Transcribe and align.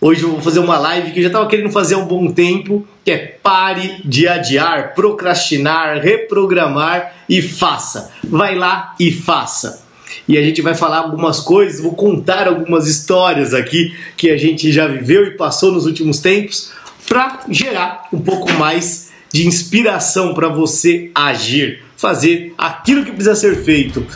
Hoje 0.00 0.22
eu 0.22 0.30
vou 0.30 0.40
fazer 0.40 0.60
uma 0.60 0.78
live 0.78 1.10
que 1.10 1.18
eu 1.18 1.22
já 1.24 1.28
estava 1.28 1.48
querendo 1.48 1.72
fazer 1.72 1.96
há 1.96 1.98
um 1.98 2.06
bom 2.06 2.30
tempo, 2.30 2.86
que 3.04 3.10
é 3.10 3.18
pare 3.18 4.00
de 4.04 4.28
adiar, 4.28 4.94
procrastinar, 4.94 6.00
reprogramar 6.00 7.14
e 7.28 7.42
faça. 7.42 8.12
Vai 8.22 8.54
lá 8.54 8.94
e 9.00 9.10
faça. 9.10 9.84
E 10.28 10.38
a 10.38 10.42
gente 10.42 10.62
vai 10.62 10.76
falar 10.76 10.98
algumas 10.98 11.40
coisas, 11.40 11.80
vou 11.80 11.94
contar 11.94 12.46
algumas 12.46 12.86
histórias 12.86 13.52
aqui 13.52 13.92
que 14.16 14.30
a 14.30 14.36
gente 14.36 14.70
já 14.70 14.86
viveu 14.86 15.26
e 15.26 15.36
passou 15.36 15.72
nos 15.72 15.84
últimos 15.84 16.20
tempos 16.20 16.70
para 17.08 17.40
gerar 17.48 18.06
um 18.12 18.20
pouco 18.20 18.52
mais 18.52 19.10
de 19.32 19.48
inspiração 19.48 20.32
para 20.32 20.48
você 20.48 21.10
agir, 21.12 21.82
fazer 21.96 22.54
aquilo 22.56 23.04
que 23.04 23.10
precisa 23.10 23.34
ser 23.34 23.64
feito. 23.64 24.06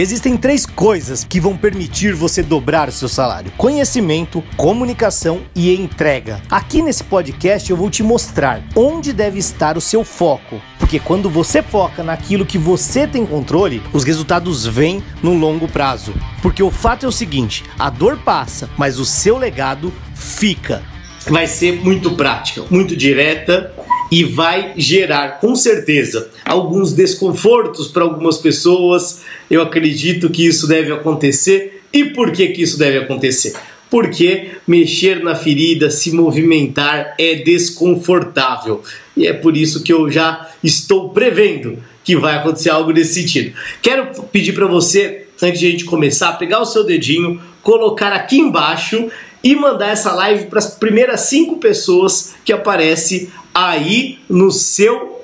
Existem 0.00 0.36
três 0.36 0.64
coisas 0.64 1.24
que 1.24 1.40
vão 1.40 1.56
permitir 1.56 2.14
você 2.14 2.40
dobrar 2.40 2.88
o 2.88 2.92
seu 2.92 3.08
salário: 3.08 3.50
conhecimento, 3.56 4.44
comunicação 4.56 5.40
e 5.56 5.74
entrega. 5.74 6.40
Aqui 6.48 6.80
nesse 6.80 7.02
podcast 7.02 7.68
eu 7.68 7.76
vou 7.76 7.90
te 7.90 8.04
mostrar 8.04 8.62
onde 8.76 9.12
deve 9.12 9.40
estar 9.40 9.76
o 9.76 9.80
seu 9.80 10.04
foco. 10.04 10.62
Porque 10.78 11.00
quando 11.00 11.28
você 11.28 11.64
foca 11.64 12.04
naquilo 12.04 12.46
que 12.46 12.56
você 12.56 13.08
tem 13.08 13.26
controle, 13.26 13.82
os 13.92 14.04
resultados 14.04 14.64
vêm 14.64 15.02
no 15.20 15.34
longo 15.34 15.66
prazo. 15.66 16.14
Porque 16.40 16.62
o 16.62 16.70
fato 16.70 17.04
é 17.04 17.08
o 17.08 17.12
seguinte: 17.12 17.64
a 17.76 17.90
dor 17.90 18.18
passa, 18.18 18.70
mas 18.78 19.00
o 19.00 19.04
seu 19.04 19.36
legado 19.36 19.92
fica. 20.14 20.80
Vai 21.26 21.48
ser 21.48 21.84
muito 21.84 22.12
prática, 22.12 22.62
muito 22.70 22.94
direta 22.94 23.74
e 24.10 24.24
vai 24.24 24.72
gerar 24.76 25.40
com 25.40 25.54
certeza 25.54 26.30
alguns 26.44 26.92
desconfortos 26.92 27.88
para 27.88 28.04
algumas 28.04 28.38
pessoas. 28.38 29.22
Eu 29.50 29.62
acredito 29.62 30.30
que 30.30 30.46
isso 30.46 30.66
deve 30.66 30.92
acontecer. 30.92 31.82
E 31.92 32.04
por 32.06 32.32
que, 32.32 32.48
que 32.48 32.62
isso 32.62 32.78
deve 32.78 32.98
acontecer? 32.98 33.54
Porque 33.90 34.50
mexer 34.66 35.22
na 35.22 35.34
ferida, 35.34 35.90
se 35.90 36.12
movimentar 36.12 37.14
é 37.18 37.36
desconfortável. 37.36 38.82
E 39.16 39.26
é 39.26 39.32
por 39.32 39.56
isso 39.56 39.82
que 39.82 39.92
eu 39.92 40.10
já 40.10 40.50
estou 40.62 41.10
prevendo 41.10 41.78
que 42.04 42.16
vai 42.16 42.36
acontecer 42.36 42.70
algo 42.70 42.90
nesse 42.90 43.20
sentido. 43.20 43.54
Quero 43.82 44.22
pedir 44.24 44.52
para 44.52 44.66
você, 44.66 45.26
antes 45.42 45.60
de 45.60 45.66
a 45.66 45.70
gente 45.70 45.84
começar, 45.84 46.32
pegar 46.34 46.60
o 46.60 46.66
seu 46.66 46.84
dedinho, 46.84 47.40
colocar 47.62 48.12
aqui 48.12 48.38
embaixo 48.38 49.10
e 49.42 49.54
mandar 49.54 49.88
essa 49.88 50.12
live 50.12 50.46
para 50.46 50.58
as 50.58 50.74
primeiras 50.74 51.20
cinco 51.22 51.58
pessoas 51.58 52.34
que 52.44 52.52
aparece 52.52 53.30
aí 53.54 54.18
no 54.28 54.50
seu 54.50 55.17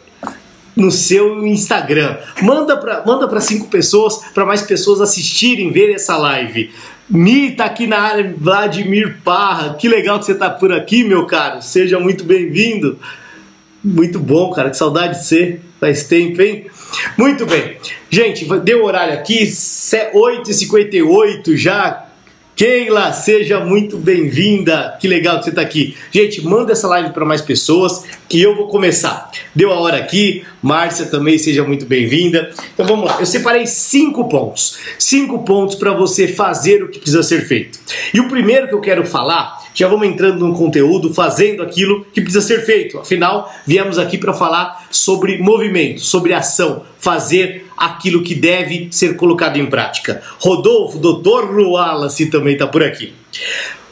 no 0.76 0.90
seu 0.90 1.46
Instagram. 1.46 2.16
Manda 2.42 2.76
para 2.76 3.04
manda 3.04 3.28
para 3.28 3.40
cinco 3.40 3.68
pessoas, 3.68 4.18
para 4.32 4.44
mais 4.44 4.62
pessoas 4.62 5.00
assistirem, 5.00 5.72
ver 5.72 5.92
essa 5.92 6.16
live. 6.16 6.70
Mi 7.08 7.50
tá 7.50 7.66
aqui 7.66 7.86
na 7.86 7.98
área, 7.98 8.34
Vladimir 8.36 9.18
Parra. 9.22 9.74
Que 9.74 9.88
legal 9.88 10.18
que 10.18 10.24
você 10.24 10.34
tá 10.34 10.48
por 10.48 10.72
aqui, 10.72 11.04
meu 11.04 11.26
caro. 11.26 11.60
Seja 11.60 12.00
muito 12.00 12.24
bem-vindo. 12.24 12.98
Muito 13.82 14.18
bom, 14.18 14.50
cara. 14.52 14.70
Que 14.70 14.76
saudade 14.76 15.18
de 15.18 15.26
você. 15.26 15.60
Faz 15.78 16.04
tempo, 16.04 16.40
hein? 16.40 16.66
Muito 17.18 17.44
bem. 17.44 17.76
Gente, 18.08 18.46
deu 18.60 18.84
horário 18.84 19.12
aqui, 19.12 19.44
8h58 19.44 21.56
já. 21.56 22.06
Keila, 22.56 23.12
seja 23.12 23.58
muito 23.64 23.98
bem-vinda. 23.98 24.96
Que 25.00 25.08
legal 25.08 25.38
que 25.38 25.44
você 25.44 25.50
está 25.50 25.62
aqui. 25.62 25.96
Gente, 26.12 26.40
manda 26.44 26.72
essa 26.72 26.86
live 26.86 27.10
para 27.10 27.24
mais 27.24 27.42
pessoas 27.42 28.04
que 28.28 28.40
eu 28.40 28.54
vou 28.54 28.68
começar. 28.68 29.28
Deu 29.52 29.72
a 29.72 29.80
hora 29.80 29.96
aqui. 29.96 30.44
Márcia 30.62 31.06
também 31.06 31.36
seja 31.36 31.64
muito 31.64 31.84
bem-vinda. 31.84 32.50
Então 32.72 32.86
vamos 32.86 33.06
lá. 33.06 33.16
Eu 33.18 33.26
separei 33.26 33.66
cinco 33.66 34.28
pontos. 34.28 34.78
Cinco 34.98 35.42
pontos 35.42 35.74
para 35.74 35.92
você 35.92 36.28
fazer 36.28 36.84
o 36.84 36.88
que 36.88 37.00
precisa 37.00 37.24
ser 37.24 37.44
feito. 37.46 37.80
E 38.12 38.20
o 38.20 38.28
primeiro 38.28 38.68
que 38.68 38.74
eu 38.74 38.80
quero 38.80 39.04
falar 39.04 39.64
já 39.74 39.88
vamos 39.88 40.06
entrando 40.06 40.46
no 40.46 40.54
conteúdo, 40.54 41.12
fazendo 41.12 41.60
aquilo 41.60 42.06
que 42.14 42.20
precisa 42.20 42.40
ser 42.40 42.64
feito. 42.64 42.96
Afinal, 42.98 43.52
viemos 43.66 43.98
aqui 43.98 44.16
para 44.16 44.32
falar 44.32 44.86
sobre 44.90 45.38
movimento, 45.38 46.00
sobre 46.00 46.32
ação, 46.32 46.84
fazer 46.96 47.63
aquilo 47.76 48.22
que 48.22 48.34
deve 48.34 48.88
ser 48.90 49.16
colocado 49.16 49.58
em 49.58 49.66
prática. 49.66 50.22
Rodolfo, 50.38 50.98
doutor 50.98 51.50
Wallace 51.58 52.26
também 52.26 52.54
está 52.54 52.66
por 52.66 52.82
aqui. 52.82 53.12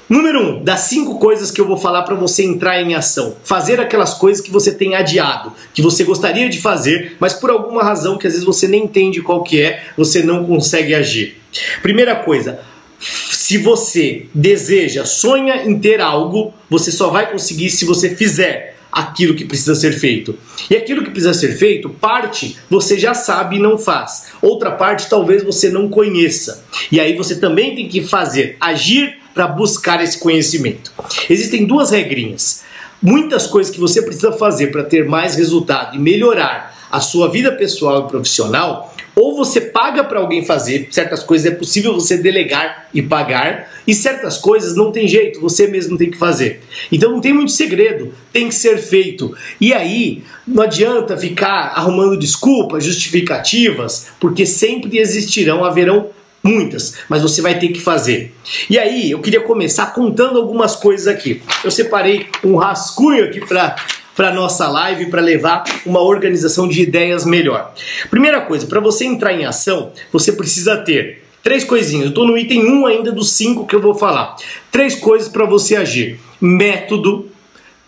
Número 0.09 0.41
um, 0.41 0.63
das 0.63 0.81
cinco 0.81 1.19
coisas 1.19 1.51
que 1.51 1.59
eu 1.59 1.67
vou 1.67 1.79
falar 1.79 2.03
para 2.03 2.15
você 2.15 2.45
entrar 2.45 2.83
em 2.83 2.95
ação. 2.95 3.35
Fazer 3.45 3.81
aquelas 3.81 4.13
coisas 4.13 4.45
que 4.45 4.51
você 4.51 4.71
tem 4.71 4.95
adiado, 4.95 5.53
que 5.73 5.81
você 5.81 6.05
gostaria 6.05 6.51
de 6.51 6.61
fazer, 6.61 7.17
mas 7.19 7.33
por 7.33 7.51
alguma 7.51 7.83
razão 7.83 8.19
que 8.19 8.27
às 8.27 8.35
vezes 8.35 8.45
você 8.45 8.69
nem 8.69 8.85
entende 8.85 9.23
qual 9.23 9.43
que 9.43 9.63
é, 9.63 9.85
você 9.97 10.23
não 10.23 10.45
consegue 10.45 10.95
agir. 10.95 11.41
Primeira 11.81 12.15
coisa, 12.15 12.61
se 12.99 13.57
você 13.57 14.27
deseja, 14.35 15.05
sonha 15.05 15.65
em 15.65 15.79
ter 15.79 16.01
algo, 16.01 16.53
você 16.69 16.93
só 16.93 17.09
vai 17.09 17.31
conseguir 17.31 17.71
se 17.71 17.85
você 17.85 18.15
fizer 18.15 18.72
aquilo 18.93 19.35
que 19.35 19.47
precisa 19.47 19.75
ser 19.75 19.93
feito. 19.93 20.39
E 20.69 20.77
aquilo 20.77 21.03
que 21.03 21.11
precisa 21.11 21.33
ser 21.33 21.57
feito, 21.57 21.89
parte 21.89 22.59
você 22.69 22.99
já 22.99 23.15
sabe 23.15 23.57
e 23.57 23.59
não 23.59 23.79
faz. 23.79 24.27
Outra 24.43 24.71
parte 24.71 25.09
talvez 25.09 25.43
você 25.43 25.71
não 25.71 25.89
conheça. 25.89 26.65
E 26.93 27.01
aí 27.01 27.17
você 27.17 27.37
também 27.37 27.75
tem 27.75 27.89
que 27.89 28.03
fazer, 28.03 28.57
agir 28.61 29.17
para 29.35 29.49
buscar 29.49 30.03
esse 30.05 30.19
conhecimento. 30.19 30.93
Existem 31.31 31.65
duas 31.65 31.91
regrinhas. 31.91 32.63
Muitas 33.01 33.47
coisas 33.47 33.73
que 33.73 33.81
você 33.81 34.03
precisa 34.03 34.33
fazer 34.33 34.69
para 34.69 34.85
ter 34.85 35.09
mais 35.09 35.35
resultado 35.35 35.97
e 35.97 35.99
melhorar 35.99 36.73
a 36.91 37.01
sua 37.01 37.29
vida 37.31 37.51
pessoal 37.51 38.05
e 38.05 38.11
profissional 38.11 38.92
ou 39.15 39.37
você 39.37 39.61
paga 39.61 40.03
para 40.05 40.19
alguém 40.19 40.45
fazer, 40.45 40.89
certas 40.91 41.23
coisas 41.23 41.53
é 41.53 41.55
possível 41.55 41.95
você 41.95 42.17
delegar 42.17 42.89
e 42.95 43.03
pagar, 43.03 43.71
e 43.87 43.95
certas 43.95 44.39
coisas 44.39 44.75
não 44.75 44.91
tem 44.91 45.07
jeito, 45.07 45.41
você 45.41 45.67
mesmo 45.67 45.99
tem 45.99 46.11
que 46.11 46.17
fazer. 46.17 46.61
Então 46.91 47.13
não 47.13 47.21
tem 47.21 47.33
muito 47.33 47.53
segredo, 47.53 48.13
tem 48.33 48.49
que 48.49 48.55
ser 48.55 48.79
feito. 48.79 49.37
E 49.61 49.73
aí 49.73 50.23
não 50.47 50.63
adianta 50.63 51.17
ficar 51.17 51.73
arrumando 51.75 52.19
desculpas, 52.19 52.85
justificativas, 52.85 54.09
porque 54.19 54.47
sempre 54.47 54.99
existirão, 54.99 55.65
haverão 55.65 56.11
muitas, 56.43 56.97
mas 57.09 57.23
você 57.23 57.41
vai 57.41 57.59
ter 57.59 57.69
que 57.69 57.81
fazer. 57.81 58.35
E 58.69 58.79
aí, 58.79 59.13
eu 59.13 59.21
queria 59.21 59.41
começar 59.41 59.87
contando 59.95 60.39
algumas 60.39 60.75
coisas 60.75 61.07
aqui. 61.07 61.41
Eu 61.63 61.71
separei 61.71 62.27
um 62.43 62.57
rascunho 62.57 63.25
aqui 63.25 63.41
para 63.41 63.77
para 64.17 64.33
nossa 64.33 64.69
live 64.69 65.07
para 65.07 65.21
levar 65.21 65.65
uma 65.87 66.01
organização 66.01 66.69
de 66.69 66.83
ideias 66.83 67.25
melhor. 67.25 67.73
Primeira 68.11 68.41
coisa, 68.41 68.67
para 68.67 68.81
você 68.81 69.05
entrar 69.05 69.33
em 69.33 69.45
ação, 69.45 69.93
você 70.13 70.33
precisa 70.33 70.77
ter 70.77 71.25
três 71.43 71.65
coisinhas. 71.65 72.09
Estou 72.09 72.27
no 72.27 72.37
item 72.37 72.65
1 72.65 72.81
um 72.81 72.87
ainda 72.87 73.11
dos 73.13 73.33
cinco 73.33 73.67
que 73.67 73.75
eu 73.75 73.81
vou 73.81 73.95
falar. 73.95 74.37
Três 74.71 74.95
coisas 74.95 75.29
para 75.29 75.45
você 75.45 75.77
agir: 75.77 76.21
método, 76.41 77.31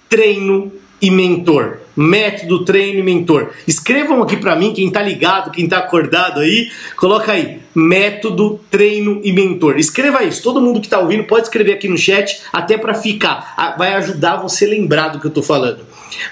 treino 0.09 0.73
e 1.05 1.11
mentor. 1.11 1.81
Método, 1.95 2.65
treino 2.65 2.99
e 2.99 3.03
mentor. 3.03 3.51
Escrevam 3.69 4.23
aqui 4.23 4.39
para 4.39 4.57
mim, 4.57 4.73
quem 4.73 4.91
tá 4.91 5.03
ligado, 5.03 5.51
quem 5.51 5.69
tá 5.69 5.79
acordado 5.79 6.41
aí, 6.41 6.71
coloca 6.97 7.31
aí, 7.31 7.61
método, 7.75 8.59
treino 8.71 9.21
e 9.23 9.31
mentor. 9.31 9.79
Escreva 9.79 10.25
isso. 10.25 10.43
Todo 10.43 10.63
mundo 10.63 10.81
que 10.81 10.89
tá 10.89 10.99
ouvindo 10.99 11.25
pode 11.25 11.45
escrever 11.45 11.75
aqui 11.75 11.87
no 11.87 11.99
chat, 11.99 12.41
até 12.51 12.79
para 12.79 12.95
ficar. 12.95 13.55
Ah, 13.55 13.75
vai 13.77 13.93
ajudar 13.95 14.37
você 14.37 14.67
lembrar 14.67 15.09
do 15.09 15.21
que 15.21 15.27
eu 15.27 15.31
tô 15.31 15.43
falando. 15.43 15.81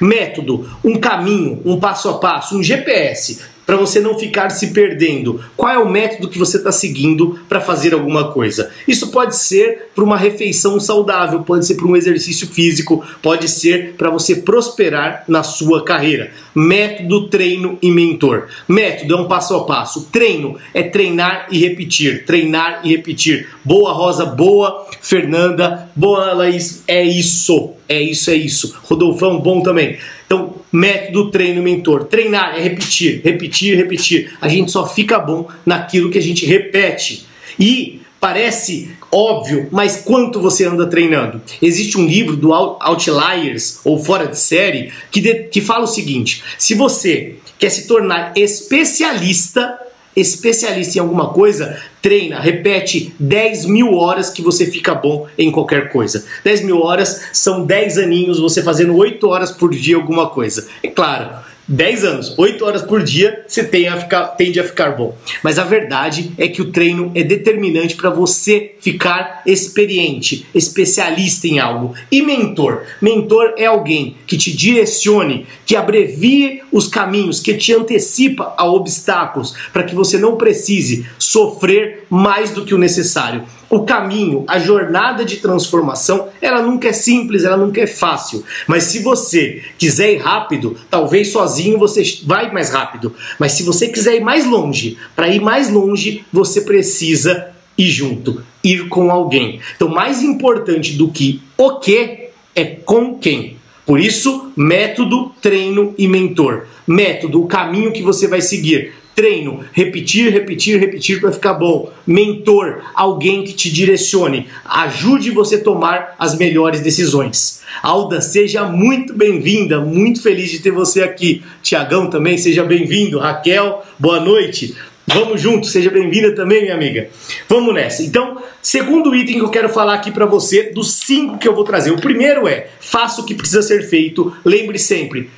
Método, 0.00 0.69
um 0.82 0.99
caminho, 0.99 1.61
um 1.66 1.78
passo 1.78 2.09
a 2.09 2.19
passo, 2.19 2.56
um 2.56 2.62
GPS 2.62 3.51
para 3.67 3.77
você 3.77 4.00
não 4.00 4.19
ficar 4.19 4.50
se 4.50 4.69
perdendo. 4.69 5.43
Qual 5.56 5.73
é 5.73 5.78
o 5.78 5.89
método 5.89 6.28
que 6.28 6.39
você 6.39 6.56
está 6.56 6.73
seguindo 6.73 7.39
para 7.49 7.61
fazer 7.61 7.95
alguma 7.95 8.33
coisa? 8.33 8.71
Isso 8.87 9.11
pode 9.11 9.37
ser 9.37 9.91
para 9.95 10.05
uma 10.05 10.17
refeição 10.17 10.78
saudável, 10.81 11.43
pode 11.43 11.67
ser 11.67 11.75
para 11.75 11.87
um 11.87 11.97
exercício 11.97 12.47
físico, 12.47 13.05
pode 13.23 13.49
ser 13.49 13.95
para 13.97 14.11
você 14.11 14.37
prosperar 14.37 15.25
na 15.28 15.43
sua 15.43 15.84
carreira. 15.84 16.33
Método, 16.55 17.28
treino 17.28 17.78
e 17.81 17.91
mentor. 17.91 18.49
Método 18.69 19.15
é 19.15 19.17
um 19.17 19.28
passo 19.28 19.56
a 19.56 19.65
passo. 19.65 20.09
Treino 20.11 20.56
é 20.75 20.83
treinar 20.83 21.47
e 21.50 21.59
repetir, 21.59 22.25
treinar 22.25 22.81
e 22.84 22.91
repetir. 22.91 23.49
Boa 23.65 23.93
Rosa, 23.93 24.27
boa 24.27 24.87
Fernanda, 25.00 25.91
boa 25.94 26.33
Laís, 26.33 26.83
é 26.87 27.03
isso, 27.03 27.73
é 27.93 28.03
isso, 28.03 28.31
é 28.31 28.35
isso. 28.35 28.77
Rodolfão, 28.83 29.41
bom 29.41 29.62
também. 29.62 29.99
Então, 30.27 30.55
método, 30.73 31.31
treino, 31.31 31.62
mentor. 31.62 32.05
Treinar 32.05 32.55
é 32.56 32.61
repetir, 32.62 33.21
repetir, 33.23 33.77
repetir. 33.77 34.33
A 34.41 34.49
gente 34.49 34.71
só 34.71 34.87
fica 34.87 35.19
bom 35.19 35.49
naquilo 35.65 36.11
que 36.11 36.19
a 36.19 36.23
gente 36.23 36.47
repete. 36.47 37.27
E 37.59 38.00
parece 38.19 38.91
óbvio, 39.11 39.69
mas 39.71 39.99
quanto 39.99 40.41
você 40.41 40.65
anda 40.65 40.87
treinando? 40.87 41.43
Existe 41.61 41.99
um 41.99 42.06
livro 42.06 42.37
do 42.37 42.53
Outliers, 42.55 43.81
ou 43.85 44.03
Fora 44.03 44.27
de 44.27 44.39
Série, 44.39 44.93
que, 45.11 45.21
de, 45.21 45.35
que 45.44 45.61
fala 45.61 45.85
o 45.85 45.89
seguinte: 45.89 46.43
se 46.56 46.75
você 46.75 47.35
quer 47.59 47.71
se 47.71 47.87
tornar 47.87 48.33
especialista 48.37 49.79
especialista 50.14 50.99
em 50.99 51.00
alguma 51.00 51.31
coisa, 51.31 51.76
treina, 52.00 52.41
repete 52.41 53.14
10 53.19 53.67
mil 53.67 53.94
horas 53.94 54.31
que 54.31 54.43
você 54.43 54.67
fica 54.67 54.94
bom 54.94 55.26
em 55.38 55.50
qualquer 55.50 55.91
coisa. 55.91 56.25
10 56.44 56.64
mil 56.64 56.81
horas 56.81 57.29
são 57.32 57.64
10 57.64 57.99
aninhos 57.99 58.38
você 58.38 58.62
fazendo 58.62 58.97
8 58.97 59.26
horas 59.29 59.50
por 59.50 59.70
dia 59.70 59.97
alguma 59.97 60.29
coisa. 60.29 60.69
É 60.82 60.88
claro, 60.88 61.31
10 61.72 62.04
anos, 62.04 62.34
8 62.36 62.64
horas 62.66 62.82
por 62.82 63.02
dia, 63.02 63.44
você 63.48 63.64
tem 63.64 63.88
a 63.88 63.96
ficar, 63.96 64.24
tende 64.28 64.60
a 64.60 64.64
ficar 64.64 64.90
bom. 64.90 65.16
Mas 65.42 65.58
a 65.58 65.64
verdade 65.64 66.30
é 66.36 66.46
que 66.46 66.60
o 66.60 66.70
treino 66.70 67.10
é 67.14 67.24
determinante 67.24 67.96
para 67.96 68.10
você 68.10 68.74
ficar 68.78 69.42
experiente, 69.46 70.46
especialista 70.54 71.48
em 71.48 71.58
algo. 71.58 71.94
E 72.10 72.20
mentor? 72.20 72.82
Mentor 73.00 73.54
é 73.56 73.64
alguém 73.64 74.16
que 74.26 74.36
te 74.36 74.54
direcione, 74.54 75.46
que 75.64 75.74
abrevie 75.74 76.62
os 76.70 76.86
caminhos, 76.86 77.40
que 77.40 77.54
te 77.54 77.72
antecipa 77.72 78.54
a 78.58 78.66
obstáculos, 78.66 79.54
para 79.72 79.84
que 79.84 79.94
você 79.94 80.19
não 80.19 80.36
precise 80.36 81.06
sofrer 81.19 82.04
mais 82.10 82.50
do 82.50 82.66
que 82.66 82.74
o 82.74 82.78
necessário 82.78 83.44
o 83.72 83.84
caminho, 83.84 84.44
a 84.46 84.58
jornada 84.58 85.24
de 85.24 85.38
transformação, 85.38 86.28
ela 86.42 86.60
nunca 86.60 86.88
é 86.88 86.92
simples, 86.92 87.42
ela 87.42 87.56
nunca 87.56 87.80
é 87.80 87.86
fácil. 87.86 88.44
Mas 88.66 88.84
se 88.84 88.98
você 88.98 89.62
quiser 89.78 90.12
ir 90.12 90.19
rápido, 90.19 90.76
talvez 90.90 91.28
sozinho 91.28 91.78
você 91.78 92.02
vai 92.26 92.52
mais 92.52 92.69
rápido. 92.69 93.14
Mas 93.38 93.52
se 93.52 93.62
você 93.62 93.88
quiser 93.88 94.16
ir 94.16 94.20
mais 94.20 94.44
longe, 94.44 94.98
para 95.16 95.28
ir 95.28 95.40
mais 95.40 95.70
longe, 95.70 96.22
você 96.30 96.60
precisa 96.60 97.46
ir 97.78 97.88
junto, 97.88 98.44
ir 98.62 98.90
com 98.90 99.10
alguém. 99.10 99.58
Então, 99.74 99.88
mais 99.88 100.22
importante 100.22 100.92
do 100.92 101.08
que 101.08 101.40
o 101.56 101.78
que 101.78 102.28
é 102.54 102.64
com 102.66 103.19
quem. 103.19 103.56
Por 103.86 103.98
isso, 103.98 104.52
método, 104.54 105.32
treino 105.40 105.94
e 105.96 106.06
mentor. 106.06 106.66
Método, 106.86 107.40
o 107.40 107.46
caminho 107.46 107.90
que 107.90 108.02
você 108.02 108.28
vai 108.28 108.42
seguir. 108.42 108.92
Treino, 109.14 109.62
repetir, 109.73 110.32
repetir, 110.32 110.81
repetir 110.81 111.20
para 111.20 111.32
ficar 111.32 111.53
bom. 111.53 111.93
Mentor, 112.06 112.82
alguém 112.94 113.44
que 113.44 113.53
te 113.53 113.70
direcione, 113.70 114.49
ajude 114.64 115.31
você 115.31 115.56
a 115.56 115.62
tomar 115.62 116.14
as 116.19 116.37
melhores 116.37 116.81
decisões. 116.81 117.62
Alda, 117.82 118.23
seja 118.23 118.64
muito 118.64 119.12
bem-vinda, 119.12 119.81
muito 119.81 120.23
feliz 120.23 120.50
de 120.50 120.61
ter 120.61 120.70
você 120.70 121.03
aqui. 121.03 121.43
Tiagão 121.62 122.09
também, 122.09 122.38
seja 122.38 122.64
bem-vindo. 122.64 123.19
Raquel, 123.19 123.85
boa 123.99 124.19
noite. 124.19 124.75
Vamos 125.06 125.41
juntos, 125.41 125.73
seja 125.73 125.91
bem-vinda 125.91 126.35
também, 126.35 126.62
minha 126.62 126.75
amiga. 126.75 127.11
Vamos 127.49 127.75
nessa. 127.75 128.03
Então, 128.03 128.41
segundo 128.62 129.15
item 129.15 129.35
que 129.35 129.44
eu 129.44 129.50
quero 129.50 129.69
falar 129.69 129.94
aqui 129.94 130.11
para 130.11 130.25
você, 130.25 130.70
dos 130.70 130.94
cinco 130.94 131.38
que 131.38 131.47
eu 131.47 131.55
vou 131.55 131.65
trazer. 131.65 131.91
O 131.91 132.00
primeiro 132.00 132.49
é: 132.49 132.69
faça 132.81 133.20
o 133.20 133.26
que 133.26 133.35
precisa 133.35 133.62
ser 133.62 133.82
feito. 133.82 134.35
Lembre 134.44 134.79
sempre, 134.79 135.29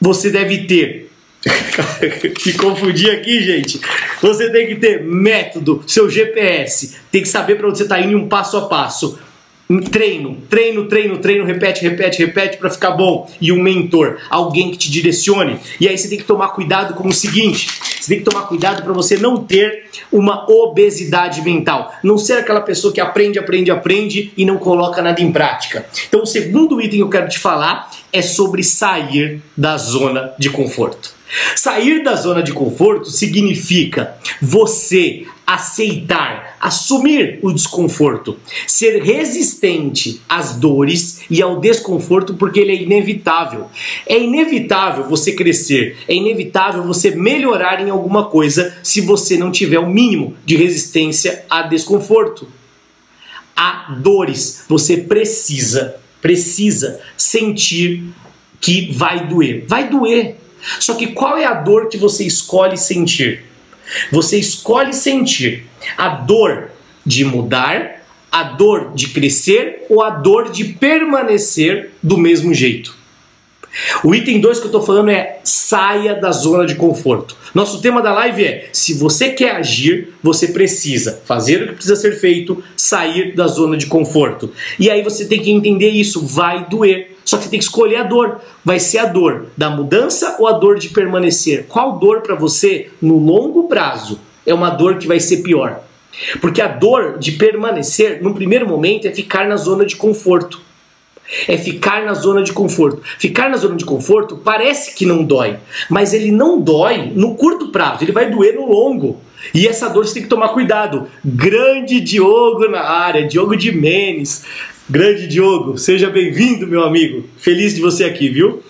você 0.00 0.30
deve 0.30 0.64
ter 0.64 1.09
Me 2.44 2.52
confundi 2.54 3.10
aqui, 3.10 3.42
gente. 3.42 3.80
Você 4.20 4.50
tem 4.50 4.66
que 4.66 4.76
ter 4.76 5.02
método, 5.02 5.82
seu 5.86 6.08
GPS, 6.10 6.96
tem 7.10 7.22
que 7.22 7.28
saber 7.28 7.56
para 7.56 7.68
onde 7.68 7.78
você 7.78 7.84
está 7.84 8.00
indo 8.00 8.16
um 8.16 8.28
passo 8.28 8.56
a 8.56 8.68
passo. 8.68 9.18
Treino, 9.92 10.36
treino, 10.50 10.86
treino, 10.86 11.18
treino, 11.18 11.44
repete, 11.44 11.82
repete, 11.82 12.18
repete 12.18 12.56
para 12.56 12.68
ficar 12.68 12.90
bom. 12.90 13.30
E 13.40 13.52
um 13.52 13.62
mentor, 13.62 14.18
alguém 14.28 14.72
que 14.72 14.76
te 14.76 14.90
direcione. 14.90 15.60
E 15.80 15.86
aí 15.86 15.96
você 15.96 16.08
tem 16.08 16.18
que 16.18 16.24
tomar 16.24 16.48
cuidado 16.48 16.94
com 16.94 17.06
o 17.06 17.12
seguinte: 17.12 17.68
você 18.00 18.08
tem 18.08 18.18
que 18.18 18.28
tomar 18.28 18.48
cuidado 18.48 18.82
para 18.82 18.92
você 18.92 19.16
não 19.16 19.44
ter 19.44 19.84
uma 20.10 20.44
obesidade 20.50 21.40
mental. 21.42 21.94
Não 22.02 22.18
ser 22.18 22.38
aquela 22.38 22.60
pessoa 22.60 22.92
que 22.92 23.00
aprende, 23.00 23.38
aprende, 23.38 23.70
aprende 23.70 24.32
e 24.36 24.44
não 24.44 24.58
coloca 24.58 25.00
nada 25.00 25.22
em 25.22 25.30
prática. 25.30 25.86
Então, 26.08 26.22
o 26.22 26.26
segundo 26.26 26.80
item 26.80 26.98
que 26.98 27.04
eu 27.04 27.08
quero 27.08 27.28
te 27.28 27.38
falar 27.38 27.92
é 28.12 28.20
sobre 28.20 28.64
sair 28.64 29.40
da 29.56 29.76
zona 29.76 30.34
de 30.36 30.50
conforto. 30.50 31.19
Sair 31.54 32.02
da 32.02 32.16
zona 32.16 32.42
de 32.42 32.52
conforto 32.52 33.10
significa 33.10 34.16
você 34.40 35.26
aceitar, 35.46 36.56
assumir 36.60 37.40
o 37.42 37.52
desconforto, 37.52 38.38
ser 38.68 39.02
resistente 39.02 40.20
às 40.28 40.54
dores 40.54 41.22
e 41.28 41.42
ao 41.42 41.58
desconforto 41.58 42.34
porque 42.34 42.60
ele 42.60 42.72
é 42.72 42.82
inevitável. 42.82 43.66
É 44.06 44.16
inevitável 44.16 45.08
você 45.08 45.32
crescer, 45.32 45.96
é 46.06 46.14
inevitável 46.14 46.84
você 46.84 47.10
melhorar 47.10 47.80
em 47.84 47.90
alguma 47.90 48.26
coisa 48.26 48.76
se 48.82 49.00
você 49.00 49.36
não 49.36 49.50
tiver 49.50 49.80
o 49.80 49.90
mínimo 49.90 50.36
de 50.44 50.56
resistência 50.56 51.44
a 51.50 51.62
desconforto. 51.62 52.46
Há 53.56 53.96
dores, 54.00 54.64
você 54.68 54.98
precisa, 54.98 55.96
precisa 56.22 57.00
sentir 57.16 58.04
que 58.60 58.92
vai 58.92 59.26
doer. 59.26 59.64
Vai 59.66 59.88
doer 59.88 60.39
só 60.78 60.94
que 60.94 61.08
qual 61.08 61.36
é 61.36 61.44
a 61.44 61.54
dor 61.54 61.88
que 61.88 61.96
você 61.96 62.24
escolhe 62.24 62.76
sentir? 62.76 63.44
Você 64.12 64.38
escolhe 64.38 64.92
sentir 64.92 65.66
a 65.96 66.08
dor 66.08 66.70
de 67.04 67.24
mudar, 67.24 68.04
a 68.30 68.44
dor 68.44 68.92
de 68.94 69.08
crescer 69.08 69.86
ou 69.88 70.02
a 70.02 70.10
dor 70.10 70.50
de 70.50 70.64
permanecer 70.64 71.90
do 72.02 72.16
mesmo 72.16 72.54
jeito. 72.54 73.00
O 74.02 74.14
item 74.14 74.40
2 74.40 74.58
que 74.58 74.64
eu 74.64 74.68
estou 74.68 74.82
falando 74.82 75.10
é 75.10 75.38
saia 75.44 76.14
da 76.14 76.32
zona 76.32 76.66
de 76.66 76.74
conforto. 76.74 77.36
Nosso 77.54 77.80
tema 77.80 78.02
da 78.02 78.12
live 78.12 78.44
é: 78.44 78.68
se 78.72 78.94
você 78.94 79.30
quer 79.30 79.56
agir, 79.56 80.14
você 80.22 80.48
precisa 80.48 81.20
fazer 81.24 81.62
o 81.62 81.68
que 81.68 81.74
precisa 81.74 81.96
ser 81.96 82.18
feito, 82.18 82.62
sair 82.76 83.34
da 83.34 83.46
zona 83.46 83.76
de 83.76 83.86
conforto. 83.86 84.52
E 84.78 84.90
aí 84.90 85.02
você 85.02 85.24
tem 85.24 85.40
que 85.40 85.50
entender 85.50 85.90
isso, 85.90 86.26
vai 86.26 86.66
doer. 86.68 87.16
Só 87.30 87.36
que 87.36 87.44
você 87.44 87.50
tem 87.50 87.60
que 87.60 87.64
escolher 87.64 87.94
a 87.94 88.02
dor. 88.02 88.40
Vai 88.64 88.80
ser 88.80 88.98
a 88.98 89.06
dor 89.06 89.46
da 89.56 89.70
mudança 89.70 90.34
ou 90.40 90.48
a 90.48 90.52
dor 90.52 90.80
de 90.80 90.88
permanecer? 90.88 91.66
Qual 91.68 91.96
dor 91.96 92.22
para 92.22 92.34
você 92.34 92.90
no 93.00 93.18
longo 93.18 93.68
prazo 93.68 94.18
é 94.44 94.52
uma 94.52 94.68
dor 94.68 94.98
que 94.98 95.06
vai 95.06 95.20
ser 95.20 95.36
pior? 95.36 95.80
Porque 96.40 96.60
a 96.60 96.66
dor 96.66 97.20
de 97.20 97.30
permanecer, 97.32 98.20
no 98.20 98.34
primeiro 98.34 98.66
momento, 98.66 99.06
é 99.06 99.12
ficar 99.12 99.46
na 99.46 99.56
zona 99.56 99.86
de 99.86 99.94
conforto. 99.94 100.60
É 101.46 101.56
ficar 101.56 102.04
na 102.04 102.14
zona 102.14 102.42
de 102.42 102.52
conforto. 102.52 103.00
Ficar 103.16 103.48
na 103.48 103.56
zona 103.56 103.76
de 103.76 103.84
conforto 103.84 104.38
parece 104.38 104.96
que 104.96 105.06
não 105.06 105.22
dói, 105.22 105.56
mas 105.88 106.12
ele 106.12 106.32
não 106.32 106.60
dói 106.60 107.12
no 107.14 107.36
curto 107.36 107.68
prazo, 107.68 108.02
ele 108.02 108.10
vai 108.10 108.28
doer 108.28 108.56
no 108.56 108.66
longo. 108.66 109.20
E 109.54 109.68
essa 109.68 109.88
dor 109.88 110.04
você 110.04 110.14
tem 110.14 110.24
que 110.24 110.28
tomar 110.28 110.48
cuidado. 110.48 111.06
Grande 111.24 112.00
Diogo 112.00 112.68
na 112.68 112.80
área, 112.80 113.28
Diogo 113.28 113.56
de 113.56 113.70
Menes. 113.70 114.44
Grande 114.90 115.28
Diogo, 115.28 115.78
seja 115.78 116.10
bem-vindo, 116.10 116.66
meu 116.66 116.82
amigo. 116.82 117.24
Feliz 117.38 117.76
de 117.76 117.80
você 117.80 118.02
aqui, 118.02 118.28
viu? 118.28 118.60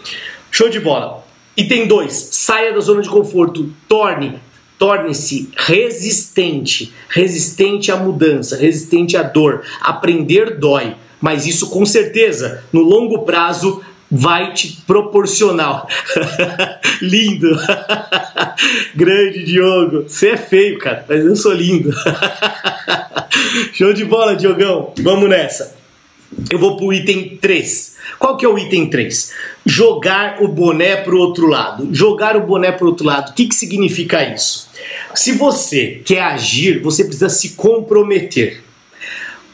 Show 0.51 0.69
de 0.69 0.79
bola. 0.79 1.25
Item 1.57 1.87
2, 1.87 2.13
saia 2.13 2.75
da 2.75 2.81
zona 2.81 3.01
de 3.01 3.09
conforto, 3.09 3.73
torne 3.89 4.39
torne-se 4.79 5.49
resistente, 5.57 6.93
resistente 7.09 7.91
à 7.91 7.97
mudança, 7.97 8.55
resistente 8.55 9.17
à 9.17 9.23
dor. 9.23 9.63
Aprender 9.81 10.59
dói 10.59 10.95
mas 11.21 11.47
isso 11.47 11.71
com 11.71 11.87
certeza 11.87 12.65
no 12.71 12.83
longo 12.83 13.21
prazo 13.25 13.83
vai 14.11 14.53
te 14.53 14.79
proporcionar. 14.87 15.87
lindo! 17.01 17.49
Grande 18.95 19.45
Diogo! 19.45 20.03
Você 20.03 20.31
é 20.31 20.37
feio, 20.37 20.79
cara, 20.79 21.05
mas 21.09 21.25
eu 21.25 21.37
sou 21.37 21.53
lindo. 21.53 21.91
Show 23.73 23.95
de 23.95 24.05
bola, 24.05 24.37
Diogão! 24.37 24.93
Vamos 24.99 25.29
nessa! 25.29 25.80
Eu 26.51 26.59
vou 26.59 26.77
pro 26.77 26.93
item 26.93 27.39
3. 27.41 27.97
Qual 28.19 28.37
que 28.37 28.45
é 28.45 28.49
o 28.49 28.59
item 28.59 28.89
3? 28.89 29.33
Jogar 29.67 30.43
o 30.43 30.49
boné 30.49 30.97
pro 30.97 31.19
outro 31.19 31.47
lado. 31.47 31.89
Jogar 31.93 32.37
o 32.37 32.47
boné 32.47 32.71
pro 32.71 32.89
outro 32.89 33.07
lado. 33.07 33.31
O 33.31 33.35
que, 33.35 33.47
que 33.47 33.55
significa 33.55 34.23
isso? 34.23 34.69
Se 35.15 35.33
você 35.33 36.01
quer 36.05 36.23
agir, 36.23 36.81
você 36.81 37.05
precisa 37.05 37.29
se 37.29 37.51
comprometer. 37.51 38.63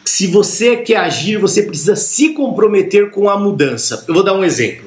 Se 0.04 0.26
você 0.26 0.76
quer 0.76 0.98
agir, 0.98 1.38
você 1.38 1.62
precisa 1.62 1.96
se 1.96 2.30
comprometer 2.30 3.10
com 3.10 3.28
a 3.28 3.38
mudança. 3.38 4.04
Eu 4.06 4.14
vou 4.14 4.22
dar 4.22 4.34
um 4.34 4.44
exemplo. 4.44 4.86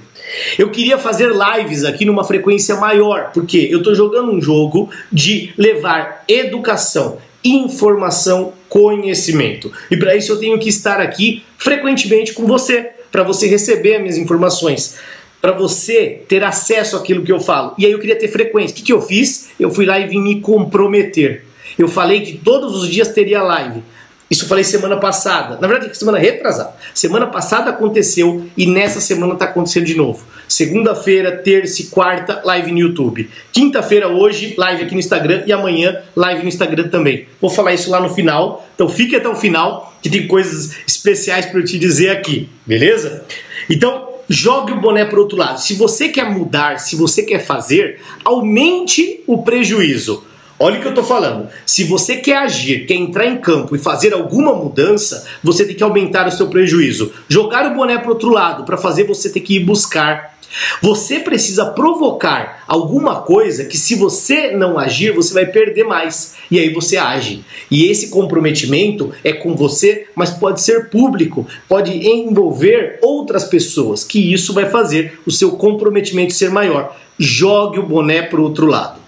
Eu 0.58 0.70
queria 0.70 0.98
fazer 0.98 1.32
lives 1.32 1.84
aqui 1.84 2.06
numa 2.06 2.24
frequência 2.24 2.76
maior, 2.76 3.32
porque 3.34 3.68
eu 3.70 3.80
estou 3.80 3.96
jogando 3.96 4.32
um 4.32 4.40
jogo 4.40 4.90
de 5.12 5.52
levar 5.58 6.24
educação, 6.28 7.18
informação, 7.44 8.54
conhecimento. 8.70 9.72
E 9.90 9.98
para 9.98 10.16
isso 10.16 10.32
eu 10.32 10.40
tenho 10.40 10.58
que 10.60 10.70
estar 10.70 11.02
aqui 11.02 11.44
frequentemente 11.58 12.34
com 12.34 12.46
você, 12.46 12.92
para 13.12 13.24
você 13.24 13.48
receber 13.48 13.96
as 13.96 14.02
minhas 14.02 14.18
informações, 14.18 14.98
para 15.42 15.52
você 15.52 16.22
ter 16.28 16.44
acesso 16.44 16.96
àquilo 16.96 17.24
que 17.24 17.32
eu 17.32 17.40
falo. 17.40 17.74
E 17.78 17.86
aí 17.86 17.92
eu 17.92 18.00
queria 18.00 18.16
ter 18.16 18.28
frequência. 18.28 18.74
O 18.74 18.78
que, 18.78 18.84
que 18.84 18.94
eu 18.94 19.02
fiz? 19.02 19.50
Eu 19.60 19.72
fui 19.72 19.86
lá 19.86 20.00
e 20.00 20.08
vim 20.08 20.22
me 20.22 20.40
comprometer. 20.40 21.44
Eu 21.78 21.88
falei 21.88 22.22
que 22.22 22.38
todos 22.38 22.76
os 22.76 22.90
dias 22.90 23.10
teria 23.10 23.42
live. 23.42 23.82
Isso 24.30 24.48
falei 24.48 24.64
semana 24.64 24.98
passada. 24.98 25.58
Na 25.60 25.68
verdade, 25.68 25.98
semana 25.98 26.20
retrasada. 26.20 26.74
Semana 26.94 27.28
passada 27.28 27.72
aconteceu 27.72 28.46
e 28.56 28.68
nessa 28.68 29.02
semana 29.02 29.34
está 29.34 29.46
acontecendo 29.46 29.86
de 29.86 29.96
novo. 29.96 30.24
Segunda-feira, 30.48 31.32
terça 31.38 31.82
e 31.82 31.86
quarta, 31.86 32.42
live 32.44 32.72
no 32.72 32.80
YouTube. 32.80 33.30
Quinta-feira, 33.52 34.08
hoje, 34.08 34.54
live 34.58 34.84
aqui 34.84 34.94
no 34.94 35.00
Instagram 35.00 35.44
e 35.46 35.52
amanhã, 35.52 36.02
live 36.16 36.44
no 36.44 36.48
Instagram 36.48 36.90
também. 36.90 37.28
Vou 37.42 37.50
falar 37.50 37.74
isso 37.74 37.90
lá 37.90 38.00
no 38.00 38.10
final. 38.10 38.68
Então 38.76 38.88
fique 38.88 39.16
até 39.16 39.28
o 39.28 39.36
final, 39.36 39.94
que 40.02 40.10
tem 40.10 40.28
coisas 40.28 40.78
especiais 40.88 41.46
para 41.48 41.60
eu 41.60 41.66
te 41.66 41.80
dizer 41.80 42.10
aqui, 42.10 42.50
beleza? 42.66 43.26
Então, 43.70 44.10
jogue 44.30 44.74
o 44.74 44.80
boné 44.80 45.06
para 45.06 45.20
outro 45.20 45.38
lado. 45.38 45.60
Se 45.60 45.74
você 45.74 46.10
quer 46.10 46.30
mudar, 46.30 46.80
se 46.80 46.96
você 46.96 47.24
quer 47.24 47.40
fazer, 47.40 48.00
aumente 48.24 49.22
o 49.26 49.42
prejuízo. 49.44 50.24
Olha 50.62 50.78
o 50.78 50.82
que 50.82 50.88
eu 50.90 50.94
tô 50.94 51.04
falando. 51.04 51.48
Se 51.66 51.86
você 51.86 52.18
quer 52.18 52.40
agir, 52.40 52.86
quer 52.86 52.96
entrar 52.96 53.26
em 53.26 53.38
campo 53.38 53.78
e 53.78 53.80
fazer 53.80 54.14
alguma 54.14 54.54
mudança, 54.54 55.26
você 55.42 55.64
tem 55.64 55.74
que 55.74 55.84
aumentar 55.84 56.28
o 56.28 56.32
seu 56.32 56.48
prejuízo. 56.48 57.14
Jogar 57.30 57.72
o 57.72 57.76
boné 57.76 57.98
para 57.98 58.10
outro 58.10 58.30
lado, 58.30 58.66
para 58.66 58.78
fazer 58.78 59.06
você 59.06 59.30
ter 59.30 59.40
que 59.40 59.56
ir 59.56 59.64
buscar. 59.64 60.38
Você 60.82 61.20
precisa 61.20 61.68
provocar 61.68 62.66
alguma 62.68 63.22
coisa 63.22 63.64
que, 63.64 63.78
se 63.78 63.96
você 63.96 64.52
não 64.52 64.78
agir, 64.78 65.14
você 65.14 65.34
vai 65.34 65.46
perder 65.46 65.86
mais. 65.86 66.36
E 66.52 66.60
aí 66.60 66.74
você 66.74 66.98
age. 66.98 67.46
E 67.72 67.86
esse 67.86 68.10
comprometimento 68.10 69.14
é 69.24 69.32
com 69.32 69.56
você, 69.56 70.08
mas 70.14 70.32
pode 70.32 70.60
ser 70.60 70.90
público, 70.90 71.48
pode 71.70 72.06
envolver 72.06 73.00
outras 73.02 73.46
pessoas, 73.46 74.04
que 74.04 74.34
isso 74.34 74.54
vai 74.54 74.70
fazer 74.70 75.20
o 75.26 75.32
seu 75.32 75.52
comprometimento 75.52 76.34
ser 76.34 76.50
maior. 76.50 76.98
Jogue 77.18 77.80
o 77.80 77.84
boné 77.84 78.24
para 78.24 78.42
o 78.42 78.44
outro 78.44 78.66
lado. 78.66 78.99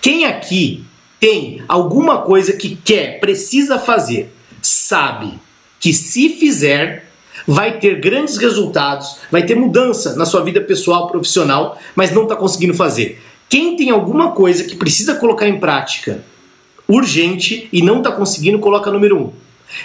Quem 0.00 0.24
aqui 0.24 0.84
tem 1.20 1.62
alguma 1.68 2.22
coisa 2.22 2.52
que 2.52 2.76
quer, 2.76 3.20
precisa 3.20 3.78
fazer, 3.78 4.32
sabe 4.62 5.38
que 5.80 5.92
se 5.92 6.30
fizer 6.30 7.08
vai 7.46 7.78
ter 7.78 8.00
grandes 8.00 8.36
resultados, 8.36 9.18
vai 9.30 9.44
ter 9.44 9.54
mudança 9.54 10.16
na 10.16 10.26
sua 10.26 10.42
vida 10.42 10.60
pessoal, 10.60 11.08
profissional, 11.08 11.78
mas 11.94 12.12
não 12.12 12.24
está 12.24 12.36
conseguindo 12.36 12.74
fazer. 12.74 13.20
Quem 13.48 13.76
tem 13.76 13.90
alguma 13.90 14.32
coisa 14.32 14.64
que 14.64 14.76
precisa 14.76 15.14
colocar 15.14 15.48
em 15.48 15.58
prática 15.58 16.22
urgente 16.86 17.68
e 17.72 17.82
não 17.82 17.98
está 17.98 18.12
conseguindo, 18.12 18.58
coloca 18.58 18.90
número 18.90 19.18
um. 19.18 19.32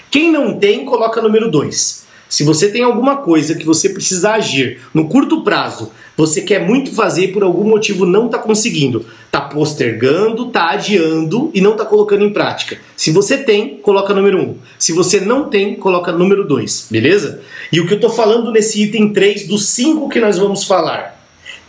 Quem 0.09 0.31
não 0.31 0.57
tem, 0.57 0.85
coloca 0.85 1.21
número 1.21 1.49
dois. 1.51 2.05
Se 2.29 2.43
você 2.43 2.71
tem 2.71 2.81
alguma 2.81 3.17
coisa 3.17 3.55
que 3.55 3.65
você 3.65 3.89
precisa 3.89 4.31
agir 4.31 4.81
no 4.93 5.07
curto 5.07 5.43
prazo, 5.43 5.91
você 6.15 6.41
quer 6.41 6.65
muito 6.65 6.93
fazer 6.93 7.25
e 7.25 7.31
por 7.31 7.43
algum 7.43 7.63
motivo 7.63 8.05
não 8.05 8.27
está 8.27 8.37
conseguindo, 8.37 9.05
está 9.25 9.41
postergando, 9.41 10.47
está 10.47 10.71
adiando 10.71 11.49
e 11.53 11.61
não 11.61 11.71
está 11.71 11.85
colocando 11.85 12.23
em 12.23 12.31
prática. 12.31 12.77
Se 12.95 13.11
você 13.11 13.37
tem, 13.37 13.77
coloca 13.77 14.13
número 14.13 14.37
1. 14.37 14.41
Um. 14.41 14.55
Se 14.77 14.93
você 14.93 15.19
não 15.19 15.49
tem, 15.49 15.75
coloca 15.75 16.11
número 16.11 16.47
2, 16.47 16.87
beleza? 16.91 17.41
E 17.71 17.79
o 17.79 17.87
que 17.87 17.93
eu 17.93 17.97
estou 17.97 18.09
falando 18.09 18.51
nesse 18.51 18.83
item 18.83 19.11
3 19.11 19.47
dos 19.47 19.65
5 19.67 20.09
que 20.09 20.19
nós 20.19 20.37
vamos 20.37 20.63
falar, 20.63 21.19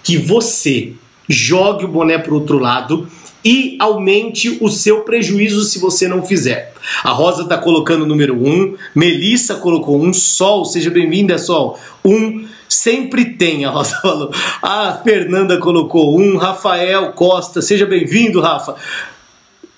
que 0.02 0.18
você 0.18 0.92
jogue 1.28 1.84
o 1.86 1.88
boné 1.88 2.18
para 2.18 2.32
o 2.32 2.34
outro 2.34 2.58
lado 2.58 3.08
e 3.44 3.76
aumente 3.78 4.58
o 4.60 4.70
seu 4.70 5.00
prejuízo 5.00 5.64
se 5.64 5.78
você 5.78 6.08
não 6.08 6.22
fizer. 6.22 6.72
A 7.02 7.10
Rosa 7.10 7.42
está 7.42 7.58
colocando 7.58 8.02
o 8.02 8.06
número 8.06 8.34
1, 8.34 8.48
um, 8.48 8.76
Melissa 8.94 9.56
colocou 9.56 10.02
um, 10.02 10.12
Sol, 10.12 10.64
seja 10.64 10.90
bem-vinda, 10.90 11.38
Sol. 11.38 11.78
Um, 12.04 12.46
sempre 12.74 13.24
tem, 13.24 13.64
a 13.64 13.70
Rosa 13.70 13.96
falou. 14.02 14.30
A 14.60 14.92
Fernanda 15.04 15.58
colocou 15.58 16.18
um, 16.18 16.36
Rafael 16.36 17.12
Costa, 17.12 17.62
seja 17.62 17.86
bem-vindo, 17.86 18.40
Rafa. 18.40 18.76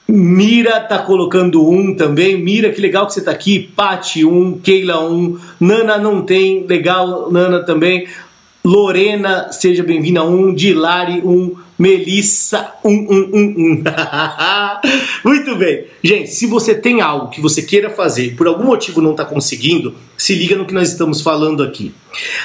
Mira 0.08 0.80
tá 0.80 1.00
colocando 1.00 1.68
um 1.68 1.94
também. 1.94 2.40
Mira, 2.40 2.70
que 2.70 2.80
legal 2.80 3.06
que 3.06 3.14
você 3.14 3.22
tá 3.22 3.32
aqui. 3.32 3.58
Pati, 3.58 4.24
um. 4.24 4.56
Keila, 4.58 5.04
um. 5.04 5.36
Nana 5.58 5.98
não 5.98 6.22
tem. 6.22 6.64
Legal, 6.64 7.30
Nana 7.30 7.64
também. 7.64 8.06
Lorena, 8.64 9.50
seja 9.50 9.82
bem-vinda. 9.82 10.22
Um. 10.22 10.54
Dilari, 10.54 11.20
um. 11.24 11.56
Melissa, 11.78 12.72
um, 12.82 12.90
um, 12.90 13.30
um, 13.32 13.54
um. 13.58 13.84
Muito 15.24 15.56
bem. 15.56 15.84
Gente, 16.02 16.30
se 16.30 16.46
você 16.46 16.74
tem 16.74 17.02
algo 17.02 17.28
que 17.28 17.40
você 17.40 17.62
queira 17.62 17.90
fazer 17.90 18.26
e 18.26 18.30
por 18.34 18.46
algum 18.46 18.64
motivo 18.64 19.02
não 19.02 19.10
está 19.10 19.24
conseguindo, 19.24 19.94
se 20.16 20.34
liga 20.34 20.56
no 20.56 20.64
que 20.64 20.72
nós 20.72 20.90
estamos 20.90 21.20
falando 21.20 21.62
aqui. 21.62 21.94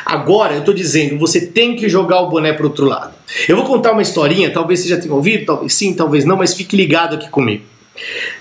Agora, 0.06 0.54
eu 0.54 0.60
estou 0.60 0.74
dizendo, 0.74 1.18
você 1.18 1.46
tem 1.46 1.76
que 1.76 1.88
jogar 1.88 2.20
o 2.22 2.30
boné 2.30 2.52
para 2.52 2.66
outro 2.66 2.86
lado. 2.86 3.14
Eu 3.48 3.56
vou 3.56 3.66
contar 3.66 3.94
uma 3.94 4.02
historinha, 4.02 4.52
talvez 4.52 4.82
você 4.82 4.90
já 4.90 5.00
tenha 5.00 5.14
ouvido, 5.14 5.46
talvez 5.46 5.74
sim, 5.74 5.94
talvez 5.94 6.26
não, 6.26 6.36
mas 6.36 6.54
fique 6.54 6.76
ligado 6.76 7.16
aqui 7.16 7.30
comigo. 7.30 7.64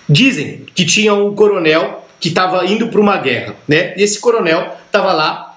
Dizem 0.09 0.63
que 0.75 0.85
tinha 0.85 1.15
um 1.15 1.35
coronel 1.35 2.05
que 2.19 2.29
estava 2.29 2.67
indo 2.67 2.89
para 2.89 3.01
uma 3.01 3.17
guerra, 3.17 3.55
né? 3.67 3.95
E 3.97 4.03
esse 4.03 4.19
coronel 4.19 4.77
estava 4.87 5.13
lá 5.13 5.57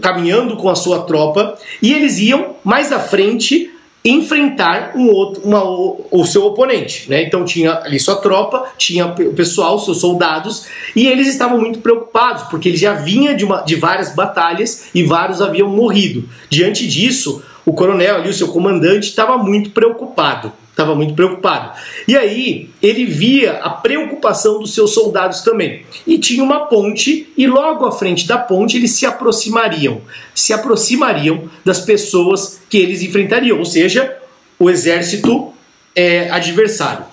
caminhando 0.00 0.56
com 0.56 0.68
a 0.68 0.74
sua 0.74 1.02
tropa 1.02 1.56
e 1.80 1.92
eles 1.92 2.18
iam 2.18 2.56
mais 2.64 2.90
à 2.90 2.98
frente 2.98 3.70
enfrentar 4.04 4.92
um 4.94 5.08
outro, 5.10 5.42
uma, 5.42 5.62
o 6.10 6.24
seu 6.24 6.44
oponente. 6.44 7.08
Né? 7.08 7.22
Então 7.22 7.44
tinha 7.44 7.80
ali 7.80 7.98
sua 8.00 8.16
tropa, 8.16 8.66
tinha 8.78 9.06
o 9.06 9.34
pessoal, 9.34 9.78
seus 9.78 10.00
soldados, 10.00 10.66
e 10.96 11.06
eles 11.06 11.28
estavam 11.28 11.58
muito 11.58 11.80
preocupados, 11.80 12.44
porque 12.44 12.68
ele 12.68 12.78
já 12.78 12.94
vinha 12.94 13.34
de, 13.34 13.44
uma, 13.44 13.60
de 13.60 13.76
várias 13.76 14.14
batalhas 14.14 14.86
e 14.94 15.02
vários 15.02 15.42
haviam 15.42 15.68
morrido. 15.68 16.28
Diante 16.48 16.86
disso, 16.86 17.42
o 17.64 17.72
coronel 17.72 18.16
ali, 18.16 18.28
o 18.28 18.34
seu 18.34 18.48
comandante, 18.48 19.08
estava 19.08 19.36
muito 19.36 19.70
preocupado 19.70 20.52
estava 20.70 20.94
muito 20.94 21.14
preocupado. 21.14 21.72
E 22.08 22.16
aí 22.16 22.70
ele 22.82 23.04
via 23.04 23.58
a 23.58 23.70
preocupação 23.70 24.58
dos 24.58 24.74
seus 24.74 24.92
soldados 24.92 25.42
também. 25.42 25.84
E 26.06 26.18
tinha 26.18 26.42
uma 26.42 26.66
ponte, 26.66 27.28
e 27.36 27.46
logo 27.46 27.86
à 27.86 27.92
frente 27.92 28.26
da 28.26 28.38
ponte 28.38 28.76
eles 28.76 28.92
se 28.92 29.04
aproximariam. 29.04 30.00
Se 30.34 30.52
aproximariam 30.52 31.50
das 31.64 31.80
pessoas 31.80 32.60
que 32.68 32.78
eles 32.78 33.02
enfrentariam, 33.02 33.58
ou 33.58 33.64
seja, 33.64 34.16
o 34.58 34.70
exército 34.70 35.52
é, 35.94 36.30
adversário. 36.30 37.04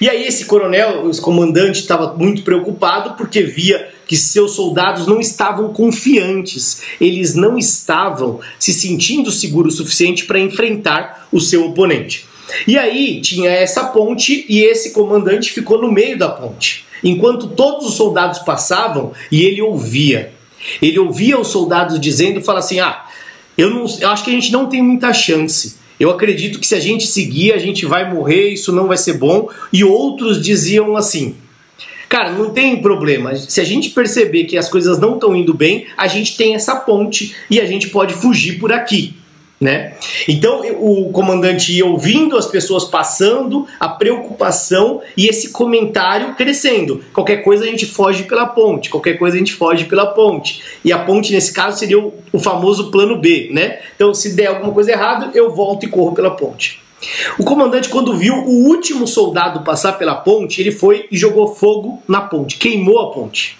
E 0.00 0.08
aí 0.08 0.24
esse 0.24 0.44
coronel, 0.44 1.10
esse 1.10 1.20
comandante, 1.20 1.80
estava 1.80 2.14
muito 2.14 2.42
preocupado 2.42 3.14
porque 3.16 3.42
via 3.42 3.88
que 4.06 4.16
seus 4.16 4.52
soldados 4.52 5.06
não 5.06 5.18
estavam 5.18 5.72
confiantes, 5.72 6.82
eles 7.00 7.34
não 7.34 7.58
estavam 7.58 8.40
se 8.58 8.72
sentindo 8.72 9.30
seguros 9.30 9.74
o 9.74 9.76
suficiente 9.78 10.26
para 10.26 10.38
enfrentar 10.38 11.26
o 11.32 11.40
seu 11.40 11.64
oponente. 11.64 12.26
E 12.66 12.78
aí 12.78 13.20
tinha 13.20 13.50
essa 13.50 13.84
ponte 13.84 14.44
e 14.48 14.62
esse 14.62 14.90
comandante 14.92 15.52
ficou 15.52 15.80
no 15.80 15.90
meio 15.90 16.18
da 16.18 16.28
ponte, 16.28 16.84
enquanto 17.02 17.48
todos 17.48 17.86
os 17.86 17.94
soldados 17.94 18.40
passavam 18.40 19.12
e 19.30 19.42
ele 19.42 19.62
ouvia. 19.62 20.32
Ele 20.80 20.98
ouvia 20.98 21.38
os 21.38 21.48
soldados 21.48 22.00
dizendo, 22.00 22.42
fala 22.42 22.60
assim: 22.60 22.80
"Ah, 22.80 23.04
eu 23.56 23.70
não, 23.70 23.86
eu 24.00 24.08
acho 24.08 24.24
que 24.24 24.30
a 24.30 24.34
gente 24.34 24.52
não 24.52 24.66
tem 24.66 24.82
muita 24.82 25.12
chance. 25.12 25.76
Eu 26.00 26.10
acredito 26.10 26.58
que 26.58 26.66
se 26.66 26.74
a 26.74 26.80
gente 26.80 27.06
seguir, 27.06 27.52
a 27.52 27.58
gente 27.58 27.86
vai 27.86 28.12
morrer, 28.12 28.48
isso 28.48 28.72
não 28.72 28.86
vai 28.86 28.96
ser 28.96 29.14
bom". 29.14 29.48
E 29.72 29.84
outros 29.84 30.40
diziam 30.42 30.96
assim: 30.96 31.36
Cara, 32.08 32.30
não 32.30 32.50
tem 32.50 32.80
problema. 32.80 33.34
Se 33.36 33.60
a 33.60 33.64
gente 33.64 33.90
perceber 33.90 34.44
que 34.44 34.56
as 34.56 34.68
coisas 34.68 34.98
não 34.98 35.14
estão 35.14 35.34
indo 35.34 35.52
bem, 35.52 35.86
a 35.96 36.06
gente 36.06 36.36
tem 36.36 36.54
essa 36.54 36.76
ponte 36.76 37.34
e 37.50 37.60
a 37.60 37.66
gente 37.66 37.88
pode 37.88 38.14
fugir 38.14 38.58
por 38.58 38.72
aqui 38.72 39.14
né? 39.64 39.94
Então 40.28 40.60
o 40.78 41.10
comandante 41.10 41.72
ia 41.72 41.86
ouvindo 41.86 42.36
as 42.36 42.46
pessoas 42.46 42.84
passando, 42.84 43.66
a 43.80 43.88
preocupação 43.88 45.00
e 45.16 45.26
esse 45.26 45.52
comentário 45.52 46.34
crescendo. 46.34 47.02
Qualquer 47.14 47.38
coisa 47.38 47.64
a 47.64 47.66
gente 47.66 47.86
foge 47.86 48.24
pela 48.24 48.44
ponte, 48.44 48.90
qualquer 48.90 49.14
coisa 49.14 49.36
a 49.36 49.38
gente 49.38 49.54
foge 49.54 49.86
pela 49.86 50.04
ponte. 50.04 50.60
E 50.84 50.92
a 50.92 50.98
ponte 50.98 51.32
nesse 51.32 51.50
caso 51.50 51.78
seria 51.78 51.98
o, 51.98 52.12
o 52.30 52.38
famoso 52.38 52.90
plano 52.90 53.18
B, 53.18 53.48
né? 53.50 53.78
Então 53.96 54.12
se 54.12 54.36
der 54.36 54.48
alguma 54.48 54.70
coisa 54.70 54.92
errada, 54.92 55.30
eu 55.34 55.54
volto 55.54 55.84
e 55.84 55.88
corro 55.88 56.14
pela 56.14 56.32
ponte. 56.32 56.78
O 57.38 57.44
comandante, 57.44 57.88
quando 57.88 58.14
viu 58.14 58.34
o 58.34 58.66
último 58.68 59.06
soldado 59.06 59.62
passar 59.62 59.94
pela 59.94 60.14
ponte, 60.14 60.60
ele 60.60 60.72
foi 60.72 61.06
e 61.10 61.16
jogou 61.16 61.54
fogo 61.54 62.02
na 62.06 62.20
ponte, 62.20 62.58
queimou 62.58 62.98
a 63.00 63.10
ponte. 63.12 63.56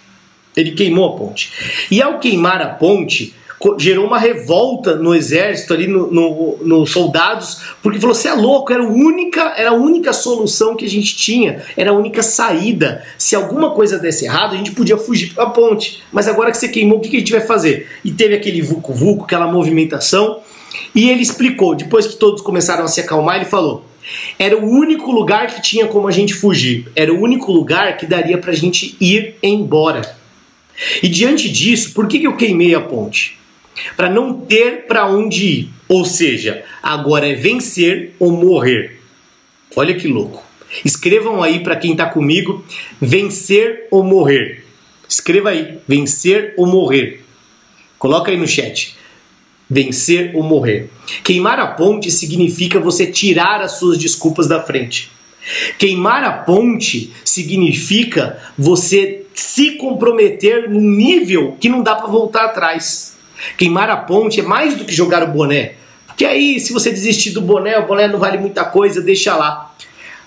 Ele 0.54 0.73
queimou 0.73 1.08
a 1.08 1.16
ponte. 1.16 1.50
E 1.90 2.02
ao 2.02 2.18
queimar 2.18 2.61
a 2.61 2.68
ponte, 2.68 3.34
gerou 3.78 4.06
uma 4.06 4.18
revolta 4.18 4.94
no 4.94 5.14
exército 5.14 5.73
ali, 5.73 5.87
nos 5.87 6.11
no, 6.11 6.59
no 6.62 6.87
soldados, 6.87 7.61
porque 7.83 7.99
falou: 7.99 8.14
você 8.14 8.28
é 8.28 8.35
louco, 8.35 8.73
era 8.73 8.83
a, 8.83 8.87
única, 8.87 9.54
era 9.56 9.71
a 9.71 9.75
única 9.75 10.12
solução 10.12 10.76
que 10.76 10.85
a 10.85 10.88
gente 10.88 11.16
tinha, 11.16 11.62
era 11.76 11.90
a 11.90 11.94
única 11.94 12.23
saída. 12.23 13.02
Se 13.16 13.35
alguma 13.35 13.71
coisa 13.71 13.99
desse 13.99 14.25
errado, 14.25 14.54
a 14.54 14.56
gente 14.56 14.73
podia 14.73 14.97
fugir 14.97 15.33
para 15.35 15.44
a 15.44 15.50
ponte. 15.50 16.02
Mas 16.12 16.28
agora 16.28 16.50
que 16.50 16.56
você 16.56 16.68
queimou, 16.68 16.99
o 16.99 17.00
que, 17.00 17.16
a 17.16 17.18
gente 17.18 17.33
vai 17.33 17.40
fazer? 17.40 17.88
E 18.04 18.11
teve 18.11 18.35
aquele 18.35 18.61
vucu-vucu, 18.61 19.25
aquela 19.25 19.50
movimentação, 19.50 20.40
e 20.94 21.09
ele 21.09 21.23
explicou, 21.23 21.75
depois 21.75 22.06
que 22.06 22.16
todos 22.16 22.42
começaram 22.42 22.85
a 22.85 22.88
se 22.88 23.00
acalmar, 23.00 23.37
ele 23.37 23.47
falou. 23.47 23.85
Era 24.38 24.56
o 24.59 24.68
único 24.68 25.11
lugar 25.11 25.47
que 25.47 25.62
tinha 25.62 25.87
como 25.87 26.06
a 26.06 26.11
gente 26.11 26.35
fugir. 26.35 26.87
Era 26.94 27.12
o 27.12 27.21
único 27.21 27.50
lugar 27.50 27.97
que 27.97 28.06
daria 28.06 28.37
para 28.37 28.50
a 28.50 28.54
gente 28.54 28.97
ir 29.00 29.37
embora. 29.42 30.02
E 31.02 31.09
diante 31.09 31.49
disso, 31.50 31.92
por 31.94 32.06
que 32.06 32.23
eu 32.23 32.37
queimei 32.37 32.75
a 32.75 32.80
ponte? 32.80 33.38
Para 33.96 34.10
não 34.10 34.40
ter 34.40 34.86
para 34.86 35.06
onde 35.06 35.44
ir. 35.44 35.70
Ou 35.88 36.04
seja, 36.04 36.64
agora 36.82 37.28
é 37.28 37.34
vencer 37.34 38.14
ou 38.18 38.32
morrer. 38.32 39.00
Olha 39.76 39.94
que 39.94 40.08
louco. 40.08 40.42
Escrevam 40.84 41.42
aí 41.42 41.60
para 41.60 41.76
quem 41.76 41.92
está 41.92 42.06
comigo: 42.06 42.64
vencer 43.00 43.86
ou 43.90 44.02
morrer. 44.02 44.64
Escreva 45.08 45.50
aí: 45.50 45.78
vencer 45.86 46.54
ou 46.56 46.66
morrer. 46.66 47.22
Coloca 47.98 48.30
aí 48.30 48.36
no 48.36 48.46
chat. 48.46 48.96
Vencer 49.68 50.32
ou 50.34 50.42
morrer. 50.42 50.90
Queimar 51.22 51.58
a 51.58 51.66
ponte 51.66 52.10
significa 52.10 52.78
você 52.78 53.06
tirar 53.06 53.60
as 53.60 53.72
suas 53.72 53.98
desculpas 53.98 54.46
da 54.46 54.62
frente. 54.62 55.10
Queimar 55.78 56.24
a 56.24 56.32
ponte 56.32 57.12
significa 57.24 58.38
você 58.56 59.24
se 59.34 59.72
comprometer 59.72 60.68
num 60.68 60.80
nível 60.80 61.56
que 61.60 61.68
não 61.68 61.82
dá 61.82 61.94
para 61.94 62.06
voltar 62.06 62.46
atrás. 62.46 63.13
Queimar 63.56 63.90
a 63.90 63.96
ponte 63.96 64.40
é 64.40 64.42
mais 64.42 64.76
do 64.76 64.84
que 64.84 64.94
jogar 64.94 65.22
o 65.22 65.32
boné. 65.32 65.74
Porque 66.06 66.24
aí, 66.24 66.60
se 66.60 66.72
você 66.72 66.90
desistir 66.90 67.30
do 67.30 67.40
boné, 67.40 67.78
o 67.78 67.86
boné 67.86 68.06
não 68.06 68.18
vale 68.18 68.38
muita 68.38 68.64
coisa, 68.64 69.00
deixa 69.00 69.34
lá. 69.36 69.74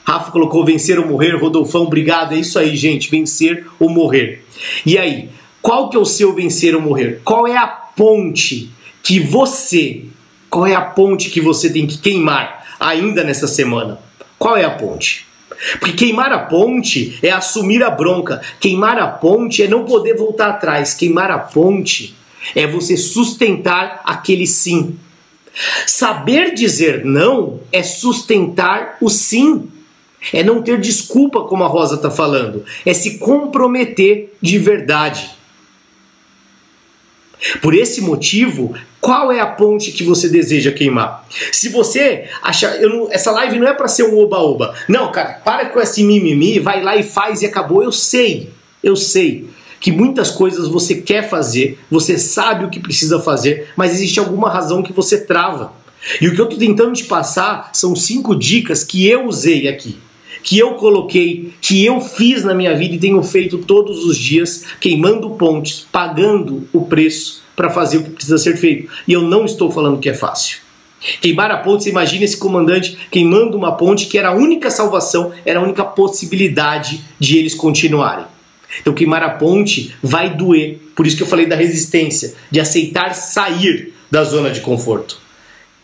Rafa 0.04 0.32
colocou 0.32 0.64
vencer 0.64 1.00
ou 1.00 1.06
morrer, 1.06 1.36
Rodolfão, 1.36 1.84
obrigado. 1.84 2.34
É 2.34 2.38
isso 2.38 2.58
aí, 2.58 2.76
gente, 2.76 3.10
vencer 3.10 3.66
ou 3.80 3.90
morrer. 3.90 4.46
E 4.86 4.98
aí, 4.98 5.30
qual 5.62 5.90
que 5.90 5.98
é 5.98 6.00
o 6.00 6.06
seu 6.06 6.34
vencer 6.34 6.76
ou 6.76 6.82
morrer? 6.82 7.22
Qual 7.24 7.46
é 7.48 7.58
a 7.58 7.68
ponte 7.68 8.72
que 9.04 9.20
você, 9.20 10.06
qual 10.50 10.66
é 10.66 10.76
a 10.76 10.82
ponte 10.82 11.30
que 11.30 11.42
você 11.42 11.70
tem 11.70 11.86
que 11.86 11.98
queimar 11.98 12.66
ainda 12.80 13.24
nessa 13.24 13.48
semana? 13.48 14.00
Qual 14.38 14.56
é 14.56 14.64
a 14.64 14.70
ponte? 14.70 15.26
Porque 15.80 16.06
queimar 16.06 16.32
a 16.32 16.40
ponte 16.40 17.18
é 17.22 17.32
assumir 17.32 17.84
a 17.84 17.90
bronca. 17.90 18.42
Queimar 18.60 18.98
a 19.00 19.08
ponte 19.08 19.64
é 19.64 19.68
não 19.68 19.86
poder 19.86 20.16
voltar 20.16 20.50
atrás. 20.50 20.94
Queimar 20.94 21.32
a 21.32 21.40
ponte 21.40 22.16
é 22.56 22.68
você 22.68 22.96
sustentar 22.98 24.02
aquele 24.04 24.48
sim. 24.48 24.98
Saber 25.86 26.54
dizer 26.54 27.04
não 27.04 27.62
é 27.72 27.82
sustentar 27.84 28.98
o 29.02 29.10
sim. 29.10 29.70
É 30.34 30.44
não 30.44 30.62
ter 30.62 30.80
desculpa, 30.80 31.44
como 31.44 31.64
a 31.64 31.68
Rosa 31.68 31.96
está 31.96 32.10
falando. 32.10 32.66
É 32.86 32.94
se 32.94 33.18
comprometer 33.18 34.36
de 34.42 34.58
verdade. 34.58 35.30
Por 37.62 37.76
esse 37.76 38.02
motivo, 38.02 38.74
qual 39.00 39.32
é 39.32 39.40
a 39.40 39.46
ponte 39.46 39.92
que 39.92 40.04
você 40.04 40.28
deseja 40.28 40.72
queimar? 40.72 41.26
Se 41.52 41.70
você 41.70 42.28
achar, 42.42 42.80
não, 42.82 43.12
essa 43.12 43.32
live 43.32 43.60
não 43.60 43.68
é 43.68 43.74
para 43.74 43.88
ser 43.88 44.04
um 44.04 44.18
oba-oba. 44.18 44.74
Não, 44.88 45.12
cara, 45.12 45.34
para 45.46 45.68
com 45.68 45.80
esse 45.80 46.04
mimimi, 46.04 46.60
vai 46.60 46.82
lá 46.82 46.98
e 46.98 47.04
faz 47.04 47.42
e 47.42 47.46
acabou. 47.46 47.84
Eu 47.84 47.92
sei, 47.92 48.50
eu 48.84 48.96
sei 48.96 49.48
que 49.80 49.92
muitas 49.92 50.32
coisas 50.32 50.68
você 50.68 50.96
quer 50.96 51.30
fazer, 51.30 51.80
você 51.90 52.18
sabe 52.18 52.66
o 52.66 52.70
que 52.70 52.80
precisa 52.80 53.20
fazer, 53.20 53.70
mas 53.76 53.94
existe 53.94 54.20
alguma 54.20 54.50
razão 54.50 54.84
que 54.84 54.94
você 54.94 55.20
trava. 55.22 55.74
E 56.22 56.28
o 56.28 56.34
que 56.34 56.40
eu 56.40 56.46
estou 56.46 56.60
tentando 56.60 56.94
te 56.94 57.06
passar 57.06 57.72
são 57.74 57.96
cinco 57.96 58.36
dicas 58.36 58.84
que 58.84 59.08
eu 59.08 59.26
usei 59.26 59.68
aqui 59.68 59.98
que 60.44 60.58
eu 60.58 60.76
coloquei, 60.76 61.52
que 61.60 61.84
eu 61.84 62.00
fiz 62.00 62.46
na 62.46 62.54
minha 62.54 62.74
vida 62.74 62.96
e 62.96 63.00
tenho 63.00 63.22
feito 63.22 63.58
todos 63.58 64.06
os 64.06 64.18
dias, 64.18 64.64
queimando 64.80 65.32
pontes, 65.32 65.86
pagando 65.92 66.66
o 66.72 66.86
preço 66.86 67.44
para 67.54 67.70
fazer 67.70 67.98
o 67.98 68.04
que 68.04 68.12
precisa 68.12 68.38
ser 68.38 68.56
feito. 68.56 68.90
E 69.06 69.12
eu 69.12 69.22
não 69.22 69.44
estou 69.44 69.70
falando 69.70 70.00
que 70.00 70.08
é 70.08 70.14
fácil. 70.14 70.60
Queimar 71.22 71.52
a 71.52 71.58
ponte, 71.58 71.84
você 71.84 71.90
imagina 71.90 72.24
esse 72.24 72.38
comandante 72.38 72.98
queimando 73.12 73.58
uma 73.58 73.76
ponte 73.76 74.06
que 74.06 74.18
era 74.18 74.30
a 74.30 74.34
única 74.34 74.72
salvação, 74.72 75.34
era 75.46 75.60
a 75.60 75.64
única 75.64 75.84
possibilidade 75.84 77.04
de 77.20 77.38
eles 77.38 77.54
continuarem. 77.54 78.26
Então, 78.80 78.94
queimar 78.94 79.24
a 79.24 79.30
ponte 79.30 79.96
vai 80.02 80.36
doer. 80.36 80.80
Por 80.96 81.06
isso 81.06 81.18
que 81.18 81.24
eu 81.24 81.28
falei 81.28 81.46
da 81.46 81.56
resistência, 81.56 82.34
de 82.50 82.60
aceitar 82.60 83.14
sair 83.14 83.94
da 84.10 84.24
zona 84.24 84.50
de 84.50 84.62
conforto 84.62 85.28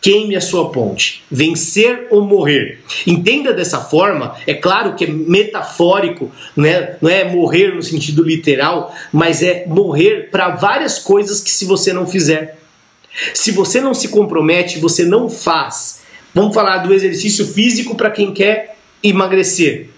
queime 0.04 0.36
a 0.36 0.40
sua 0.42 0.68
ponte. 0.68 1.24
Vencer 1.30 2.08
ou 2.10 2.20
morrer. 2.20 2.80
Entenda 3.06 3.54
dessa 3.54 3.80
forma, 3.80 4.36
é 4.46 4.52
claro 4.52 4.94
que 4.96 5.04
é 5.04 5.06
metafórico, 5.06 6.30
né? 6.54 6.96
não 7.00 7.08
é 7.08 7.24
morrer 7.24 7.74
no 7.74 7.82
sentido 7.82 8.22
literal, 8.22 8.94
mas 9.10 9.42
é 9.42 9.64
morrer 9.66 10.28
para 10.30 10.50
várias 10.50 10.98
coisas 10.98 11.40
que 11.40 11.50
se 11.50 11.64
você 11.64 11.90
não 11.90 12.06
fizer. 12.06 12.58
Se 13.32 13.50
você 13.50 13.80
não 13.80 13.94
se 13.94 14.08
compromete, 14.08 14.78
você 14.78 15.06
não 15.06 15.30
faz. 15.30 16.02
Vamos 16.34 16.54
falar 16.54 16.78
do 16.78 16.92
exercício 16.92 17.46
físico 17.46 17.94
para 17.94 18.10
quem 18.10 18.34
quer 18.34 18.76
emagrecer. 19.02 19.88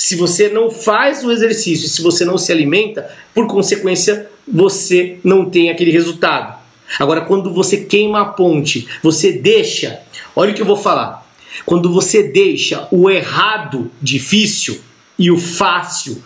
Se 0.00 0.16
você 0.16 0.48
não 0.48 0.70
faz 0.70 1.22
o 1.22 1.30
exercício, 1.30 1.86
se 1.86 2.00
você 2.00 2.24
não 2.24 2.38
se 2.38 2.50
alimenta, 2.50 3.14
por 3.34 3.46
consequência, 3.46 4.30
você 4.48 5.18
não 5.22 5.50
tem 5.50 5.68
aquele 5.68 5.90
resultado. 5.90 6.58
Agora, 6.98 7.20
quando 7.20 7.52
você 7.52 7.84
queima 7.84 8.22
a 8.22 8.24
ponte, 8.24 8.88
você 9.02 9.30
deixa, 9.30 10.00
olha 10.34 10.52
o 10.52 10.54
que 10.54 10.62
eu 10.62 10.66
vou 10.66 10.78
falar. 10.78 11.30
Quando 11.66 11.92
você 11.92 12.22
deixa 12.22 12.88
o 12.90 13.10
errado 13.10 13.90
difícil 14.00 14.80
e 15.18 15.30
o 15.30 15.36
fácil, 15.36 16.24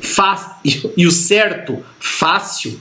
fácil 0.00 0.90
e 0.96 1.06
o 1.06 1.12
certo 1.12 1.84
fácil, 2.00 2.80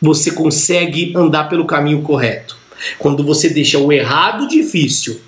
você 0.00 0.30
consegue 0.30 1.12
andar 1.16 1.48
pelo 1.48 1.66
caminho 1.66 2.02
correto. 2.02 2.56
Quando 2.96 3.24
você 3.24 3.48
deixa 3.48 3.76
o 3.76 3.92
errado 3.92 4.46
difícil 4.46 5.20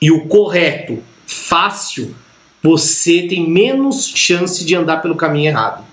e 0.00 0.12
o 0.12 0.26
correto 0.28 1.02
fácil, 1.26 2.14
você 2.66 3.22
tem 3.22 3.48
menos 3.48 4.12
chance 4.14 4.64
de 4.64 4.74
andar 4.74 4.96
pelo 5.02 5.14
caminho 5.14 5.50
errado. 5.50 5.84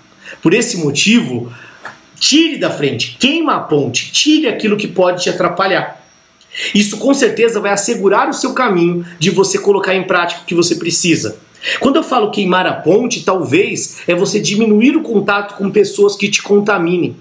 Por 0.42 0.52
esse 0.52 0.76
motivo, 0.78 1.52
Tire 2.18 2.56
da 2.56 2.70
frente, 2.70 3.16
queima 3.18 3.56
a 3.56 3.60
ponte, 3.60 4.10
tire 4.10 4.48
aquilo 4.48 4.78
que 4.78 4.88
pode 4.88 5.24
te 5.24 5.28
atrapalhar. 5.28 6.02
Isso 6.74 6.96
com 6.96 7.12
certeza 7.12 7.60
vai 7.60 7.72
assegurar 7.72 8.30
o 8.30 8.32
seu 8.32 8.54
caminho 8.54 9.04
de 9.18 9.28
você 9.28 9.58
colocar 9.58 9.94
em 9.94 10.04
prática 10.04 10.40
o 10.40 10.44
que 10.46 10.54
você 10.54 10.76
precisa. 10.76 11.36
Quando 11.80 11.96
eu 11.96 12.02
falo 12.02 12.30
queimar 12.30 12.66
a 12.66 12.72
ponte, 12.72 13.24
talvez 13.24 13.98
é 14.08 14.14
você 14.14 14.40
diminuir 14.40 14.96
o 14.96 15.02
contato 15.02 15.56
com 15.56 15.70
pessoas 15.70 16.16
que 16.16 16.30
te 16.30 16.42
contaminem. 16.42 17.14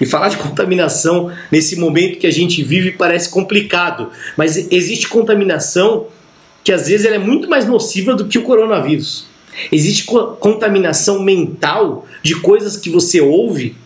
E 0.00 0.06
falar 0.06 0.28
de 0.28 0.38
contaminação 0.38 1.30
nesse 1.52 1.76
momento 1.76 2.18
que 2.18 2.26
a 2.26 2.32
gente 2.32 2.62
vive 2.62 2.92
parece 2.92 3.28
complicado, 3.28 4.10
mas 4.38 4.56
existe 4.72 5.06
contaminação 5.06 6.06
que 6.66 6.72
às 6.72 6.88
vezes 6.88 7.06
é 7.06 7.16
muito 7.16 7.48
mais 7.48 7.64
nociva 7.64 8.12
do 8.12 8.26
que 8.26 8.40
o 8.40 8.42
coronavírus. 8.42 9.28
Existe 9.70 10.04
contaminação 10.40 11.22
mental 11.22 12.08
de 12.24 12.34
coisas 12.40 12.76
que 12.76 12.90
você 12.90 13.20
ouve 13.20 13.76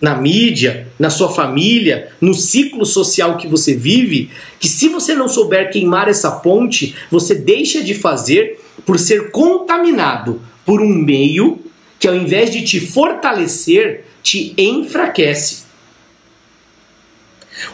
na 0.00 0.16
mídia, 0.16 0.88
na 0.98 1.10
sua 1.10 1.28
família, 1.28 2.08
no 2.20 2.34
ciclo 2.34 2.84
social 2.84 3.36
que 3.36 3.46
você 3.46 3.76
vive, 3.76 4.30
que 4.58 4.68
se 4.68 4.88
você 4.88 5.14
não 5.14 5.28
souber 5.28 5.70
queimar 5.70 6.08
essa 6.08 6.32
ponte, 6.32 6.96
você 7.08 7.36
deixa 7.36 7.80
de 7.80 7.94
fazer 7.94 8.58
por 8.84 8.98
ser 8.98 9.30
contaminado 9.30 10.42
por 10.64 10.82
um 10.82 10.92
meio 10.92 11.60
que 12.00 12.08
ao 12.08 12.16
invés 12.16 12.50
de 12.50 12.64
te 12.64 12.80
fortalecer, 12.80 14.06
te 14.24 14.52
enfraquece. 14.58 15.62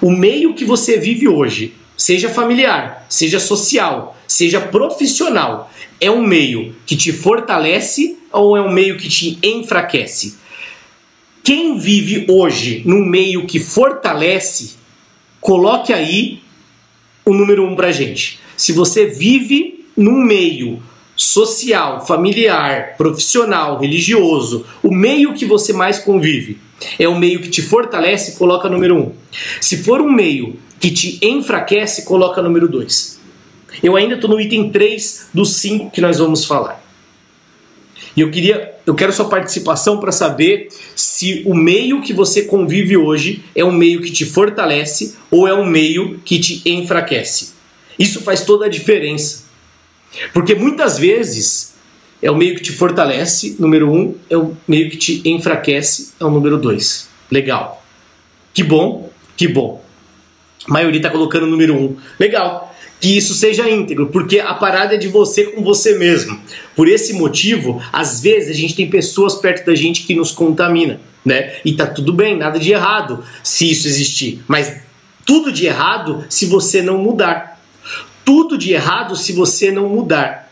O 0.03 0.11
meio 0.11 0.53
que 0.53 0.67
você 0.67 0.99
vive 0.99 1.27
hoje, 1.27 1.73
seja 2.03 2.29
familiar, 2.29 3.07
seja 3.09 3.39
social, 3.39 4.17
seja 4.27 4.61
profissional, 4.61 5.71
é 6.01 6.11
um 6.11 6.21
meio 6.21 6.75
que 6.85 6.97
te 6.97 7.13
fortalece 7.13 8.19
ou 8.33 8.57
é 8.57 8.61
um 8.61 8.73
meio 8.73 8.97
que 8.97 9.09
te 9.09 9.39
enfraquece? 9.41 10.37
Quem 11.45 11.79
vive 11.79 12.27
hoje 12.29 12.83
num 12.85 13.05
meio 13.05 13.47
que 13.47 13.61
fortalece, 13.61 14.75
coloque 15.41 15.93
aí 15.93 16.41
o 17.25 17.33
número 17.33 17.65
um 17.65 17.77
pra 17.77 17.93
gente. 17.93 18.41
Se 18.57 18.73
você 18.73 19.07
vive 19.07 19.87
num 19.97 20.25
meio 20.25 20.83
social, 21.15 22.05
familiar, 22.05 22.97
profissional, 22.97 23.79
religioso, 23.79 24.67
o 24.83 24.93
meio 24.93 25.35
que 25.35 25.45
você 25.45 25.73
mais 25.73 26.01
convive 26.01 26.59
é 26.99 27.09
o 27.09 27.19
meio 27.19 27.41
que 27.41 27.49
te 27.49 27.63
fortalece, 27.63 28.39
coloca 28.39 28.69
número 28.69 28.97
um. 28.97 29.13
Se 29.61 29.79
for 29.79 30.01
um 30.01 30.11
meio 30.11 30.57
que 30.81 30.91
te 30.91 31.19
enfraquece, 31.23 32.05
coloca 32.05 32.43
número 32.43 32.69
dois. 32.69 33.21
Eu 33.83 33.97
ainda 33.97 34.15
estou 34.15 34.29
no 34.29 34.41
item 34.41 34.71
3 34.71 35.29
dos 35.33 35.55
5 35.57 35.91
que 35.91 36.01
nós 36.01 36.19
vamos 36.19 36.45
falar. 36.45 36.83
E 38.17 38.21
eu 38.21 38.31
queria, 38.31 38.75
eu 38.85 38.95
quero 38.95 39.13
sua 39.13 39.29
participação 39.29 39.99
para 39.99 40.13
saber 40.13 40.69
se 40.95 41.43
o 41.47 41.55
meio 41.55 42.03
que 42.03 42.13
você 42.13 42.43
convive 42.43 42.97
hoje 42.97 43.45
é 43.55 43.65
um 43.65 43.73
meio 43.73 44.03
que 44.03 44.11
te 44.11 44.27
fortalece 44.27 45.17
ou 45.31 45.49
é 45.49 45.55
um 45.55 45.65
meio 45.65 46.21
que 46.25 46.39
te 46.39 46.63
enfraquece. 46.69 47.53
Isso 47.99 48.21
faz 48.21 48.45
toda 48.45 48.67
a 48.67 48.69
diferença. 48.69 49.45
Porque 50.35 50.55
muitas 50.55 50.99
vezes 50.99 51.72
é 52.23 52.31
o 52.31 52.37
meio 52.37 52.55
que 52.55 52.63
te 52.63 52.73
fortalece, 52.73 53.57
número 53.59 53.93
um, 53.93 54.15
é 54.31 54.37
o 54.37 54.57
meio 54.67 54.89
que 54.89 54.97
te 54.97 55.29
enfraquece, 55.29 56.13
é 56.21 56.25
o 56.25 56.31
número 56.31 56.57
dois. 56.57 57.09
Legal. 57.31 57.85
Que 58.55 58.63
bom, 58.63 59.11
que 59.37 59.49
bom. 59.49 59.83
A 60.69 60.73
maioria 60.73 60.99
está 60.99 61.11
colocando 61.11 61.45
o 61.45 61.51
número 61.51 61.75
um. 61.75 61.97
Legal 62.19 62.73
que 63.03 63.19
isso 63.19 63.35
seja 63.35 63.69
íntegro, 63.69 64.07
porque 64.11 64.39
a 64.39 64.55
parada 64.55 64.95
é 64.95 64.97
de 64.97 65.09
você 65.09 65.47
com 65.47 65.61
você 65.61 65.99
mesmo. 65.99 66.39
Por 66.77 66.87
esse 66.87 67.13
motivo, 67.15 67.83
às 67.93 68.21
vezes 68.21 68.51
a 68.51 68.53
gente 68.53 68.77
tem 68.77 68.89
pessoas 68.89 69.35
perto 69.35 69.67
da 69.67 69.75
gente 69.75 70.05
que 70.05 70.15
nos 70.15 70.31
contamina, 70.31 71.01
né? 71.25 71.57
E 71.65 71.73
tá 71.73 71.85
tudo 71.85 72.13
bem, 72.13 72.39
nada 72.39 72.61
de 72.61 72.71
errado 72.71 73.25
se 73.43 73.69
isso 73.69 73.89
existir, 73.89 74.41
mas 74.47 74.77
tudo 75.27 75.51
de 75.51 75.67
errado 75.67 76.25
se 76.29 76.47
você 76.47 76.81
não 76.81 76.97
mudar. 76.97 77.61
Tudo 78.25 78.57
de 78.57 78.73
errado 78.73 79.17
se 79.17 79.33
você 79.33 79.73
não 79.73 79.89
mudar. 79.89 80.52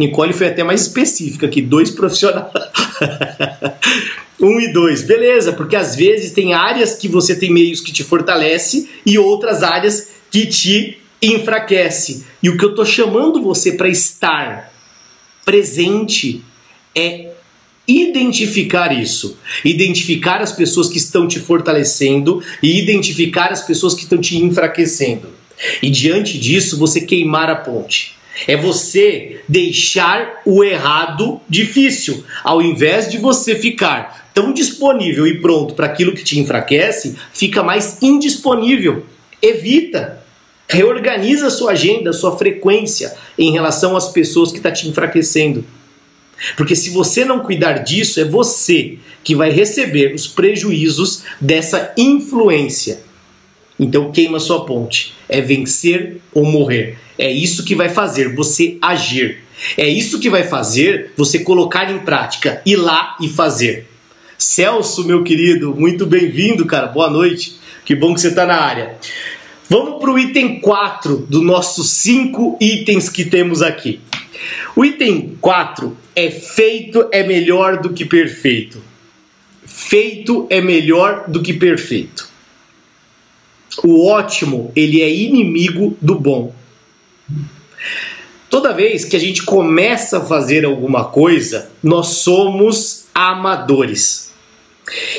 Nicole 0.00 0.32
foi 0.32 0.48
até 0.48 0.64
mais 0.64 0.82
específica 0.82 1.46
aqui, 1.46 1.60
dois 1.60 1.90
profissionais. 1.90 2.50
um 4.40 4.58
e 4.58 4.72
dois, 4.72 5.02
beleza, 5.02 5.52
porque 5.52 5.76
às 5.76 5.94
vezes 5.94 6.32
tem 6.32 6.54
áreas 6.54 6.94
que 6.94 7.06
você 7.06 7.36
tem 7.36 7.52
meios 7.52 7.80
que 7.80 7.92
te 7.92 8.02
fortalece 8.02 8.88
e 9.04 9.18
outras 9.18 9.62
áreas 9.62 10.08
que 10.30 10.46
te 10.46 10.98
enfraquece. 11.20 12.24
E 12.42 12.48
o 12.48 12.56
que 12.56 12.64
eu 12.64 12.70
estou 12.70 12.86
chamando 12.86 13.42
você 13.42 13.72
para 13.72 13.88
estar 13.88 14.72
presente 15.44 16.42
é 16.94 17.32
identificar 17.86 18.96
isso, 18.98 19.36
identificar 19.64 20.40
as 20.40 20.52
pessoas 20.52 20.88
que 20.88 20.96
estão 20.96 21.28
te 21.28 21.38
fortalecendo 21.38 22.42
e 22.62 22.78
identificar 22.78 23.52
as 23.52 23.62
pessoas 23.62 23.94
que 23.94 24.04
estão 24.04 24.18
te 24.18 24.38
enfraquecendo. 24.38 25.28
E 25.82 25.90
diante 25.90 26.38
disso, 26.38 26.78
você 26.78 27.02
queimar 27.02 27.50
a 27.50 27.56
ponte. 27.56 28.19
É 28.46 28.56
você 28.56 29.40
deixar 29.48 30.40
o 30.46 30.62
errado 30.62 31.40
difícil, 31.48 32.24
ao 32.42 32.62
invés 32.62 33.10
de 33.10 33.18
você 33.18 33.54
ficar 33.54 34.30
tão 34.32 34.52
disponível 34.52 35.26
e 35.26 35.40
pronto 35.40 35.74
para 35.74 35.86
aquilo 35.86 36.14
que 36.14 36.24
te 36.24 36.38
enfraquece, 36.38 37.16
fica 37.32 37.62
mais 37.62 38.00
indisponível. 38.02 39.04
Evita. 39.42 40.20
Reorganiza 40.68 41.48
a 41.48 41.50
sua 41.50 41.72
agenda, 41.72 42.10
a 42.10 42.14
sua 42.14 42.38
frequência 42.38 43.14
em 43.36 43.50
relação 43.50 43.96
às 43.96 44.08
pessoas 44.08 44.50
que 44.50 44.58
estão 44.58 44.70
tá 44.70 44.76
te 44.76 44.88
enfraquecendo. 44.88 45.64
Porque 46.56 46.76
se 46.76 46.90
você 46.90 47.24
não 47.24 47.40
cuidar 47.40 47.78
disso, 47.78 48.20
é 48.20 48.24
você 48.24 48.98
que 49.22 49.34
vai 49.34 49.50
receber 49.50 50.14
os 50.14 50.26
prejuízos 50.26 51.24
dessa 51.40 51.92
influência. 51.96 53.00
Então 53.78 54.12
queima 54.12 54.38
sua 54.38 54.64
ponte. 54.64 55.14
É 55.28 55.40
vencer 55.40 56.20
ou 56.32 56.44
morrer. 56.44 56.98
É 57.20 57.30
isso 57.30 57.66
que 57.66 57.74
vai 57.74 57.90
fazer 57.90 58.34
você 58.34 58.78
agir. 58.80 59.40
É 59.76 59.86
isso 59.86 60.18
que 60.18 60.30
vai 60.30 60.42
fazer 60.42 61.12
você 61.18 61.40
colocar 61.40 61.90
em 61.90 61.98
prática, 61.98 62.62
ir 62.64 62.76
lá 62.76 63.14
e 63.20 63.28
fazer. 63.28 63.86
Celso, 64.38 65.04
meu 65.04 65.22
querido, 65.22 65.74
muito 65.76 66.06
bem-vindo, 66.06 66.64
cara. 66.64 66.86
Boa 66.86 67.10
noite. 67.10 67.60
Que 67.84 67.94
bom 67.94 68.14
que 68.14 68.22
você 68.22 68.28
está 68.28 68.46
na 68.46 68.58
área. 68.58 68.96
Vamos 69.68 70.00
para 70.00 70.10
o 70.10 70.18
item 70.18 70.60
4 70.60 71.26
dos 71.28 71.42
nossos 71.42 71.90
cinco 71.90 72.56
itens 72.58 73.10
que 73.10 73.26
temos 73.26 73.60
aqui. 73.60 74.00
O 74.74 74.82
item 74.82 75.36
4 75.42 75.94
é 76.16 76.30
feito 76.30 77.06
é 77.12 77.22
melhor 77.22 77.82
do 77.82 77.90
que 77.90 78.06
perfeito. 78.06 78.82
Feito 79.66 80.46
é 80.48 80.62
melhor 80.62 81.24
do 81.28 81.42
que 81.42 81.52
perfeito. 81.52 82.30
O 83.84 84.06
ótimo, 84.06 84.72
ele 84.74 85.02
é 85.02 85.14
inimigo 85.14 85.94
do 86.00 86.18
bom. 86.18 86.58
Toda 88.50 88.74
vez 88.74 89.04
que 89.04 89.14
a 89.14 89.20
gente 89.20 89.44
começa 89.44 90.18
a 90.18 90.24
fazer 90.24 90.64
alguma 90.64 91.04
coisa, 91.04 91.70
nós 91.80 92.08
somos 92.08 93.06
amadores. 93.14 94.32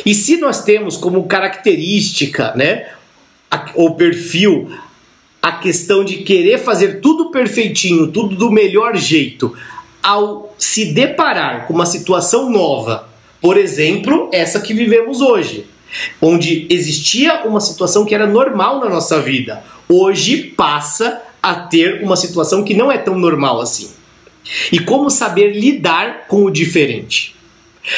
E 0.06 0.14
se 0.14 0.36
nós 0.36 0.66
temos 0.66 0.98
como 0.98 1.24
característica, 1.24 2.54
né, 2.58 2.90
o 3.74 3.92
perfil, 3.92 4.70
a 5.42 5.54
questão 5.54 6.04
de 6.04 6.18
querer 6.18 6.60
fazer 6.60 7.00
tudo 7.00 7.32
perfeitinho, 7.32 8.12
tudo 8.12 8.36
do 8.36 8.52
melhor 8.52 8.98
jeito, 8.98 9.56
ao 10.04 10.54
se 10.58 10.94
deparar 10.94 11.68
com 11.68 11.74
uma 11.74 11.86
situação 11.86 12.50
nova, 12.50 13.08
por 13.40 13.58
exemplo, 13.58 14.30
essa 14.34 14.60
que 14.60 14.74
vivemos 14.74 15.22
hoje, 15.22 15.66
onde 16.22 16.68
existia 16.70 17.46
uma 17.46 17.62
situação 17.62 18.06
que 18.06 18.14
era 18.14 18.28
normal 18.28 18.82
na 18.82 18.90
nossa 18.90 19.22
vida, 19.22 19.64
hoje 19.88 20.38
passa 20.56 21.22
a 21.42 21.56
ter 21.56 22.04
uma 22.04 22.16
situação 22.16 22.64
que 22.64 22.74
não 22.74 22.92
é 22.92 22.98
tão 22.98 23.18
normal 23.18 23.62
assim. 23.62 23.90
E 24.72 24.80
como 24.80 25.10
saber 25.10 25.54
lidar 25.54 26.28
com 26.28 26.44
o 26.46 26.52
diferente? 26.52 27.36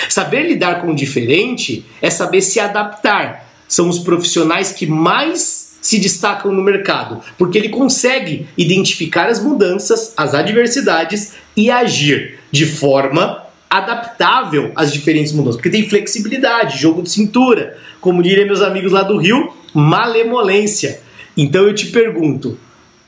Saber 0.09 0.43
lidar 0.43 0.81
com 0.81 0.91
o 0.91 0.95
diferente 0.95 1.85
é 2.01 2.09
saber 2.09 2.41
se 2.41 2.59
adaptar. 2.59 3.49
São 3.67 3.89
os 3.89 3.99
profissionais 3.99 4.71
que 4.71 4.85
mais 4.85 5.73
se 5.81 5.99
destacam 5.99 6.53
no 6.53 6.63
mercado, 6.63 7.21
porque 7.37 7.57
ele 7.57 7.67
consegue 7.67 8.47
identificar 8.57 9.27
as 9.27 9.43
mudanças, 9.43 10.13
as 10.15 10.33
adversidades 10.33 11.33
e 11.57 11.69
agir 11.69 12.39
de 12.49 12.65
forma 12.65 13.43
adaptável 13.69 14.71
às 14.75 14.93
diferentes 14.93 15.33
mudanças, 15.33 15.57
porque 15.57 15.69
tem 15.69 15.89
flexibilidade, 15.89 16.79
jogo 16.79 17.01
de 17.01 17.09
cintura, 17.09 17.77
como 17.99 18.23
diriam 18.23 18.45
meus 18.45 18.61
amigos 18.61 18.93
lá 18.93 19.03
do 19.03 19.17
Rio, 19.17 19.51
malemolência. 19.73 21.01
Então 21.35 21.63
eu 21.63 21.73
te 21.73 21.87
pergunto, 21.87 22.57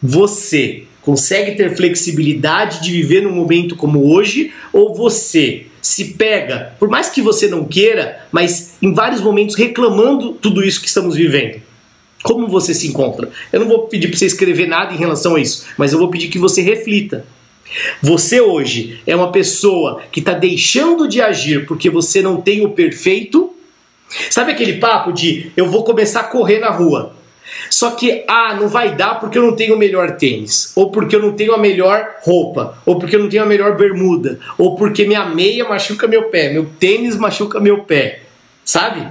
você 0.05 0.83
consegue 1.01 1.55
ter 1.55 1.75
flexibilidade 1.75 2.81
de 2.81 2.91
viver 2.91 3.21
num 3.21 3.31
momento 3.31 3.75
como 3.75 4.13
hoje 4.13 4.53
ou 4.71 4.95
você 4.95 5.65
se 5.81 6.13
pega, 6.13 6.75
por 6.79 6.89
mais 6.89 7.09
que 7.09 7.21
você 7.21 7.47
não 7.47 7.63
queira, 7.63 8.25
mas 8.31 8.73
em 8.81 8.91
vários 8.91 9.21
momentos 9.21 9.55
reclamando 9.55 10.33
tudo 10.33 10.63
isso 10.63 10.81
que 10.81 10.87
estamos 10.87 11.15
vivendo? 11.15 11.61
Como 12.23 12.47
você 12.47 12.73
se 12.73 12.87
encontra? 12.87 13.29
Eu 13.53 13.59
não 13.59 13.67
vou 13.67 13.83
pedir 13.83 14.07
para 14.07 14.17
você 14.17 14.25
escrever 14.25 14.67
nada 14.67 14.93
em 14.93 14.97
relação 14.97 15.35
a 15.35 15.39
isso, 15.39 15.67
mas 15.77 15.93
eu 15.93 15.99
vou 15.99 16.09
pedir 16.09 16.27
que 16.27 16.39
você 16.39 16.61
reflita. 16.61 17.23
Você 18.01 18.41
hoje 18.41 18.99
é 19.05 19.15
uma 19.15 19.31
pessoa 19.31 20.01
que 20.11 20.19
está 20.19 20.33
deixando 20.33 21.07
de 21.07 21.21
agir 21.21 21.67
porque 21.67 21.89
você 21.89 22.21
não 22.21 22.41
tem 22.41 22.65
o 22.65 22.71
perfeito? 22.71 23.53
Sabe 24.29 24.51
aquele 24.51 24.73
papo 24.73 25.11
de 25.11 25.51
eu 25.55 25.69
vou 25.69 25.83
começar 25.83 26.21
a 26.21 26.25
correr 26.25 26.59
na 26.59 26.69
rua? 26.69 27.14
Só 27.69 27.91
que, 27.91 28.23
ah, 28.27 28.55
não 28.59 28.67
vai 28.67 28.95
dar 28.95 29.15
porque 29.15 29.37
eu 29.37 29.43
não 29.43 29.55
tenho 29.55 29.75
o 29.75 29.77
melhor 29.77 30.17
tênis, 30.17 30.71
ou 30.75 30.91
porque 30.91 31.15
eu 31.15 31.21
não 31.21 31.33
tenho 31.33 31.53
a 31.53 31.57
melhor 31.57 32.15
roupa, 32.21 32.77
ou 32.85 32.99
porque 32.99 33.15
eu 33.15 33.19
não 33.19 33.29
tenho 33.29 33.43
a 33.43 33.45
melhor 33.45 33.77
bermuda, 33.77 34.39
ou 34.57 34.75
porque 34.75 35.05
minha 35.05 35.25
meia 35.25 35.67
machuca 35.67 36.07
meu 36.07 36.29
pé, 36.29 36.51
meu 36.51 36.65
tênis 36.79 37.15
machuca 37.15 37.59
meu 37.59 37.83
pé, 37.83 38.21
sabe? 38.63 39.07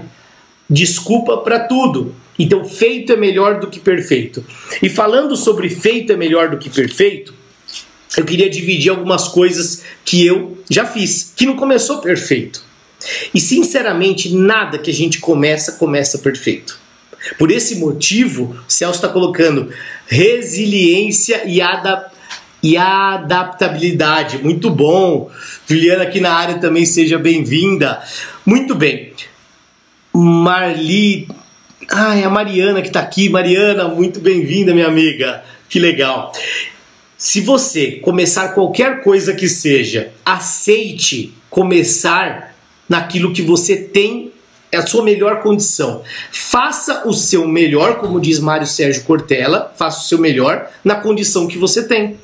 Desculpa 0.69 1.39
para 1.39 1.61
tudo. 1.61 2.15
Então, 2.39 2.65
feito 2.65 3.13
é 3.13 3.17
melhor 3.17 3.61
do 3.61 3.69
que 3.69 3.79
perfeito. 3.79 4.45
E 4.83 4.89
falando 4.89 5.37
sobre 5.37 5.69
feito 5.69 6.13
é 6.13 6.17
melhor 6.17 6.51
do 6.51 6.59
que 6.59 6.69
perfeito, 6.69 7.33
eu 8.17 8.25
queria 8.25 8.49
dividir 8.49 8.91
algumas 8.91 9.29
coisas 9.29 9.83
que 10.05 10.27
eu 10.27 10.59
já 10.71 10.85
fiz, 10.85 11.33
que 11.37 11.47
não 11.47 11.57
começou 11.57 11.99
perfeito. 11.99 12.63
E 13.35 13.41
sinceramente, 13.41 14.35
nada 14.35 14.79
que 14.79 14.91
a 14.91 14.95
gente 14.95 15.19
começa 15.19 15.73
começa 15.73 16.19
perfeito. 16.19 16.84
Por 17.39 17.51
esse 17.51 17.77
motivo, 17.77 18.57
Celso 18.69 18.97
está 18.97 19.09
colocando 19.09 19.73
resiliência 20.07 21.43
e, 21.47 21.61
adap 21.61 22.15
e 22.63 22.77
adaptabilidade. 22.77 24.39
Muito 24.39 24.71
bom. 24.71 25.31
Juliana 25.67 26.05
aqui 26.05 26.21
na 26.21 26.33
área 26.33 26.59
também 26.59 26.87
seja 26.87 27.19
bem-vinda. 27.19 28.03
Muito 28.45 28.75
bem. 28.75 29.13
Marli. 30.13 31.29
Ah, 31.91 32.17
é 32.17 32.25
a 32.25 32.31
Mariana 32.31 32.81
que 32.81 32.89
está 32.89 33.01
aqui. 33.01 33.29
Mariana, 33.29 33.89
muito 33.89 34.21
bem-vinda, 34.21 34.73
minha 34.73 34.87
amiga. 34.87 35.45
Que 35.69 35.79
legal. 35.79 36.33
Se 37.17 37.41
você 37.41 37.93
começar 37.93 38.49
qualquer 38.51 39.03
coisa 39.03 39.35
que 39.35 39.49
seja, 39.49 40.13
aceite 40.25 41.35
começar 41.51 42.55
naquilo 42.89 43.33
que 43.33 43.43
você 43.43 43.77
tem 43.77 44.33
é 44.75 44.79
a 44.79 44.87
sua 44.87 45.03
melhor 45.03 45.41
condição. 45.41 46.03
Faça 46.31 47.07
o 47.07 47.13
seu 47.13 47.47
melhor, 47.47 47.99
como 47.99 48.21
diz 48.21 48.39
Mário 48.39 48.67
Sérgio 48.67 49.05
Cortella, 49.05 49.73
faça 49.77 50.01
o 50.01 50.05
seu 50.05 50.19
melhor 50.19 50.71
na 50.85 50.97
condição 50.97 51.47
que 51.47 51.59
você 51.59 51.87
tem. 51.87 52.19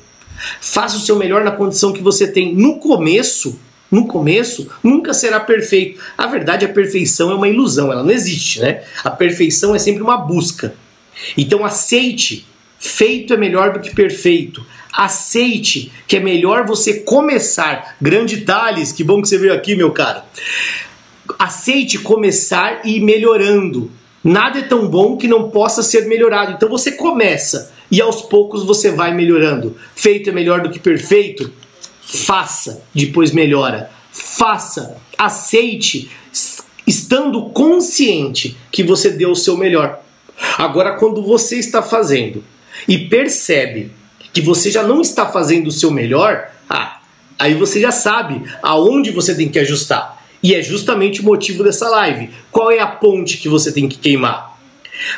Faça 0.59 0.97
o 0.97 0.99
seu 0.99 1.15
melhor 1.15 1.43
na 1.43 1.51
condição 1.51 1.93
que 1.93 2.01
você 2.01 2.27
tem. 2.27 2.55
No 2.55 2.77
começo, 2.77 3.59
no 3.89 4.07
começo, 4.07 4.69
nunca 4.83 5.13
será 5.13 5.39
perfeito. 5.39 6.01
A 6.17 6.27
verdade, 6.27 6.65
a 6.65 6.69
perfeição 6.69 7.31
é 7.31 7.35
uma 7.35 7.47
ilusão, 7.47 7.91
ela 7.91 8.03
não 8.03 8.11
existe, 8.11 8.59
né? 8.59 8.83
A 9.03 9.09
perfeição 9.09 9.75
é 9.75 9.79
sempre 9.79 10.01
uma 10.01 10.17
busca. 10.17 10.73
Então 11.37 11.65
aceite, 11.65 12.45
feito 12.79 13.33
é 13.33 13.37
melhor 13.37 13.73
do 13.73 13.79
que 13.79 13.93
perfeito. 13.93 14.65
Aceite 14.93 15.91
que 16.07 16.17
é 16.17 16.19
melhor 16.19 16.65
você 16.65 16.99
começar. 17.01 17.95
Grande 18.01 18.41
Thales, 18.41 18.91
que 18.91 19.03
bom 19.03 19.21
que 19.21 19.27
você 19.27 19.37
veio 19.37 19.53
aqui, 19.53 19.75
meu 19.75 19.91
cara. 19.91 20.25
Aceite 21.41 21.97
começar 21.97 22.81
e 22.85 22.97
ir 22.97 22.99
melhorando. 22.99 23.89
Nada 24.23 24.59
é 24.59 24.61
tão 24.61 24.87
bom 24.87 25.17
que 25.17 25.27
não 25.27 25.49
possa 25.49 25.81
ser 25.81 26.05
melhorado. 26.05 26.51
Então 26.51 26.69
você 26.69 26.91
começa 26.91 27.73
e 27.89 27.99
aos 27.99 28.21
poucos 28.21 28.63
você 28.63 28.91
vai 28.91 29.11
melhorando. 29.11 29.75
Feito 29.95 30.29
é 30.29 30.31
melhor 30.31 30.61
do 30.61 30.69
que 30.69 30.77
perfeito? 30.77 31.51
Faça, 31.99 32.83
depois 32.93 33.31
melhora. 33.31 33.89
Faça, 34.11 34.97
aceite, 35.17 36.11
estando 36.85 37.49
consciente 37.49 38.55
que 38.71 38.83
você 38.83 39.09
deu 39.09 39.31
o 39.31 39.35
seu 39.35 39.57
melhor. 39.57 39.99
Agora, 40.59 40.95
quando 40.97 41.23
você 41.23 41.57
está 41.57 41.81
fazendo 41.81 42.43
e 42.87 42.99
percebe 42.99 43.89
que 44.31 44.41
você 44.41 44.69
já 44.69 44.83
não 44.83 45.01
está 45.01 45.25
fazendo 45.25 45.69
o 45.69 45.71
seu 45.71 45.89
melhor, 45.89 46.51
ah, 46.69 47.01
aí 47.39 47.55
você 47.55 47.81
já 47.81 47.91
sabe 47.91 48.43
aonde 48.61 49.09
você 49.09 49.33
tem 49.33 49.49
que 49.49 49.57
ajustar. 49.57 50.20
E 50.43 50.55
é 50.55 50.61
justamente 50.61 51.21
o 51.21 51.25
motivo 51.25 51.63
dessa 51.63 51.87
live. 51.89 52.29
Qual 52.51 52.71
é 52.71 52.79
a 52.79 52.87
ponte 52.87 53.37
que 53.37 53.49
você 53.49 53.71
tem 53.71 53.87
que 53.87 53.97
queimar? 53.97 54.57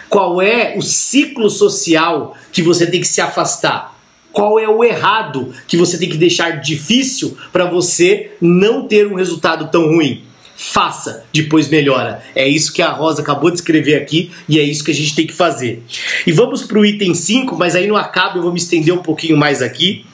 Qual 0.10 0.42
é 0.42 0.76
o 0.78 0.82
ciclo 0.82 1.50
social 1.50 2.36
que 2.52 2.62
você 2.62 2.86
tem 2.86 3.02
que 3.02 3.08
se 3.08 3.22
afastar? 3.22 3.94
Qual 4.32 4.60
é 4.60 4.68
o 4.68 4.84
errado 4.84 5.54
que 5.68 5.78
você 5.78 5.98
tem 5.98 6.10
que 6.10 6.18
deixar 6.18 6.62
difícil 6.62 7.38
para 7.52 7.66
você 7.66 8.32
não 8.42 8.88
ter 8.88 9.08
um 9.08 9.16
resultado 9.16 9.70
tão 9.70 9.88
ruim? 9.88 10.24
faça, 10.56 11.26
depois 11.34 11.68
melhora. 11.68 12.24
É 12.36 12.48
isso 12.48 12.72
que 12.72 12.82
a 12.82 12.90
Rosa 12.90 13.22
acabou 13.22 13.50
de 13.50 13.58
escrever 13.58 13.96
aqui 13.96 14.32
e 14.48 14.60
é 14.60 14.64
isso 14.64 14.84
que 14.84 14.92
a 14.92 14.94
gente 14.94 15.16
tem 15.16 15.28
que 15.28 15.34
fazer. 15.34 15.84
E 16.26 16.32
vamos 16.32 16.64
para 16.64 16.80
o 16.80 16.86
item 16.86 17.14
5, 17.14 17.58
mas 17.58 17.76
aí 17.76 17.88
não 17.88 17.98
acaba, 17.98 18.38
eu 18.38 18.42
vou 18.42 18.52
me 18.52 18.60
estender 18.60 18.94
um 18.94 19.02
pouquinho 19.02 19.36
mais 19.36 19.62
aqui. 19.62 20.06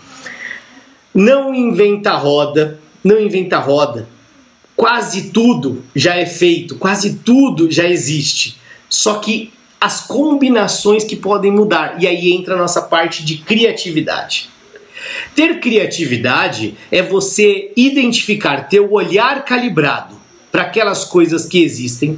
Não 1.14 1.54
inventa 1.54 2.14
roda, 2.14 2.80
não 3.04 3.20
inventa 3.20 3.60
roda. 3.60 4.08
Quase 4.80 5.32
tudo 5.32 5.84
já 5.94 6.16
é 6.16 6.26
feito, 6.26 6.78
quase 6.78 7.16
tudo 7.16 7.70
já 7.70 7.86
existe. 7.86 8.56
Só 8.88 9.16
que 9.16 9.52
as 9.78 10.08
combinações 10.08 11.04
que 11.04 11.18
podem 11.18 11.52
mudar. 11.52 12.02
E 12.02 12.08
aí 12.08 12.32
entra 12.32 12.56
a 12.56 12.58
nossa 12.58 12.84
parte 12.84 13.26
de 13.26 13.40
criatividade. 13.40 14.50
Ter 15.36 15.60
criatividade 15.60 16.78
é 16.90 17.02
você 17.02 17.74
identificar, 17.76 18.70
ter 18.70 18.80
o 18.80 18.94
olhar 18.94 19.44
calibrado 19.44 20.16
para 20.50 20.62
aquelas 20.62 21.04
coisas 21.04 21.46
que 21.46 21.62
existem. 21.62 22.18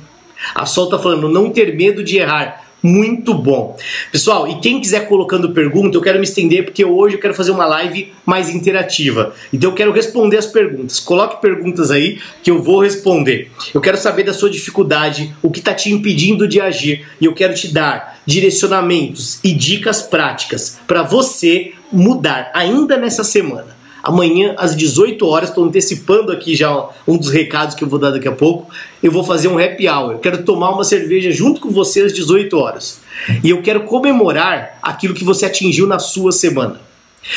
A 0.53 0.67
Sol 0.67 0.85
está 0.85 0.99
falando 0.99 1.27
não 1.27 1.49
ter 1.49 1.75
medo 1.75 2.03
de 2.03 2.17
errar 2.17 2.60
muito 2.81 3.33
bom. 3.33 3.77
Pessoal, 4.11 4.47
e 4.47 4.59
quem 4.59 4.79
quiser 4.79 5.07
colocando 5.07 5.51
pergunta, 5.51 5.97
eu 5.97 6.01
quero 6.01 6.19
me 6.19 6.25
estender 6.25 6.65
porque 6.65 6.83
hoje 6.83 7.15
eu 7.15 7.19
quero 7.19 7.33
fazer 7.33 7.51
uma 7.51 7.65
live 7.65 8.11
mais 8.25 8.49
interativa. 8.49 9.33
Então 9.53 9.69
eu 9.69 9.75
quero 9.75 9.91
responder 9.91 10.37
as 10.37 10.47
perguntas. 10.47 10.99
Coloque 10.99 11.41
perguntas 11.41 11.91
aí 11.91 12.19
que 12.43 12.49
eu 12.49 12.61
vou 12.61 12.81
responder. 12.81 13.51
Eu 13.73 13.81
quero 13.81 13.97
saber 13.97 14.23
da 14.23 14.33
sua 14.33 14.49
dificuldade, 14.49 15.33
o 15.41 15.51
que 15.51 15.59
está 15.59 15.73
te 15.73 15.91
impedindo 15.91 16.47
de 16.47 16.59
agir 16.59 17.05
e 17.19 17.25
eu 17.25 17.33
quero 17.33 17.53
te 17.53 17.67
dar 17.67 18.19
direcionamentos 18.25 19.39
e 19.43 19.53
dicas 19.53 20.01
práticas 20.01 20.79
para 20.87 21.03
você 21.03 21.73
mudar 21.91 22.51
ainda 22.53 22.97
nessa 22.97 23.23
semana. 23.23 23.80
Amanhã, 24.03 24.55
às 24.57 24.75
18 24.75 25.25
horas, 25.27 25.49
estou 25.49 25.63
antecipando 25.63 26.31
aqui 26.31 26.55
já 26.55 26.89
um 27.07 27.17
dos 27.17 27.29
recados 27.29 27.75
que 27.75 27.83
eu 27.83 27.87
vou 27.87 27.99
dar 27.99 28.11
daqui 28.11 28.27
a 28.27 28.31
pouco. 28.31 28.71
Eu 29.01 29.11
vou 29.11 29.23
fazer 29.23 29.47
um 29.47 29.57
happy 29.57 29.87
hour. 29.87 30.13
Eu 30.13 30.19
quero 30.19 30.43
tomar 30.43 30.71
uma 30.71 30.83
cerveja 30.83 31.31
junto 31.31 31.61
com 31.61 31.69
você 31.69 32.01
às 32.01 32.13
18 32.13 32.57
horas. 32.57 32.99
E 33.43 33.49
eu 33.49 33.61
quero 33.61 33.81
comemorar 33.83 34.79
aquilo 34.81 35.13
que 35.13 35.23
você 35.23 35.45
atingiu 35.45 35.85
na 35.85 35.99
sua 35.99 36.31
semana. 36.31 36.81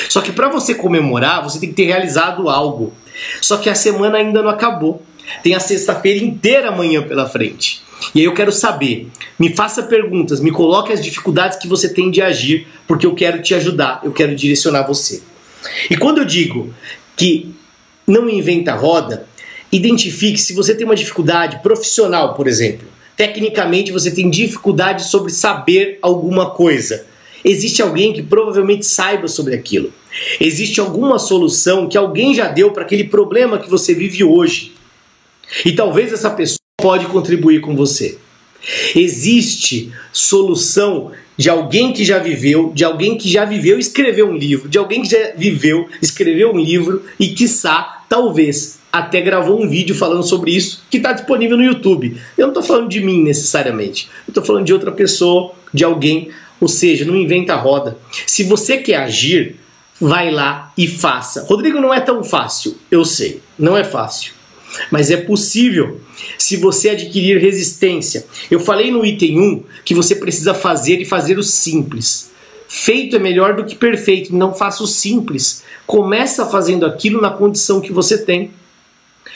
Só 0.09 0.21
que 0.21 0.33
para 0.33 0.49
você 0.49 0.75
comemorar, 0.75 1.43
você 1.43 1.61
tem 1.61 1.69
que 1.69 1.75
ter 1.75 1.85
realizado 1.85 2.49
algo. 2.49 2.93
Só 3.41 3.59
que 3.59 3.69
a 3.69 3.75
semana 3.75 4.19
ainda 4.19 4.43
não 4.43 4.51
acabou. 4.51 5.03
Tem 5.43 5.55
a 5.55 5.61
sexta-feira 5.61 6.25
inteira 6.25 6.69
amanhã 6.69 7.03
pela 7.03 7.29
frente. 7.29 7.83
E 8.15 8.21
aí 8.21 8.25
eu 8.25 8.35
quero 8.35 8.53
saber, 8.53 9.09
me 9.39 9.55
faça 9.55 9.83
perguntas, 9.85 10.41
me 10.41 10.51
coloque 10.51 10.93
as 10.93 11.03
dificuldades 11.03 11.59
que 11.59 11.69
você 11.69 11.89
tem 11.89 12.11
de 12.11 12.21
agir, 12.21 12.67
porque 12.87 13.07
eu 13.07 13.15
quero 13.15 13.41
te 13.41 13.55
ajudar, 13.55 14.01
eu 14.05 14.13
quero 14.13 14.35
direcionar 14.35 14.83
você. 14.83 15.23
E 15.91 15.97
quando 15.97 16.19
eu 16.19 16.25
digo 16.25 16.75
que 17.17 17.55
não 18.07 18.29
inventa 18.29 18.75
roda, 18.75 19.27
identifique 19.71 20.39
se 20.39 20.53
você 20.53 20.75
tem 20.75 20.85
uma 20.85 20.95
dificuldade 20.95 21.61
profissional, 21.63 22.35
por 22.35 22.47
exemplo. 22.47 22.87
Tecnicamente 23.17 23.93
você 23.93 24.11
tem 24.11 24.29
dificuldade 24.29 25.05
sobre 25.09 25.33
saber 25.33 25.99
alguma 26.03 26.51
coisa. 26.51 27.07
Existe 27.45 27.83
alguém 27.83 28.13
que 28.13 28.23
provavelmente 28.23 28.87
saiba 28.87 29.29
sobre 29.29 29.55
aquilo. 29.55 29.93
Existe 30.41 30.81
alguma 30.81 31.19
solução 31.19 31.89
que 31.89 31.97
alguém 31.97 32.35
já 32.35 32.49
deu 32.49 32.73
para 32.73 32.85
aquele 32.85 33.05
problema 33.05 33.59
que 33.59 33.69
você 33.69 33.95
vive 33.95 34.25
hoje. 34.25 34.73
E 35.65 35.73
talvez 35.73 36.13
essa 36.13 36.31
pessoa 36.31 36.59
pode 36.81 37.07
contribuir 37.07 37.61
com 37.61 37.77
você. 37.77 38.19
Existe 38.97 39.93
solução 40.13 41.13
de 41.37 41.51
alguém 41.51 41.93
que 41.93 42.05
já 42.05 42.19
viveu, 42.19 42.73
de 42.75 42.85
alguém 42.85 43.17
que 43.17 43.29
já 43.29 43.45
viveu 43.45 43.77
e 43.77 43.81
escreveu 43.81 44.29
um 44.29 44.37
livro, 44.37 44.69
de 44.69 44.79
alguém 44.79 45.03
que 45.03 45.11
já 45.11 45.33
viveu, 45.37 45.89
escreveu 46.01 46.53
um 46.53 46.59
livro 46.59 47.03
e, 47.19 47.29
quiçá, 47.29 48.05
talvez, 48.09 48.79
até 48.93 49.21
gravou 49.21 49.61
um 49.61 49.69
vídeo 49.69 49.95
falando 49.95 50.23
sobre 50.23 50.53
isso 50.53 50.85
que 50.91 50.99
está 50.99 51.13
disponível 51.13 51.57
no 51.57 51.65
YouTube. 51.65 52.17
Eu 52.39 52.47
não 52.47 52.55
estou 52.55 52.63
falando 52.63 52.89
de 52.89 53.01
mim 53.01 53.23
necessariamente, 53.23 54.09
eu 54.27 54.31
estou 54.31 54.45
falando 54.45 54.67
de 54.67 54.73
outra 54.73 54.93
pessoa, 54.93 55.53
de 55.73 55.85
alguém, 55.85 56.31
ou 56.61 56.69
seja, 56.69 57.05
não 57.05 57.17
inventa 57.17 57.55
a 57.55 57.57
roda. 57.57 57.99
Se 58.27 58.45
você 58.45 58.77
quer 58.79 58.97
agir, 58.97 59.57
vai 60.01 60.31
lá 60.31 60.73
e 60.79 60.87
faça. 60.87 61.45
Rodrigo, 61.45 61.81
não 61.81 61.93
é 61.93 62.01
tão 62.01 62.23
fácil, 62.23 62.79
eu 62.91 63.05
sei, 63.05 63.41
não 63.59 63.77
é 63.77 63.83
fácil 63.83 64.33
mas 64.91 65.11
é 65.11 65.17
possível 65.17 66.01
se 66.39 66.57
você 66.57 66.91
adquirir 66.91 67.41
resistência. 67.41 68.27
Eu 68.51 68.61
falei 68.61 68.91
no 68.91 69.05
item 69.05 69.39
1 69.39 69.63
que 69.85 69.95
você 69.95 70.15
precisa 70.15 70.55
fazer 70.55 71.01
e 71.01 71.05
fazer 71.05 71.39
o 71.39 71.43
simples. 71.43 72.33
Feito 72.69 73.17
é 73.17 73.19
melhor 73.19 73.55
do 73.55 73.65
que 73.65 73.75
perfeito, 73.75 74.35
não 74.35 74.53
faça 74.53 74.83
o 74.83 74.87
simples. 74.87 75.63
Começa 75.87 76.47
fazendo 76.47 76.87
aquilo 76.87 77.21
na 77.21 77.31
condição 77.31 77.81
que 77.81 77.93
você 77.93 78.19
tem 78.19 78.51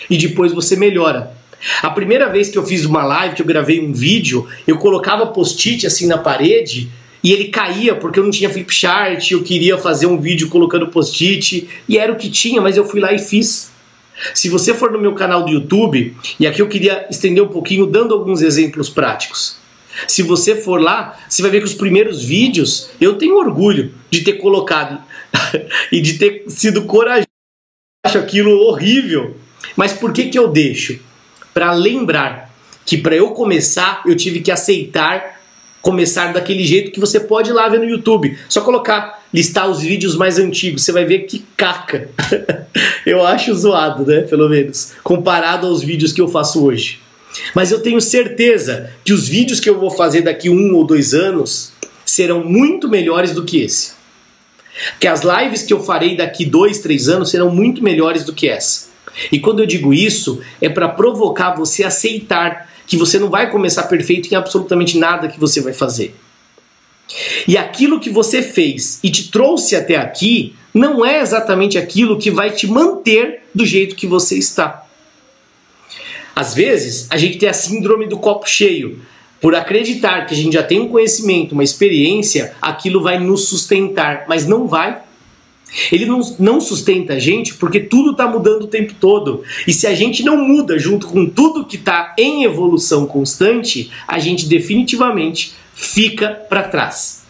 e 0.08 0.16
depois 0.16 0.52
você 0.52 0.76
melhora. 0.76 1.36
A 1.82 1.90
primeira 1.90 2.28
vez 2.28 2.48
que 2.48 2.56
eu 2.56 2.64
fiz 2.64 2.84
uma 2.84 3.04
live, 3.04 3.34
que 3.34 3.42
eu 3.42 3.46
gravei 3.46 3.80
um 3.80 3.92
vídeo, 3.92 4.46
eu 4.66 4.78
colocava 4.78 5.26
post-it 5.26 5.86
assim 5.86 6.06
na 6.06 6.18
parede 6.18 6.88
e 7.22 7.32
ele 7.32 7.48
caía 7.48 7.94
porque 7.94 8.18
eu 8.18 8.24
não 8.24 8.30
tinha 8.30 8.48
flip 8.48 8.72
chart, 8.72 9.30
eu 9.30 9.42
queria 9.42 9.76
fazer 9.76 10.06
um 10.06 10.20
vídeo 10.20 10.48
colocando 10.48 10.88
post-it 10.88 11.68
e 11.88 11.98
era 11.98 12.12
o 12.12 12.16
que 12.16 12.30
tinha, 12.30 12.60
mas 12.60 12.76
eu 12.76 12.84
fui 12.84 13.00
lá 13.00 13.12
e 13.12 13.18
fiz. 13.18 13.70
Se 14.34 14.48
você 14.48 14.74
for 14.74 14.90
no 14.90 15.00
meu 15.00 15.14
canal 15.14 15.44
do 15.44 15.50
YouTube, 15.50 16.16
e 16.38 16.46
aqui 16.46 16.60
eu 16.60 16.68
queria 16.68 17.06
estender 17.10 17.42
um 17.42 17.48
pouquinho 17.48 17.86
dando 17.86 18.14
alguns 18.14 18.42
exemplos 18.42 18.88
práticos. 18.88 19.56
Se 20.06 20.22
você 20.22 20.54
for 20.54 20.80
lá, 20.80 21.18
você 21.28 21.42
vai 21.42 21.50
ver 21.50 21.58
que 21.58 21.66
os 21.66 21.74
primeiros 21.74 22.22
vídeos 22.22 22.90
eu 23.00 23.14
tenho 23.14 23.36
orgulho 23.36 23.92
de 24.10 24.22
ter 24.22 24.34
colocado 24.34 25.00
e 25.90 26.00
de 26.00 26.18
ter 26.18 26.44
sido 26.48 26.82
corajoso. 26.82 27.26
Acho 28.06 28.18
aquilo 28.18 28.52
horrível. 28.60 29.36
Mas 29.76 29.92
por 29.92 30.12
que, 30.12 30.26
que 30.26 30.38
eu 30.38 30.48
deixo? 30.48 30.98
Para 31.52 31.72
lembrar 31.72 32.54
que 32.86 32.96
para 32.96 33.16
eu 33.16 33.30
começar 33.30 34.02
eu 34.06 34.16
tive 34.16 34.40
que 34.40 34.50
aceitar 34.50 35.37
começar 35.80 36.32
daquele 36.32 36.64
jeito 36.64 36.90
que 36.90 37.00
você 37.00 37.20
pode 37.20 37.50
ir 37.50 37.52
lá 37.52 37.68
ver 37.68 37.78
no 37.78 37.88
YouTube. 37.88 38.36
Só 38.48 38.60
colocar, 38.60 39.22
listar 39.32 39.68
os 39.68 39.80
vídeos 39.80 40.16
mais 40.16 40.38
antigos, 40.38 40.82
você 40.82 40.92
vai 40.92 41.04
ver 41.04 41.20
que 41.20 41.44
caca. 41.56 42.10
eu 43.06 43.24
acho 43.24 43.54
zoado, 43.54 44.04
né? 44.06 44.22
Pelo 44.22 44.48
menos, 44.48 44.92
comparado 45.02 45.66
aos 45.66 45.82
vídeos 45.82 46.12
que 46.12 46.20
eu 46.20 46.28
faço 46.28 46.64
hoje. 46.64 47.00
Mas 47.54 47.70
eu 47.70 47.80
tenho 47.80 48.00
certeza 48.00 48.90
que 49.04 49.12
os 49.12 49.28
vídeos 49.28 49.60
que 49.60 49.68
eu 49.68 49.78
vou 49.78 49.90
fazer 49.90 50.22
daqui 50.22 50.50
um 50.50 50.74
ou 50.74 50.84
dois 50.84 51.14
anos 51.14 51.72
serão 52.04 52.42
muito 52.42 52.88
melhores 52.88 53.32
do 53.32 53.44
que 53.44 53.60
esse. 53.60 53.92
Que 54.98 55.08
as 55.08 55.22
lives 55.22 55.62
que 55.62 55.72
eu 55.72 55.82
farei 55.82 56.16
daqui 56.16 56.44
dois, 56.44 56.78
três 56.78 57.08
anos 57.08 57.30
serão 57.30 57.50
muito 57.50 57.82
melhores 57.82 58.24
do 58.24 58.32
que 58.32 58.48
essa. 58.48 58.88
E 59.32 59.40
quando 59.40 59.60
eu 59.60 59.66
digo 59.66 59.92
isso, 59.92 60.40
é 60.60 60.68
para 60.68 60.88
provocar 60.88 61.54
você 61.54 61.84
a 61.84 61.88
aceitar 61.88 62.68
que 62.88 62.96
você 62.96 63.18
não 63.18 63.28
vai 63.28 63.50
começar 63.50 63.84
perfeito 63.84 64.32
em 64.32 64.34
absolutamente 64.34 64.98
nada 64.98 65.28
que 65.28 65.38
você 65.38 65.60
vai 65.60 65.74
fazer. 65.74 66.16
E 67.46 67.56
aquilo 67.56 68.00
que 68.00 68.10
você 68.10 68.42
fez 68.42 68.98
e 69.02 69.10
te 69.10 69.30
trouxe 69.30 69.76
até 69.76 69.96
aqui 69.96 70.54
não 70.72 71.04
é 71.04 71.20
exatamente 71.20 71.78
aquilo 71.78 72.18
que 72.18 72.30
vai 72.30 72.50
te 72.50 72.66
manter 72.66 73.42
do 73.54 73.64
jeito 73.64 73.94
que 73.94 74.06
você 74.06 74.36
está. 74.36 74.86
Às 76.34 76.54
vezes, 76.54 77.06
a 77.10 77.16
gente 77.16 77.38
tem 77.38 77.48
a 77.48 77.52
síndrome 77.52 78.06
do 78.06 78.18
copo 78.18 78.48
cheio. 78.48 79.00
Por 79.40 79.54
acreditar 79.54 80.26
que 80.26 80.34
a 80.34 80.36
gente 80.36 80.54
já 80.54 80.62
tem 80.62 80.80
um 80.80 80.88
conhecimento, 80.88 81.52
uma 81.52 81.64
experiência, 81.64 82.54
aquilo 82.60 83.02
vai 83.02 83.18
nos 83.18 83.48
sustentar, 83.48 84.24
mas 84.28 84.46
não 84.46 84.66
vai. 84.66 85.00
Ele 85.92 86.06
não, 86.06 86.20
não 86.38 86.60
sustenta 86.60 87.14
a 87.14 87.18
gente 87.18 87.54
porque 87.54 87.80
tudo 87.80 88.12
está 88.12 88.26
mudando 88.26 88.62
o 88.62 88.68
tempo 88.68 88.94
todo. 88.98 89.42
E 89.66 89.72
se 89.72 89.86
a 89.86 89.94
gente 89.94 90.22
não 90.22 90.36
muda 90.36 90.78
junto 90.78 91.06
com 91.06 91.26
tudo 91.26 91.64
que 91.64 91.76
está 91.76 92.14
em 92.18 92.44
evolução 92.44 93.06
constante, 93.06 93.90
a 94.06 94.18
gente 94.18 94.46
definitivamente 94.46 95.54
fica 95.74 96.30
para 96.30 96.62
trás. 96.62 97.24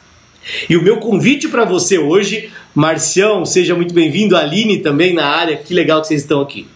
E 0.68 0.76
o 0.76 0.82
meu 0.82 0.98
convite 0.98 1.48
para 1.48 1.64
você 1.64 1.98
hoje, 1.98 2.50
Marcião, 2.74 3.44
seja 3.44 3.74
muito 3.74 3.92
bem-vindo, 3.92 4.36
Aline 4.36 4.78
também 4.78 5.12
na 5.12 5.26
área, 5.26 5.56
que 5.56 5.74
legal 5.74 6.00
que 6.00 6.08
vocês 6.08 6.22
estão 6.22 6.40
aqui. 6.40 6.66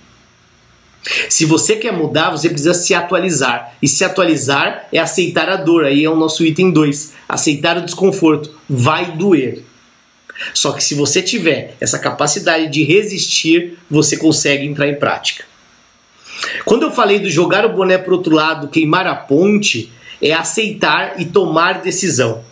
Se 1.28 1.44
você 1.44 1.76
quer 1.76 1.92
mudar, 1.92 2.30
você 2.30 2.48
precisa 2.48 2.74
se 2.74 2.94
atualizar. 2.94 3.74
E 3.82 3.88
se 3.88 4.04
atualizar 4.04 4.86
é 4.92 4.98
aceitar 4.98 5.48
a 5.48 5.56
dor. 5.56 5.84
Aí 5.84 6.04
é 6.04 6.10
o 6.10 6.16
nosso 6.16 6.44
item 6.44 6.70
2. 6.70 7.14
Aceitar 7.28 7.76
o 7.76 7.84
desconforto. 7.84 8.54
Vai 8.68 9.12
doer. 9.12 9.64
Só 10.54 10.72
que 10.72 10.82
se 10.82 10.94
você 10.94 11.22
tiver 11.22 11.76
essa 11.80 11.98
capacidade 11.98 12.68
de 12.68 12.84
resistir, 12.84 13.78
você 13.90 14.16
consegue 14.16 14.66
entrar 14.66 14.88
em 14.88 14.96
prática. 14.96 15.44
Quando 16.64 16.82
eu 16.82 16.90
falei 16.90 17.18
do 17.18 17.30
jogar 17.30 17.64
o 17.64 17.72
boné 17.72 17.98
para 17.98 18.12
outro 18.12 18.34
lado, 18.34 18.68
queimar 18.68 19.06
a 19.06 19.14
ponte, 19.14 19.92
é 20.20 20.32
aceitar 20.32 21.20
e 21.20 21.24
tomar 21.24 21.82
decisão. 21.82 22.44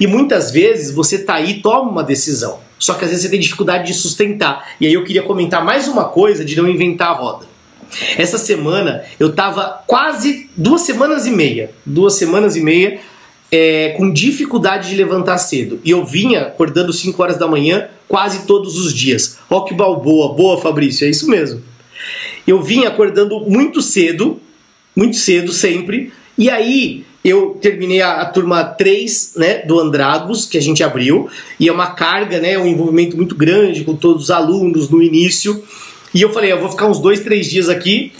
E 0.00 0.06
muitas 0.06 0.50
vezes 0.50 0.94
você 0.94 1.18
tá 1.18 1.34
aí 1.34 1.60
toma 1.60 1.90
uma 1.90 2.02
decisão, 2.02 2.60
só 2.78 2.94
que 2.94 3.04
às 3.04 3.10
vezes 3.10 3.24
você 3.24 3.30
tem 3.30 3.40
dificuldade 3.40 3.86
de 3.86 3.94
sustentar. 3.94 4.72
E 4.80 4.86
aí 4.86 4.94
eu 4.94 5.04
queria 5.04 5.22
comentar 5.22 5.64
mais 5.64 5.88
uma 5.88 6.04
coisa 6.04 6.44
de 6.44 6.56
não 6.56 6.68
inventar 6.68 7.08
a 7.08 7.14
roda. 7.14 7.46
Essa 8.16 8.38
semana 8.38 9.04
eu 9.18 9.32
tava 9.32 9.82
quase 9.86 10.50
duas 10.56 10.82
semanas 10.82 11.26
e 11.26 11.30
meia, 11.30 11.70
duas 11.84 12.14
semanas 12.14 12.56
e 12.56 12.60
meia 12.60 13.00
é, 13.50 13.90
com 13.96 14.12
dificuldade 14.12 14.90
de 14.90 14.96
levantar 14.96 15.38
cedo. 15.38 15.80
E 15.84 15.90
eu 15.90 16.04
vinha 16.04 16.42
acordando 16.42 16.92
5 16.92 17.22
horas 17.22 17.38
da 17.38 17.46
manhã 17.46 17.88
quase 18.08 18.46
todos 18.46 18.78
os 18.78 18.92
dias. 18.92 19.38
Rock 19.48 19.74
Balboa, 19.74 20.34
boa 20.34 20.60
Fabrício, 20.60 21.06
é 21.06 21.10
isso 21.10 21.28
mesmo. 21.28 21.62
Eu 22.46 22.62
vinha 22.62 22.88
acordando 22.88 23.40
muito 23.40 23.82
cedo, 23.82 24.40
muito 24.94 25.16
cedo 25.16 25.52
sempre, 25.52 26.12
e 26.38 26.48
aí 26.48 27.04
eu 27.24 27.58
terminei 27.60 28.00
a, 28.00 28.20
a, 28.20 28.26
turma 28.26 28.62
3 28.62 29.32
né, 29.36 29.58
do 29.62 29.80
Andragos, 29.80 30.44
que 30.44 30.56
a 30.56 30.62
gente 30.62 30.84
abriu, 30.84 31.28
e 31.58 31.68
é 31.68 31.72
uma 31.72 31.88
carga, 31.88 32.38
né, 32.38 32.56
um 32.56 32.66
envolvimento 32.66 33.16
muito 33.16 33.34
grande 33.34 33.82
com 33.82 33.96
todos 33.96 34.24
os 34.24 34.30
alunos 34.30 34.88
no 34.88 35.02
início. 35.02 35.64
E 36.14 36.22
eu 36.22 36.32
falei, 36.32 36.52
eu 36.52 36.60
vou 36.60 36.70
ficar 36.70 36.86
uns 36.86 37.00
dois, 37.00 37.20
três 37.20 37.46
dias 37.46 37.68
aqui, 37.68 38.12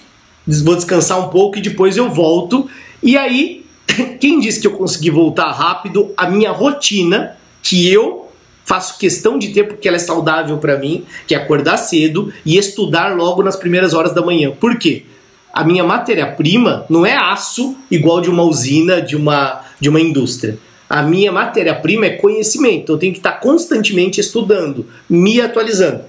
vou 0.44 0.74
descansar 0.74 1.24
um 1.24 1.28
pouco 1.28 1.58
e 1.58 1.60
depois 1.60 1.96
eu 1.96 2.10
volto. 2.10 2.68
E 3.00 3.16
aí 3.16 3.64
quem 4.20 4.40
disse 4.40 4.60
que 4.60 4.66
eu 4.66 4.72
consegui 4.72 5.10
voltar 5.10 5.50
rápido 5.52 6.12
à 6.16 6.28
minha 6.28 6.50
rotina 6.50 7.36
que 7.62 7.90
eu 7.90 8.26
faço 8.64 8.98
questão 8.98 9.38
de 9.38 9.48
ter 9.48 9.64
porque 9.64 9.86
ela 9.86 9.96
é 9.96 10.00
saudável 10.00 10.58
para 10.58 10.76
mim, 10.76 11.04
que 11.26 11.34
é 11.34 11.38
acordar 11.38 11.76
cedo 11.76 12.32
e 12.44 12.58
estudar 12.58 13.16
logo 13.16 13.42
nas 13.42 13.56
primeiras 13.56 13.94
horas 13.94 14.12
da 14.12 14.20
manhã. 14.20 14.50
Por 14.50 14.76
quê? 14.76 15.04
A 15.52 15.64
minha 15.64 15.84
matéria-prima 15.84 16.84
não 16.90 17.06
é 17.06 17.16
aço 17.16 17.76
igual 17.90 18.20
de 18.20 18.28
uma 18.28 18.42
usina, 18.42 19.00
de 19.00 19.16
uma, 19.16 19.62
de 19.80 19.88
uma 19.88 20.00
indústria. 20.00 20.58
A 20.88 21.02
minha 21.02 21.32
matéria-prima 21.32 22.06
é 22.06 22.10
conhecimento. 22.10 22.92
Eu 22.92 22.98
tenho 22.98 23.12
que 23.12 23.18
estar 23.18 23.40
constantemente 23.40 24.20
estudando, 24.20 24.86
me 25.08 25.40
atualizando. 25.40 26.02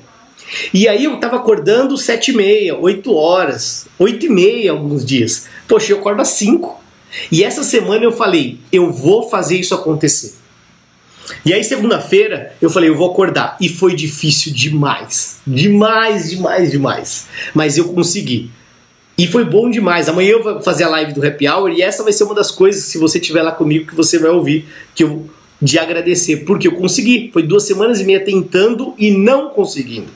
E 0.74 0.88
aí 0.88 1.06
eu 1.06 1.16
estava 1.16 1.38
acordando 1.38 1.98
sete 1.98 2.32
e 2.32 2.36
meia, 2.36 2.78
oito 2.78 3.14
horas, 3.14 3.88
oito 4.00 4.26
e 4.26 4.30
meia 4.30 4.72
alguns 4.72 5.06
dias. 5.06 5.48
Poxa, 5.68 5.94
eu 5.94 6.00
acordo 6.00 6.22
às 6.22 6.30
cinco. 6.30 6.82
E 7.32 7.44
essa 7.44 7.64
semana 7.64 8.04
eu 8.04 8.12
falei, 8.12 8.60
eu 8.72 8.92
vou 8.92 9.30
fazer 9.30 9.58
isso 9.58 9.74
acontecer. 9.74 10.36
E 11.46 11.54
aí 11.54 11.64
segunda-feira 11.64 12.56
eu 12.62 12.70
falei, 12.70 12.90
eu 12.90 12.96
vou 12.96 13.12
acordar. 13.12 13.58
E 13.60 13.70
foi 13.70 13.96
difícil 13.96 14.54
demais. 14.54 15.40
Demais, 15.46 16.30
demais, 16.30 16.72
demais. 16.72 17.28
Mas 17.54 17.78
eu 17.78 17.90
consegui. 17.90 18.52
E 19.18 19.26
foi 19.28 19.44
bom 19.44 19.70
demais. 19.70 20.08
Amanhã 20.08 20.32
eu 20.32 20.44
vou 20.44 20.62
fazer 20.62 20.84
a 20.84 20.90
live 20.90 21.14
do 21.14 21.26
Happy 21.26 21.48
Hour 21.48 21.72
e 21.72 21.82
essa 21.82 22.04
vai 22.04 22.14
ser 22.14 22.24
uma 22.24 22.36
das 22.36 22.52
coisas, 22.52 22.84
se 22.84 22.98
você 22.98 23.18
estiver 23.18 23.42
lá 23.42 23.52
comigo, 23.52 23.88
que 23.88 23.96
você 23.96 24.20
vai 24.20 24.30
ouvir, 24.30 24.68
que 24.94 25.04
eu 25.04 25.28
de 25.60 25.80
agradecer, 25.80 26.46
porque 26.46 26.68
eu 26.68 26.74
consegui. 26.74 27.32
Foi 27.34 27.44
duas 27.44 27.64
semanas 27.64 28.00
e 28.00 28.04
meia 28.04 28.24
tentando 28.24 28.94
e 28.98 29.12
não 29.12 29.50
conseguindo. 29.50 30.12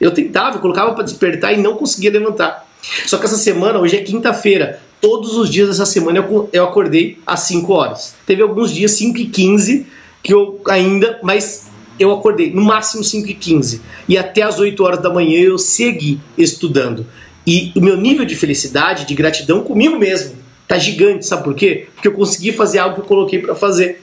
Eu 0.00 0.10
tentava, 0.10 0.58
colocava 0.58 0.92
para 0.92 1.04
despertar 1.04 1.54
e 1.54 1.56
não 1.56 1.76
conseguia 1.76 2.10
levantar. 2.10 2.68
Só 3.06 3.16
que 3.16 3.24
essa 3.24 3.38
semana, 3.38 3.78
hoje 3.78 3.96
é 3.96 4.02
quinta-feira, 4.02 4.80
todos 5.00 5.36
os 5.36 5.50
dias 5.50 5.68
dessa 5.68 5.86
semana 5.86 6.18
eu, 6.18 6.48
eu 6.52 6.64
acordei 6.64 7.18
às 7.26 7.40
5 7.40 7.72
horas. 7.72 8.14
Teve 8.26 8.42
alguns 8.42 8.72
dias 8.72 8.92
5 8.92 9.18
e 9.18 9.26
15 9.26 9.86
que 10.22 10.34
eu 10.34 10.60
ainda, 10.66 11.20
mas 11.22 11.68
eu 11.98 12.12
acordei 12.12 12.52
no 12.52 12.62
máximo 12.62 13.02
5 13.02 13.28
e 13.28 13.34
15 13.34 13.80
e 14.08 14.18
até 14.18 14.42
as 14.42 14.58
8 14.58 14.82
horas 14.82 15.02
da 15.02 15.10
manhã 15.10 15.38
eu 15.38 15.58
segui 15.58 16.20
estudando. 16.36 17.06
E 17.46 17.72
o 17.76 17.80
meu 17.80 17.96
nível 17.96 18.24
de 18.24 18.34
felicidade, 18.34 19.06
de 19.06 19.14
gratidão 19.14 19.62
comigo 19.62 19.96
mesmo, 19.96 20.34
tá 20.66 20.78
gigante, 20.78 21.24
sabe 21.24 21.44
por 21.44 21.54
quê? 21.54 21.86
Porque 21.94 22.08
eu 22.08 22.12
consegui 22.12 22.52
fazer 22.52 22.80
algo 22.80 22.96
que 22.96 23.00
eu 23.02 23.06
coloquei 23.06 23.38
para 23.38 23.54
fazer. 23.54 24.02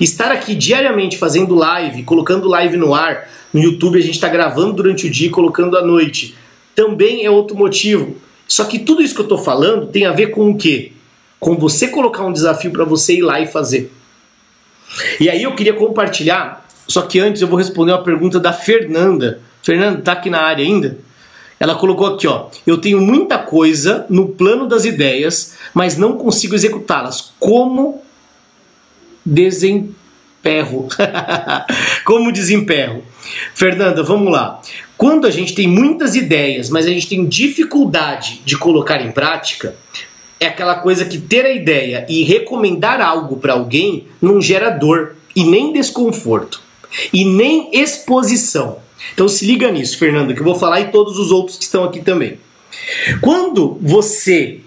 Estar 0.00 0.30
aqui 0.30 0.54
diariamente 0.54 1.18
fazendo 1.18 1.54
live, 1.54 2.04
colocando 2.04 2.48
live 2.48 2.76
no 2.76 2.94
ar, 2.94 3.28
no 3.52 3.60
YouTube 3.60 3.98
a 3.98 4.02
gente 4.02 4.14
está 4.14 4.28
gravando 4.28 4.74
durante 4.74 5.06
o 5.06 5.10
dia 5.10 5.26
e 5.26 5.30
colocando 5.30 5.76
à 5.76 5.84
noite, 5.84 6.34
também 6.74 7.24
é 7.24 7.30
outro 7.30 7.56
motivo. 7.56 8.16
Só 8.48 8.64
que 8.64 8.78
tudo 8.78 9.02
isso 9.02 9.14
que 9.14 9.20
eu 9.20 9.26
estou 9.26 9.38
falando 9.38 9.86
tem 9.86 10.06
a 10.06 10.12
ver 10.12 10.28
com 10.28 10.50
o 10.50 10.56
quê? 10.56 10.92
Com 11.38 11.56
você 11.56 11.88
colocar 11.88 12.24
um 12.24 12.32
desafio 12.32 12.70
para 12.70 12.84
você 12.84 13.16
ir 13.16 13.22
lá 13.22 13.40
e 13.40 13.46
fazer. 13.46 13.92
E 15.20 15.28
aí 15.28 15.42
eu 15.42 15.54
queria 15.54 15.74
compartilhar, 15.74 16.66
só 16.86 17.02
que 17.02 17.18
antes 17.18 17.42
eu 17.42 17.48
vou 17.48 17.58
responder 17.58 17.92
uma 17.92 18.02
pergunta 18.02 18.38
da 18.38 18.52
Fernanda. 18.52 19.40
Fernanda, 19.62 20.00
tá 20.00 20.12
aqui 20.12 20.30
na 20.30 20.40
área 20.40 20.64
ainda? 20.64 20.98
Ela 21.58 21.74
colocou 21.74 22.06
aqui, 22.06 22.26
ó. 22.26 22.48
Eu 22.66 22.78
tenho 22.78 23.00
muita 23.00 23.38
coisa 23.38 24.06
no 24.08 24.28
plano 24.28 24.68
das 24.68 24.84
ideias, 24.84 25.56
mas 25.72 25.96
não 25.96 26.16
consigo 26.16 26.54
executá-las. 26.54 27.32
Como 27.38 28.02
desemperro? 29.24 30.88
Como 32.04 32.30
desemperro? 32.30 33.02
Fernanda, 33.54 34.02
vamos 34.02 34.32
lá. 34.32 34.60
Quando 34.96 35.26
a 35.26 35.30
gente 35.30 35.54
tem 35.54 35.66
muitas 35.66 36.14
ideias, 36.14 36.70
mas 36.70 36.86
a 36.86 36.90
gente 36.90 37.08
tem 37.08 37.26
dificuldade 37.26 38.40
de 38.44 38.56
colocar 38.56 39.00
em 39.00 39.12
prática, 39.12 39.76
é 40.38 40.46
aquela 40.46 40.76
coisa 40.76 41.04
que 41.04 41.18
ter 41.18 41.44
a 41.44 41.52
ideia 41.52 42.06
e 42.08 42.22
recomendar 42.24 43.00
algo 43.00 43.36
para 43.36 43.54
alguém 43.54 44.06
não 44.20 44.40
gera 44.40 44.70
dor 44.70 45.16
e 45.34 45.44
nem 45.44 45.72
desconforto 45.72 46.60
e 47.12 47.24
nem 47.24 47.70
exposição. 47.72 48.78
Então 49.12 49.28
se 49.28 49.46
liga 49.46 49.70
nisso, 49.70 49.98
Fernando, 49.98 50.34
que 50.34 50.40
eu 50.40 50.44
vou 50.44 50.54
falar 50.54 50.80
e 50.80 50.90
todos 50.90 51.18
os 51.18 51.30
outros 51.30 51.56
que 51.56 51.64
estão 51.64 51.84
aqui 51.84 52.00
também. 52.00 52.38
Quando 53.20 53.78
você 53.80 54.60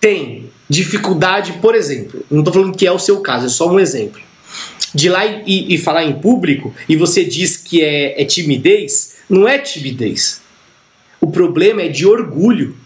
tem 0.00 0.50
dificuldade, 0.68 1.54
por 1.54 1.74
exemplo, 1.74 2.24
não 2.30 2.40
estou 2.40 2.54
falando 2.54 2.76
que 2.76 2.86
é 2.86 2.92
o 2.92 2.98
seu 2.98 3.20
caso, 3.20 3.46
é 3.46 3.48
só 3.48 3.68
um 3.68 3.78
exemplo, 3.78 4.20
de 4.94 5.08
lá 5.08 5.24
e, 5.24 5.74
e 5.74 5.78
falar 5.78 6.04
em 6.04 6.14
público 6.14 6.74
e 6.88 6.96
você 6.96 7.24
diz 7.24 7.56
que 7.56 7.82
é, 7.82 8.20
é 8.20 8.24
timidez, 8.24 9.16
não 9.28 9.48
é 9.48 9.58
timidez. 9.58 10.40
O 11.20 11.30
problema 11.30 11.82
é 11.82 11.88
de 11.88 12.06
orgulho. 12.06 12.76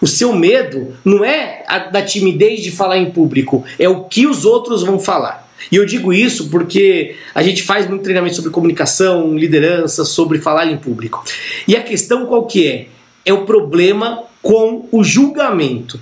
O 0.00 0.06
seu 0.06 0.32
medo 0.32 0.94
não 1.04 1.24
é 1.24 1.64
a, 1.66 1.78
da 1.78 2.02
timidez 2.02 2.60
de 2.62 2.70
falar 2.70 2.98
em 2.98 3.10
público, 3.10 3.64
é 3.78 3.88
o 3.88 4.04
que 4.04 4.26
os 4.26 4.44
outros 4.44 4.82
vão 4.82 4.98
falar. 4.98 5.48
E 5.72 5.76
eu 5.76 5.84
digo 5.84 6.12
isso 6.12 6.48
porque 6.50 7.16
a 7.34 7.42
gente 7.42 7.64
faz 7.64 7.88
muito 7.88 8.04
treinamento 8.04 8.36
sobre 8.36 8.52
comunicação, 8.52 9.36
liderança, 9.36 10.04
sobre 10.04 10.38
falar 10.38 10.66
em 10.66 10.76
público. 10.76 11.24
E 11.66 11.76
a 11.76 11.82
questão 11.82 12.26
qual 12.26 12.46
que 12.46 12.68
é? 12.68 12.86
É 13.24 13.32
o 13.32 13.44
problema 13.44 14.22
com 14.40 14.86
o 14.92 15.02
julgamento. 15.02 16.00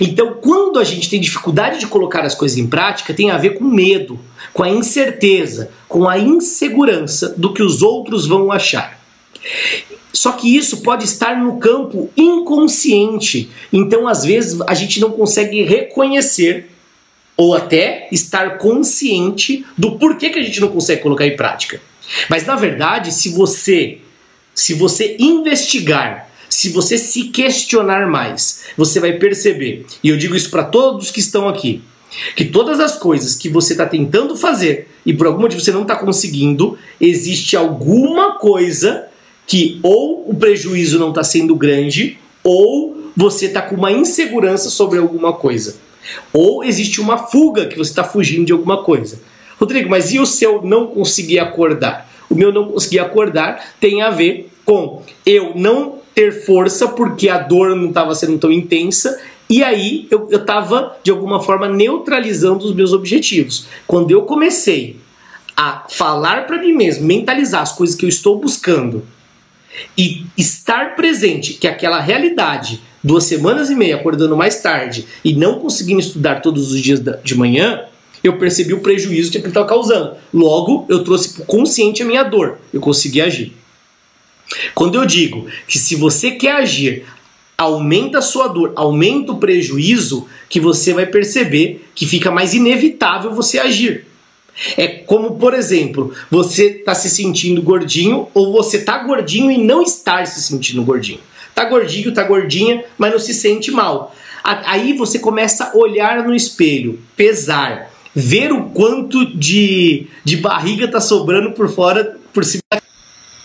Então, 0.00 0.34
quando 0.40 0.78
a 0.78 0.84
gente 0.84 1.10
tem 1.10 1.20
dificuldade 1.20 1.80
de 1.80 1.86
colocar 1.86 2.24
as 2.24 2.34
coisas 2.34 2.56
em 2.56 2.66
prática, 2.66 3.12
tem 3.12 3.30
a 3.30 3.36
ver 3.36 3.50
com 3.50 3.64
medo, 3.64 4.18
com 4.58 4.64
a 4.64 4.70
incerteza, 4.70 5.70
com 5.86 6.08
a 6.08 6.18
insegurança 6.18 7.32
do 7.38 7.54
que 7.54 7.62
os 7.62 7.80
outros 7.80 8.26
vão 8.26 8.50
achar. 8.50 9.00
Só 10.12 10.32
que 10.32 10.56
isso 10.56 10.78
pode 10.78 11.04
estar 11.04 11.38
no 11.38 11.60
campo 11.60 12.10
inconsciente. 12.16 13.48
Então, 13.72 14.08
às 14.08 14.24
vezes, 14.24 14.60
a 14.62 14.74
gente 14.74 14.98
não 14.98 15.12
consegue 15.12 15.62
reconhecer 15.62 16.70
ou 17.36 17.54
até 17.54 18.08
estar 18.10 18.58
consciente 18.58 19.64
do 19.78 19.92
porquê 19.96 20.28
que 20.28 20.40
a 20.40 20.42
gente 20.42 20.60
não 20.60 20.70
consegue 20.70 21.02
colocar 21.02 21.24
em 21.24 21.36
prática. 21.36 21.80
Mas 22.28 22.44
na 22.44 22.56
verdade, 22.56 23.14
se 23.14 23.28
você 23.28 23.98
se 24.52 24.74
você 24.74 25.14
investigar, 25.20 26.28
se 26.48 26.70
você 26.70 26.98
se 26.98 27.28
questionar 27.28 28.08
mais, 28.08 28.64
você 28.76 28.98
vai 28.98 29.12
perceber. 29.12 29.86
E 30.02 30.08
eu 30.08 30.16
digo 30.16 30.34
isso 30.34 30.50
para 30.50 30.64
todos 30.64 31.12
que 31.12 31.20
estão 31.20 31.48
aqui, 31.48 31.80
que 32.34 32.44
todas 32.44 32.80
as 32.80 32.96
coisas 32.98 33.34
que 33.34 33.48
você 33.48 33.74
está 33.74 33.86
tentando 33.86 34.36
fazer 34.36 34.88
e 35.04 35.12
por 35.12 35.26
algum 35.26 35.42
motivo 35.42 35.60
você 35.60 35.72
não 35.72 35.82
está 35.82 35.96
conseguindo, 35.96 36.78
existe 37.00 37.56
alguma 37.56 38.38
coisa 38.38 39.06
que 39.46 39.78
ou 39.82 40.28
o 40.28 40.34
prejuízo 40.34 40.98
não 40.98 41.08
está 41.10 41.24
sendo 41.24 41.54
grande 41.54 42.18
ou 42.42 42.96
você 43.16 43.46
está 43.46 43.62
com 43.62 43.74
uma 43.74 43.90
insegurança 43.90 44.70
sobre 44.70 44.98
alguma 44.98 45.32
coisa. 45.32 45.76
Ou 46.32 46.64
existe 46.64 47.00
uma 47.00 47.18
fuga 47.18 47.66
que 47.66 47.76
você 47.76 47.90
está 47.90 48.04
fugindo 48.04 48.46
de 48.46 48.52
alguma 48.52 48.82
coisa. 48.82 49.20
Rodrigo, 49.58 49.90
mas 49.90 50.12
e 50.12 50.18
o 50.18 50.26
seu 50.26 50.62
não 50.62 50.86
conseguir 50.86 51.40
acordar? 51.40 52.08
O 52.30 52.34
meu 52.34 52.52
não 52.52 52.68
conseguir 52.68 53.00
acordar 53.00 53.74
tem 53.80 54.02
a 54.02 54.10
ver 54.10 54.50
com 54.64 55.02
eu 55.26 55.52
não 55.56 55.98
ter 56.14 56.44
força 56.44 56.88
porque 56.88 57.28
a 57.28 57.38
dor 57.38 57.74
não 57.74 57.88
estava 57.88 58.14
sendo 58.14 58.38
tão 58.38 58.52
intensa 58.52 59.20
e 59.48 59.62
aí 59.62 60.06
eu 60.10 60.28
estava 60.30 60.96
de 61.02 61.10
alguma 61.10 61.40
forma 61.40 61.68
neutralizando 61.68 62.64
os 62.64 62.74
meus 62.74 62.92
objetivos. 62.92 63.66
Quando 63.86 64.10
eu 64.10 64.22
comecei 64.22 64.96
a 65.56 65.86
falar 65.88 66.46
para 66.46 66.58
mim 66.58 66.72
mesmo, 66.72 67.06
mentalizar 67.06 67.62
as 67.62 67.72
coisas 67.72 67.96
que 67.96 68.04
eu 68.04 68.08
estou 68.08 68.38
buscando 68.38 69.04
e 69.96 70.26
estar 70.36 70.96
presente 70.96 71.54
que 71.54 71.66
aquela 71.66 72.00
realidade 72.00 72.80
duas 73.02 73.24
semanas 73.24 73.70
e 73.70 73.74
meia 73.74 73.96
acordando 73.96 74.36
mais 74.36 74.60
tarde 74.60 75.06
e 75.24 75.34
não 75.34 75.60
conseguindo 75.60 76.00
estudar 76.00 76.42
todos 76.42 76.72
os 76.72 76.80
dias 76.80 77.00
de 77.22 77.34
manhã, 77.34 77.84
eu 78.22 78.36
percebi 78.36 78.74
o 78.74 78.80
prejuízo 78.80 79.30
que 79.30 79.38
aquilo 79.38 79.50
estava 79.50 79.66
causando. 79.66 80.16
Logo, 80.34 80.84
eu 80.88 81.04
trouxe 81.04 81.42
consciente 81.44 82.02
a 82.02 82.06
minha 82.06 82.24
dor. 82.24 82.58
Eu 82.72 82.80
consegui 82.80 83.20
agir. 83.20 83.56
Quando 84.74 84.96
eu 84.96 85.06
digo 85.06 85.46
que 85.66 85.78
se 85.78 85.94
você 85.94 86.32
quer 86.32 86.56
agir, 86.56 87.04
aumenta 87.58 88.18
a 88.18 88.22
sua 88.22 88.46
dor, 88.46 88.72
aumenta 88.76 89.32
o 89.32 89.38
prejuízo, 89.38 90.28
que 90.48 90.60
você 90.60 90.94
vai 90.94 91.06
perceber 91.06 91.88
que 91.92 92.06
fica 92.06 92.30
mais 92.30 92.54
inevitável 92.54 93.34
você 93.34 93.58
agir. 93.58 94.06
É 94.76 94.86
como, 94.86 95.36
por 95.36 95.54
exemplo, 95.54 96.14
você 96.30 96.66
está 96.66 96.94
se 96.94 97.10
sentindo 97.10 97.60
gordinho 97.60 98.28
ou 98.32 98.52
você 98.52 98.76
está 98.76 98.98
gordinho 98.98 99.50
e 99.50 99.58
não 99.58 99.82
estar 99.82 100.26
se 100.26 100.40
sentindo 100.40 100.84
gordinho. 100.84 101.20
Tá 101.52 101.64
gordinho, 101.64 102.14
tá 102.14 102.22
gordinha, 102.22 102.84
mas 102.96 103.10
não 103.12 103.18
se 103.18 103.34
sente 103.34 103.72
mal. 103.72 104.14
Aí 104.44 104.92
você 104.92 105.18
começa 105.18 105.64
a 105.64 105.76
olhar 105.76 106.24
no 106.24 106.34
espelho, 106.34 107.00
pesar, 107.16 107.90
ver 108.14 108.52
o 108.52 108.70
quanto 108.70 109.36
de, 109.36 110.06
de 110.24 110.36
barriga 110.36 110.86
tá 110.88 111.00
sobrando 111.00 111.50
por 111.52 111.68
fora, 111.68 112.16
por 112.32 112.44
cima. 112.44 112.62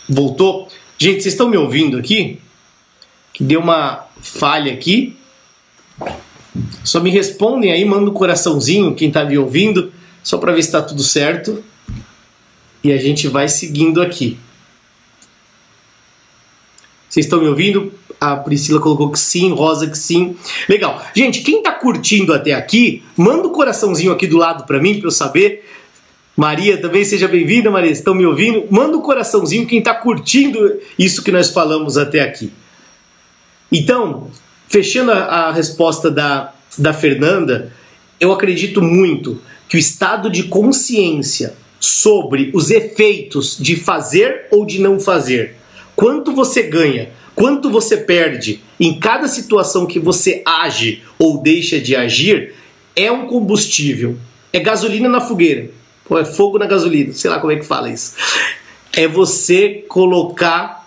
Voltou? 0.08 0.67
Gente, 1.00 1.23
vocês 1.23 1.33
estão 1.33 1.50
me 1.50 1.58
ouvindo 1.58 1.98
aqui? 1.98 2.40
Que 3.34 3.44
deu 3.44 3.60
uma 3.60 4.06
falha 4.21 4.71
aqui. 4.71 5.17
Só 6.84 7.00
me 7.00 7.10
respondem 7.10 7.71
aí, 7.71 7.84
manda 7.84 8.10
um 8.10 8.13
coraçãozinho, 8.13 8.94
quem 8.94 9.12
tá 9.12 9.25
me 9.25 9.38
ouvindo, 9.38 9.92
só 10.23 10.38
para 10.38 10.54
ver 10.54 10.63
se 10.63 10.71
tá 10.71 10.81
tudo 10.81 11.02
certo. 11.02 11.63
E 12.84 12.92
a 12.92 12.98
gente 12.98 13.27
vai 13.27 13.48
seguindo 13.48 14.02
aqui. 14.02 14.38
Vocês 17.10 17.25
estão 17.25 17.40
me 17.40 17.48
ouvindo? 17.48 17.94
A 18.19 18.36
Priscila 18.36 18.79
colocou 18.79 19.12
que 19.12 19.19
sim, 19.19 19.52
Rosa 19.52 19.88
que 19.88 19.98
sim. 19.98 20.36
Legal. 20.67 21.02
Gente, 21.15 21.42
quem 21.42 21.62
tá 21.62 21.71
curtindo 21.71 22.34
até 22.34 22.54
aqui, 22.54 23.04
manda 23.15 23.48
um 23.48 23.52
coraçãozinho 23.52 24.12
aqui 24.12 24.25
do 24.27 24.38
lado 24.38 24.65
para 24.65 24.79
mim 24.79 24.98
para 24.98 25.08
eu 25.08 25.12
saber. 25.12 25.65
Maria 26.36 26.81
também, 26.81 27.06
seja 27.06 27.27
bem-vinda, 27.27 27.69
Maria. 27.69 27.92
Estão 27.92 28.15
me 28.15 28.25
ouvindo? 28.25 28.65
Manda 28.69 28.98
um 28.98 29.02
coraçãozinho 29.02 29.67
quem 29.67 29.79
está 29.79 29.94
curtindo 29.94 30.79
isso 30.98 31.23
que 31.23 31.31
nós 31.31 31.50
falamos 31.50 31.98
até 31.98 32.21
aqui. 32.21 32.52
Então, 33.74 34.28
fechando 34.67 35.12
a, 35.12 35.48
a 35.48 35.52
resposta 35.52 36.12
da, 36.12 36.54
da 36.78 36.94
Fernanda, 36.94 37.74
eu 38.19 38.32
acredito 38.32 38.84
muito 38.84 39.42
que 39.67 39.76
o 39.76 39.80
estado 39.80 40.30
de 40.30 40.44
consciência 40.44 41.56
sobre 41.80 42.52
os 42.54 42.69
efeitos 42.69 43.58
de 43.60 43.76
fazer 43.76 44.46
ou 44.52 44.63
de 44.63 44.80
não 44.80 45.00
fazer, 45.00 45.56
quanto 45.96 46.32
você 46.32 46.62
ganha, 46.62 47.10
quanto 47.34 47.71
você 47.71 47.98
perde 47.98 48.62
em 48.80 49.00
cada 49.00 49.28
situação 49.28 49.88
que 49.88 50.00
você 50.00 50.44
age 50.46 51.02
ou 51.17 51.42
deixa 51.42 51.80
de 51.80 51.96
agir, 51.96 52.54
é 52.96 53.12
um 53.12 53.26
combustível, 53.26 54.17
é 54.54 54.60
gasolina 54.60 55.10
na 55.10 55.19
fogueira. 55.19 55.71
Pô, 56.06 56.19
é 56.19 56.26
fogo 56.26 56.60
na 56.60 56.67
gasolina, 56.67 57.12
sei 57.13 57.32
lá 57.32 57.40
como 57.40 57.52
é 57.52 57.56
que 57.56 57.65
fala 57.65 57.90
isso. 57.90 58.13
É 58.96 59.08
você 59.08 59.84
colocar 59.88 60.83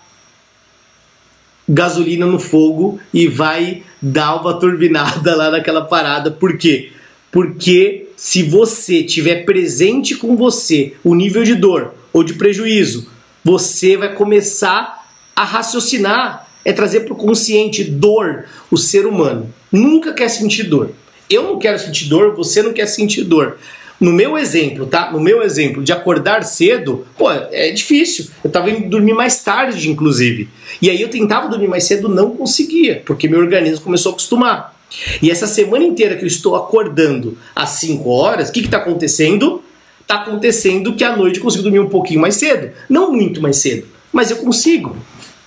gasolina 1.68 2.26
no 2.26 2.38
fogo 2.38 3.00
e 3.12 3.26
vai 3.26 3.82
dar 4.00 4.36
uma 4.36 4.54
turbinada 4.54 5.34
lá 5.34 5.50
naquela 5.50 5.82
parada. 5.82 6.30
Por 6.30 6.56
quê? 6.56 6.92
Porque 7.30 8.08
se 8.16 8.42
você 8.42 9.02
tiver 9.02 9.44
presente 9.44 10.14
com 10.14 10.36
você 10.36 10.94
o 11.04 11.14
nível 11.14 11.44
de 11.44 11.54
dor 11.54 11.94
ou 12.12 12.22
de 12.22 12.34
prejuízo, 12.34 13.08
você 13.44 13.96
vai 13.96 14.14
começar 14.14 15.06
a 15.34 15.44
raciocinar, 15.44 16.48
é 16.64 16.72
trazer 16.72 17.00
para 17.00 17.12
o 17.12 17.16
consciente 17.16 17.84
dor. 17.84 18.46
O 18.70 18.76
ser 18.76 19.06
humano 19.06 19.52
nunca 19.70 20.12
quer 20.12 20.28
sentir 20.28 20.64
dor. 20.64 20.92
Eu 21.28 21.42
não 21.42 21.58
quero 21.58 21.78
sentir 21.78 22.08
dor, 22.08 22.34
você 22.34 22.62
não 22.62 22.72
quer 22.72 22.86
sentir 22.86 23.24
dor. 23.24 23.58
No 24.00 24.12
meu 24.12 24.36
exemplo, 24.36 24.86
tá? 24.86 25.10
No 25.10 25.18
meu 25.18 25.42
exemplo 25.42 25.82
de 25.82 25.92
acordar 25.92 26.44
cedo, 26.44 27.06
pô, 27.16 27.30
é 27.30 27.70
difícil. 27.70 28.26
Eu 28.44 28.50
tava 28.50 28.70
indo 28.70 28.88
dormir 28.88 29.14
mais 29.14 29.42
tarde, 29.42 29.90
inclusive. 29.90 30.48
E 30.82 30.90
aí 30.90 31.00
eu 31.00 31.08
tentava 31.08 31.48
dormir 31.48 31.68
mais 31.68 31.84
cedo, 31.84 32.08
não 32.08 32.30
conseguia, 32.30 33.02
porque 33.06 33.28
meu 33.28 33.40
organismo 33.40 33.84
começou 33.84 34.10
a 34.10 34.12
acostumar. 34.12 34.76
E 35.22 35.30
essa 35.30 35.46
semana 35.46 35.84
inteira 35.84 36.16
que 36.16 36.24
eu 36.24 36.28
estou 36.28 36.54
acordando 36.54 37.36
às 37.54 37.70
5 37.70 38.08
horas, 38.08 38.48
o 38.48 38.52
que 38.52 38.60
está 38.60 38.78
acontecendo? 38.78 39.62
Está 40.00 40.16
acontecendo 40.16 40.94
que 40.94 41.02
à 41.02 41.16
noite 41.16 41.38
eu 41.38 41.42
consigo 41.42 41.64
dormir 41.64 41.80
um 41.80 41.88
pouquinho 41.88 42.20
mais 42.20 42.36
cedo. 42.36 42.70
Não 42.88 43.12
muito 43.12 43.42
mais 43.42 43.56
cedo, 43.56 43.86
mas 44.12 44.30
eu 44.30 44.36
consigo. 44.36 44.96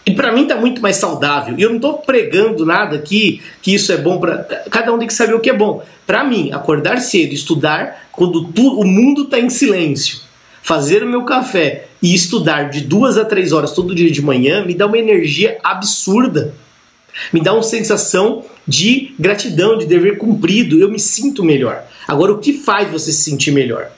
E 0.10 0.16
para 0.16 0.32
mim 0.32 0.48
tá 0.48 0.56
muito 0.56 0.82
mais 0.82 0.96
saudável. 0.96 1.54
E 1.56 1.62
eu 1.62 1.72
não 1.72 1.80
tô 1.80 1.94
pregando 1.94 2.66
nada 2.66 2.96
aqui 2.96 3.42
que 3.62 3.76
isso 3.76 3.92
é 3.92 3.98
bom 3.98 4.20
para 4.20 4.40
cada 4.72 4.92
um 4.92 4.98
tem 4.98 5.08
que 5.08 5.14
saber 5.14 5.36
o 5.36 5.40
que 5.40 5.52
é 5.52 5.54
bom. 5.54 5.84
Para 6.08 6.24
mim, 6.24 6.52
acordar 6.52 7.00
cedo, 7.00 7.32
estudar 7.34 8.10
quando 8.12 8.46
tu, 8.46 8.80
o 8.80 8.84
mundo 8.84 9.26
tá 9.26 9.40
em 9.40 9.52
silêncio, 9.52 10.22
fazer 10.64 11.04
o 11.04 11.08
meu 11.08 11.24
café 11.26 11.86
e 12.02 12.16
estudar 12.16 12.72
de 12.72 12.82
duas 12.82 13.20
a 13.20 13.26
três 13.26 13.52
horas 13.52 13.72
todo 13.72 13.94
dia 13.94 14.10
de 14.10 14.22
manhã 14.22 14.66
me 14.66 14.74
dá 14.74 14.88
uma 14.88 14.98
energia 14.98 15.60
absurda. 15.64 16.56
Me 17.32 17.42
dá 17.42 17.54
uma 17.54 17.62
sensação 17.62 18.44
de 18.68 19.14
gratidão, 19.20 19.78
de 19.78 19.86
dever 19.86 20.18
cumprido. 20.18 20.80
Eu 20.80 20.90
me 20.90 21.00
sinto 21.00 21.44
melhor. 21.44 21.84
Agora, 22.08 22.32
o 22.32 22.40
que 22.40 22.54
faz 22.54 22.90
você 22.90 23.12
se 23.12 23.30
sentir 23.30 23.52
melhor? 23.52 23.92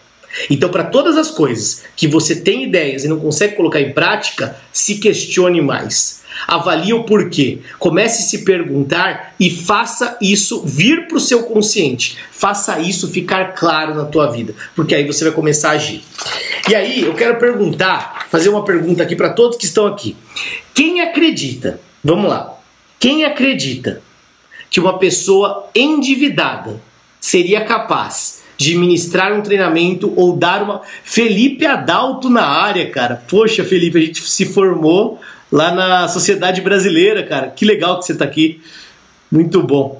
Então, 0.49 0.69
para 0.69 0.83
todas 0.83 1.17
as 1.17 1.31
coisas 1.31 1.83
que 1.95 2.07
você 2.07 2.35
tem 2.35 2.63
ideias 2.63 3.03
e 3.03 3.07
não 3.07 3.19
consegue 3.19 3.55
colocar 3.55 3.81
em 3.81 3.91
prática, 3.91 4.57
se 4.71 4.95
questione 4.95 5.61
mais. 5.61 6.21
Avalie 6.47 6.93
o 6.93 7.03
porquê. 7.03 7.59
Comece 7.77 8.23
a 8.23 8.25
se 8.25 8.45
perguntar 8.45 9.35
e 9.39 9.49
faça 9.49 10.17
isso 10.21 10.63
vir 10.65 11.07
para 11.07 11.17
o 11.17 11.19
seu 11.19 11.43
consciente. 11.43 12.17
Faça 12.31 12.79
isso 12.79 13.09
ficar 13.09 13.53
claro 13.53 13.93
na 13.93 14.05
tua 14.05 14.27
vida, 14.27 14.55
porque 14.75 14.95
aí 14.95 15.05
você 15.05 15.25
vai 15.25 15.33
começar 15.33 15.69
a 15.69 15.73
agir. 15.73 16.03
E 16.69 16.75
aí, 16.75 17.01
eu 17.01 17.13
quero 17.13 17.37
perguntar, 17.37 18.27
fazer 18.29 18.49
uma 18.49 18.63
pergunta 18.63 19.03
aqui 19.03 19.15
para 19.15 19.31
todos 19.31 19.57
que 19.57 19.65
estão 19.65 19.85
aqui. 19.85 20.15
Quem 20.73 21.01
acredita? 21.01 21.79
Vamos 22.03 22.29
lá. 22.29 22.57
Quem 22.99 23.25
acredita 23.25 24.01
que 24.69 24.79
uma 24.79 24.97
pessoa 24.97 25.69
endividada 25.75 26.81
seria 27.19 27.65
capaz 27.65 28.40
de 28.61 28.77
ministrar 28.77 29.33
um 29.33 29.41
treinamento 29.41 30.13
ou 30.15 30.37
dar 30.37 30.61
uma. 30.61 30.81
Felipe 31.03 31.65
Adalto 31.65 32.29
na 32.29 32.45
área, 32.45 32.87
cara. 32.91 33.23
Poxa, 33.27 33.63
Felipe, 33.63 33.97
a 33.97 34.01
gente 34.01 34.21
se 34.21 34.45
formou 34.45 35.19
lá 35.51 35.73
na 35.73 36.07
Sociedade 36.07 36.61
Brasileira, 36.61 37.23
cara. 37.23 37.47
Que 37.47 37.65
legal 37.65 37.97
que 37.99 38.05
você 38.05 38.13
está 38.13 38.23
aqui. 38.23 38.61
Muito 39.31 39.63
bom. 39.63 39.99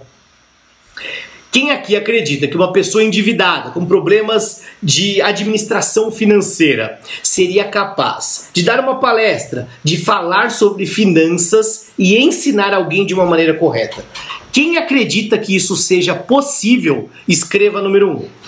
Quem 1.52 1.72
aqui 1.72 1.96
acredita 1.96 2.48
que 2.48 2.56
uma 2.56 2.72
pessoa 2.72 3.04
endividada, 3.04 3.72
com 3.72 3.84
problemas 3.84 4.62
de 4.82 5.20
administração 5.22 6.12
financeira, 6.12 7.00
seria 7.24 7.66
capaz 7.66 8.50
de 8.54 8.62
dar 8.62 8.80
uma 8.80 9.00
palestra, 9.00 9.68
de 9.84 9.98
falar 9.98 10.52
sobre 10.52 10.86
finanças 10.86 11.88
e 11.98 12.16
ensinar 12.16 12.74
alguém 12.74 13.06
de 13.08 13.14
uma 13.14 13.26
maneira 13.26 13.56
correta? 13.56 14.06
Quem 14.52 14.78
acredita 14.78 15.38
que 15.38 15.56
isso 15.56 15.76
seja 15.78 16.14
possível, 16.14 17.10
escreva 17.28 17.82
número 17.82 18.10
1. 18.10 18.12
Um. 18.12 18.41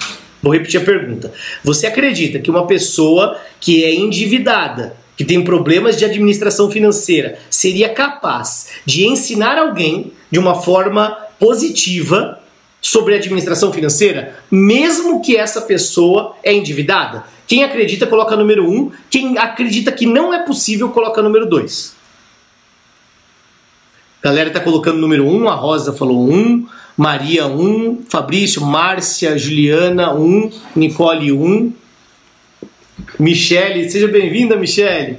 Vou 0.44 0.52
repetir 0.52 0.82
a 0.82 0.84
pergunta. 0.84 1.32
Você 1.64 1.88
acredita 1.88 2.38
que 2.38 2.52
uma 2.52 2.68
pessoa 2.68 3.40
que 3.62 3.86
é 3.86 3.96
endividada, 3.96 4.98
que 5.16 5.24
tem 5.24 5.42
problemas 5.42 5.96
de 5.96 6.04
administração 6.04 6.70
financeira, 6.70 7.40
seria 7.50 7.88
capaz 7.88 8.72
de 8.86 9.08
ensinar 9.08 9.58
alguém 9.58 10.12
de 10.30 10.38
uma 10.38 10.56
forma 10.56 11.18
positiva 11.40 12.40
sobre 12.82 13.16
administração 13.16 13.72
financeira, 13.72 14.36
mesmo 14.52 15.22
que 15.22 15.38
essa 15.38 15.62
pessoa 15.62 16.36
é 16.44 16.54
endividada? 16.54 17.24
Quem 17.48 17.64
acredita, 17.64 18.06
coloca 18.06 18.36
número 18.36 18.70
1. 18.70 18.74
Um. 18.74 18.92
Quem 19.10 19.38
acredita 19.38 19.94
que 19.94 20.06
não 20.06 20.34
é 20.34 20.40
possível, 20.40 20.90
coloca 20.90 21.22
número 21.22 21.46
2. 21.46 21.96
Galera 24.22 24.50
tá 24.50 24.60
colocando 24.60 25.00
número 25.00 25.26
1, 25.26 25.36
um, 25.36 25.50
a 25.50 25.56
Rosa 25.56 25.94
falou 25.94 26.30
1, 26.30 26.34
um, 26.34 26.68
Maria 26.98 27.48
1, 27.48 27.60
um, 27.60 28.04
Fabrício, 28.08 28.62
Márcia, 28.62 29.38
Juliana 29.38 30.14
1, 30.14 30.20
um, 30.20 30.52
Nicole 30.76 31.32
1, 31.32 31.44
um, 31.44 31.74
Michele, 33.20 33.90
seja 33.90 34.08
bem-vinda, 34.08 34.56
Michele. 34.56 35.18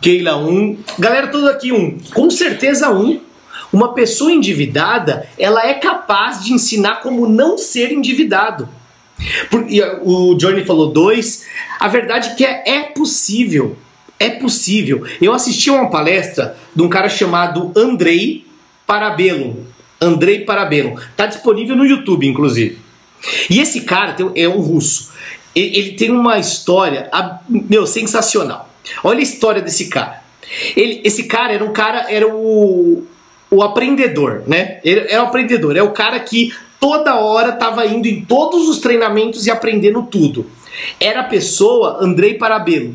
Keila 0.00 0.36
1, 0.36 0.50
um. 0.50 0.78
galera 0.98 1.28
toda 1.28 1.50
aqui 1.50 1.72
1, 1.72 1.76
um. 1.76 1.98
com 2.14 2.30
certeza 2.30 2.90
1. 2.90 3.00
Um. 3.00 3.20
Uma 3.70 3.92
pessoa 3.92 4.32
endividada, 4.32 5.28
ela 5.38 5.66
é 5.66 5.74
capaz 5.74 6.42
de 6.42 6.54
ensinar 6.54 7.02
como 7.02 7.28
não 7.28 7.58
ser 7.58 7.92
endividado. 7.92 8.66
o 10.02 10.34
Johnny 10.36 10.64
falou 10.64 10.90
2, 10.90 11.44
a 11.78 11.86
verdade 11.86 12.30
é 12.30 12.34
que 12.34 12.44
é, 12.46 12.62
é 12.66 12.82
possível 12.84 13.76
é 14.18 14.30
possível. 14.30 15.06
Eu 15.20 15.32
assisti 15.32 15.70
a 15.70 15.74
uma 15.74 15.90
palestra 15.90 16.56
de 16.74 16.82
um 16.82 16.88
cara 16.88 17.08
chamado 17.08 17.72
Andrei 17.76 18.44
Parabelo. 18.86 19.66
Andrei 20.00 20.40
Parabelo. 20.40 21.00
Tá 21.16 21.26
disponível 21.26 21.76
no 21.76 21.84
YouTube, 21.84 22.26
inclusive. 22.26 22.78
E 23.50 23.60
esse 23.60 23.82
cara 23.82 24.16
é 24.34 24.48
um 24.48 24.60
russo. 24.60 25.10
Ele 25.54 25.92
tem 25.92 26.10
uma 26.10 26.38
história, 26.38 27.10
meu, 27.48 27.86
sensacional. 27.86 28.68
Olha 29.02 29.18
a 29.18 29.22
história 29.22 29.60
desse 29.60 29.88
cara. 29.88 30.22
Ele, 30.76 31.00
esse 31.04 31.24
cara 31.24 31.52
era 31.52 31.64
um 31.64 31.72
cara, 31.72 32.06
era 32.08 32.26
o, 32.26 33.04
o 33.50 33.62
aprendedor, 33.62 34.44
né? 34.46 34.80
Ele 34.84 35.06
é 35.08 35.20
o 35.20 35.24
aprendedor, 35.24 35.76
é 35.76 35.82
o 35.82 35.90
cara 35.90 36.18
que 36.20 36.54
toda 36.80 37.16
hora 37.16 37.50
estava 37.50 37.84
indo 37.86 38.06
em 38.06 38.24
todos 38.24 38.68
os 38.68 38.78
treinamentos 38.78 39.46
e 39.46 39.50
aprendendo 39.50 40.02
tudo. 40.04 40.50
Era 41.00 41.20
a 41.20 41.24
pessoa 41.24 41.98
Andrei 42.00 42.34
Parabelo. 42.34 42.94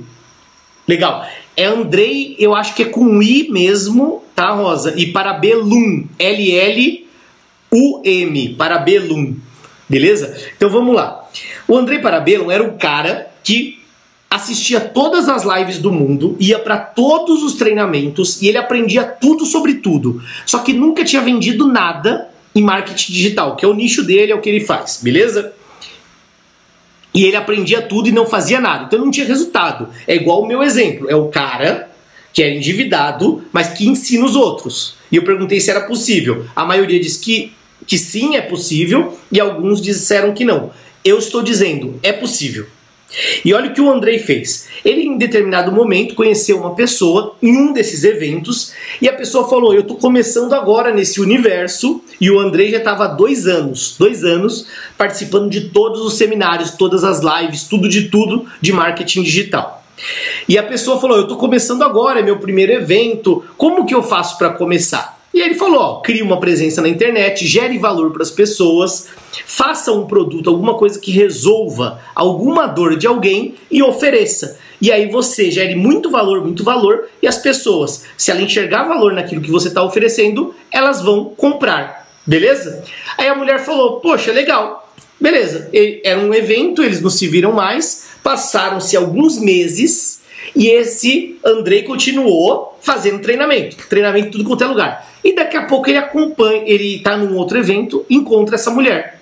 Legal. 0.88 1.26
É 1.56 1.66
Andrei, 1.66 2.36
eu 2.40 2.56
acho 2.56 2.74
que 2.74 2.84
é 2.84 2.86
com 2.86 3.22
I 3.22 3.50
mesmo, 3.50 4.23
tá, 4.36 4.52
Rosa? 4.52 4.94
E 4.98 5.12
Parabellum, 5.12 6.06
L-L-U-M, 6.20 7.06
Parabellum. 8.56 9.36
Beleza? 9.88 10.36
Então 10.56 10.70
vamos 10.70 10.96
lá. 10.96 11.30
O 11.68 11.78
Andrei 11.78 12.00
Parabellum 12.00 12.50
era 12.50 12.64
um 12.64 12.78
cara 12.78 13.32
que 13.44 13.84
assistia 14.30 14.80
todas 14.80 15.30
as 15.30 15.44
lives 15.44 15.78
do 15.78 15.92
mundo, 15.92 16.36
ia 16.40 16.58
para 16.58 16.78
todos 16.78 17.44
os 17.44 17.54
treinamentos 17.54 18.42
e 18.42 18.48
ele 18.48 18.58
aprendia 18.58 19.04
tudo 19.04 19.46
sobre 19.46 19.76
tudo. 19.76 20.22
Só 20.46 20.60
que 20.60 20.74
nunca 20.74 21.06
tinha 21.06 21.22
vendido 21.22 21.68
nada 21.68 22.30
em 22.56 22.62
marketing 22.62 23.12
digital, 23.12 23.56
que 23.56 23.64
é 23.64 23.68
o 23.68 23.74
nicho 23.74 24.04
dele, 24.04 24.32
é 24.32 24.36
o 24.36 24.42
que 24.42 24.50
ele 24.50 24.66
faz, 24.66 25.00
beleza? 25.04 25.54
E 27.14 27.26
ele 27.26 27.36
aprendia 27.36 27.82
tudo 27.82 28.10
e 28.10 28.12
não 28.12 28.26
fazia 28.26 28.60
nada. 28.60 28.86
Então 28.86 28.98
não 28.98 29.12
tinha 29.12 29.28
resultado. 29.28 29.90
É 30.08 30.16
igual 30.16 30.42
o 30.42 30.48
meu 30.48 30.64
exemplo. 30.64 31.08
É 31.10 31.16
o 31.16 31.28
cara 31.28 31.92
que 32.34 32.42
é 32.42 32.58
endividado, 32.58 33.44
mas 33.54 33.70
que 33.70 33.88
ensina 33.88 34.26
os 34.26 34.36
outros. 34.36 34.96
E 35.12 35.16
eu 35.16 35.24
perguntei 35.24 35.60
se 35.60 35.70
era 35.70 35.82
possível. 35.82 36.46
A 36.56 36.66
maioria 36.66 37.00
disse 37.00 37.20
que, 37.20 37.54
que 37.86 37.98
sim, 37.98 38.36
é 38.36 38.42
possível, 38.42 39.18
e 39.32 39.40
alguns 39.40 39.80
disseram 39.80 40.34
que 40.34 40.44
não. 40.44 40.72
Eu 41.06 41.20
estou 41.20 41.44
dizendo, 41.44 42.00
é 42.02 42.12
possível. 42.12 42.66
E 43.46 43.54
olha 43.54 43.70
o 43.70 43.74
que 43.74 43.82
o 43.82 43.92
Andrei 43.92 44.18
fez. 44.18 44.68
Ele, 44.84 45.04
em 45.04 45.18
determinado 45.18 45.72
momento, 45.72 46.16
conheceu 46.16 46.58
uma 46.58 46.74
pessoa 46.74 47.36
em 47.42 47.56
um 47.56 47.72
desses 47.72 48.04
eventos 48.04 48.74
e 49.02 49.08
a 49.08 49.14
pessoa 49.14 49.48
falou: 49.48 49.74
Eu 49.74 49.82
estou 49.82 49.98
começando 49.98 50.54
agora 50.54 50.92
nesse 50.92 51.22
universo. 51.22 52.02
E 52.20 52.32
o 52.32 52.40
Andrei 52.40 52.72
já 52.72 52.78
estava 52.78 53.06
há 53.06 53.08
dois 53.08 53.46
anos, 53.46 53.96
dois 54.00 54.24
anos, 54.24 54.66
participando 54.98 55.50
de 55.50 55.70
todos 55.70 56.02
os 56.02 56.16
seminários, 56.16 56.72
todas 56.72 57.04
as 57.04 57.20
lives, 57.20 57.66
tudo 57.66 57.88
de 57.88 58.10
tudo 58.10 58.48
de 58.60 58.74
marketing 58.74 59.22
digital. 59.22 59.83
E 60.48 60.58
a 60.58 60.64
pessoa 60.64 61.00
falou: 61.00 61.18
Eu 61.18 61.24
estou 61.24 61.38
começando 61.38 61.84
agora, 61.84 62.20
é 62.20 62.24
meu 62.24 62.40
primeiro 62.40 62.74
evento, 62.74 63.44
como 63.58 63.86
que 63.86 63.94
eu 63.94 64.04
faço 64.04 64.38
para 64.38 64.50
começar? 64.52 65.24
E 65.34 65.42
ele 65.42 65.56
falou: 65.56 65.80
ó, 65.80 66.02
crie 66.02 66.22
uma 66.22 66.40
presença 66.40 66.82
na 66.82 66.88
internet, 66.88 67.48
gere 67.48 67.78
valor 67.80 68.12
para 68.12 68.22
as 68.22 68.30
pessoas, 68.30 69.08
faça 69.46 69.92
um 69.92 70.06
produto, 70.06 70.50
alguma 70.50 70.76
coisa 70.76 71.00
que 71.00 71.12
resolva 71.12 72.00
alguma 72.14 72.68
dor 72.68 72.96
de 72.98 73.08
alguém 73.08 73.56
e 73.72 73.82
ofereça. 73.82 74.60
E 74.80 74.92
aí 74.92 75.10
você 75.10 75.50
gere 75.50 75.76
muito 75.76 76.12
valor, 76.12 76.42
muito 76.42 76.64
valor, 76.64 77.08
e 77.22 77.28
as 77.28 77.38
pessoas, 77.38 78.04
se 78.18 78.30
ela 78.30 78.42
enxergar 78.42 78.84
valor 78.84 79.14
naquilo 79.14 79.42
que 79.42 79.50
você 79.50 79.70
está 79.70 79.82
oferecendo, 79.82 80.54
elas 80.72 81.02
vão 81.02 81.26
comprar. 81.26 82.08
Beleza? 82.28 82.84
Aí 83.18 83.28
a 83.28 83.36
mulher 83.36 83.60
falou: 83.60 84.00
Poxa, 84.02 84.32
legal. 84.32 84.82
Beleza. 85.20 85.70
Era 86.04 86.20
um 86.20 86.34
evento, 86.34 86.84
eles 86.84 87.02
não 87.02 87.10
se 87.10 87.28
viram 87.28 87.54
mais, 87.54 88.10
passaram-se 88.24 88.96
alguns 88.96 89.38
meses 89.38 90.22
e 90.56 90.68
esse 90.68 91.38
Andrei 91.46 91.84
continuou 91.84 92.78
fazendo 92.82 93.22
treinamento, 93.22 93.78
treinamento 93.88 94.32
tudo 94.32 94.44
quanto 94.44 94.64
é 94.64 94.68
lugar. 94.68 95.14
E 95.24 95.34
daqui 95.36 95.56
a 95.56 95.66
pouco 95.66 95.90
ele 95.90 95.98
acompanha, 95.98 96.64
ele 96.66 96.98
está 96.98 97.16
num 97.16 97.36
outro 97.38 97.58
evento, 97.58 98.06
encontra 98.10 98.56
essa 98.56 98.72
mulher. 98.72 99.22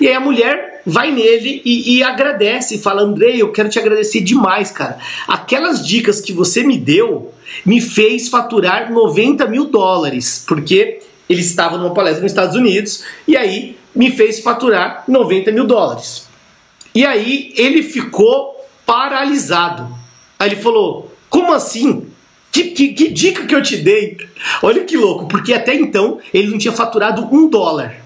E 0.00 0.06
aí 0.06 0.14
a 0.14 0.20
mulher 0.20 0.82
vai 0.86 1.10
nele 1.10 1.62
e, 1.64 1.96
e 1.96 2.02
agradece, 2.02 2.78
fala: 2.78 3.02
Andrei, 3.02 3.40
eu 3.40 3.50
quero 3.50 3.68
te 3.68 3.78
agradecer 3.78 4.20
demais, 4.20 4.70
cara. 4.70 4.98
Aquelas 5.26 5.86
dicas 5.86 6.20
que 6.20 6.32
você 6.32 6.62
me 6.62 6.78
deu 6.78 7.32
me 7.64 7.80
fez 7.80 8.28
faturar 8.28 8.92
90 8.92 9.46
mil 9.46 9.66
dólares, 9.66 10.44
porque 10.46 11.00
ele 11.28 11.40
estava 11.40 11.78
numa 11.78 11.94
palestra 11.94 12.22
nos 12.22 12.32
Estados 12.32 12.56
Unidos 12.56 13.04
e 13.26 13.36
aí 13.36 13.76
me 13.94 14.10
fez 14.10 14.40
faturar 14.40 15.04
90 15.08 15.52
mil 15.52 15.66
dólares. 15.66 16.28
E 16.94 17.04
aí 17.04 17.52
ele 17.56 17.82
ficou 17.82 18.54
paralisado. 18.86 19.88
Aí 20.38 20.50
ele 20.50 20.56
falou: 20.56 21.12
Como 21.28 21.52
assim? 21.52 22.06
Que, 22.52 22.70
que, 22.70 22.92
que, 22.92 23.08
dica 23.08 23.46
que 23.46 23.54
eu 23.54 23.62
te 23.62 23.76
dei? 23.76 24.16
Olha 24.62 24.84
que 24.84 24.96
louco, 24.96 25.26
porque 25.26 25.52
até 25.52 25.74
então 25.74 26.20
ele 26.32 26.48
não 26.48 26.58
tinha 26.58 26.72
faturado 26.72 27.28
um 27.34 27.48
dólar. 27.48 27.96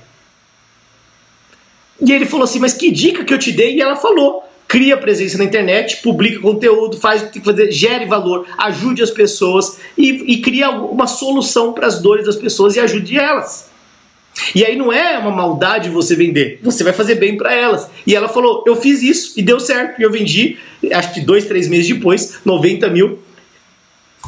E 2.00 2.12
ele 2.12 2.24
falou 2.24 2.44
assim: 2.44 2.58
Mas 2.58 2.72
que 2.72 2.90
dica 2.90 3.24
que 3.24 3.34
eu 3.34 3.38
te 3.38 3.52
dei? 3.52 3.76
E 3.76 3.82
ela 3.82 3.96
falou: 3.96 4.42
Cria 4.66 4.96
presença 4.96 5.36
na 5.36 5.44
internet, 5.44 5.98
publica 6.02 6.40
conteúdo, 6.40 6.98
faz 6.98 7.22
o 7.22 7.26
que 7.26 7.32
tem 7.32 7.42
que 7.42 7.50
fazer, 7.50 7.70
gere 7.72 8.06
valor, 8.06 8.46
ajude 8.56 9.02
as 9.02 9.10
pessoas 9.10 9.78
e, 9.96 10.34
e 10.34 10.40
cria 10.40 10.70
uma 10.70 11.06
solução 11.06 11.72
para 11.72 11.86
as 11.86 12.00
dores 12.00 12.26
das 12.26 12.36
pessoas 12.36 12.76
e 12.76 12.80
ajude 12.80 13.18
elas. 13.18 13.68
E 14.54 14.64
aí 14.64 14.76
não 14.76 14.92
é 14.92 15.18
uma 15.18 15.30
maldade 15.30 15.90
você 15.90 16.14
vender, 16.14 16.60
você 16.62 16.84
vai 16.84 16.92
fazer 16.92 17.16
bem 17.16 17.36
para 17.36 17.52
elas. 17.52 17.88
E 18.06 18.14
ela 18.14 18.28
falou: 18.28 18.64
Eu 18.66 18.76
fiz 18.76 19.02
isso 19.02 19.32
e 19.36 19.42
deu 19.42 19.58
certo. 19.58 20.00
E 20.00 20.04
eu 20.04 20.10
vendi, 20.10 20.58
acho 20.92 21.14
que 21.14 21.20
dois, 21.20 21.46
três 21.46 21.68
meses 21.68 21.88
depois, 21.88 22.38
90 22.44 22.88
mil 22.88 23.18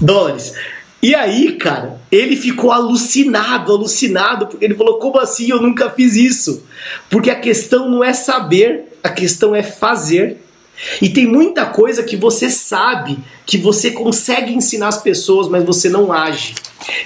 dólares. 0.00 0.54
E 1.02 1.14
aí, 1.14 1.52
cara, 1.52 1.98
ele 2.12 2.36
ficou 2.36 2.70
alucinado, 2.70 3.72
alucinado, 3.72 4.46
porque 4.46 4.64
ele 4.64 4.74
falou: 4.74 4.98
como 4.98 5.18
assim 5.18 5.50
eu 5.50 5.60
nunca 5.60 5.90
fiz 5.90 6.14
isso? 6.14 6.64
Porque 7.08 7.30
a 7.30 7.40
questão 7.40 7.88
não 7.88 8.04
é 8.04 8.12
saber, 8.12 8.98
a 9.02 9.08
questão 9.08 9.54
é 9.54 9.62
fazer. 9.62 10.38
E 11.00 11.10
tem 11.10 11.26
muita 11.26 11.66
coisa 11.66 12.02
que 12.02 12.16
você 12.16 12.48
sabe, 12.48 13.18
que 13.44 13.58
você 13.58 13.90
consegue 13.90 14.54
ensinar 14.54 14.88
as 14.88 15.02
pessoas, 15.02 15.46
mas 15.46 15.62
você 15.62 15.90
não 15.90 16.10
age. 16.10 16.54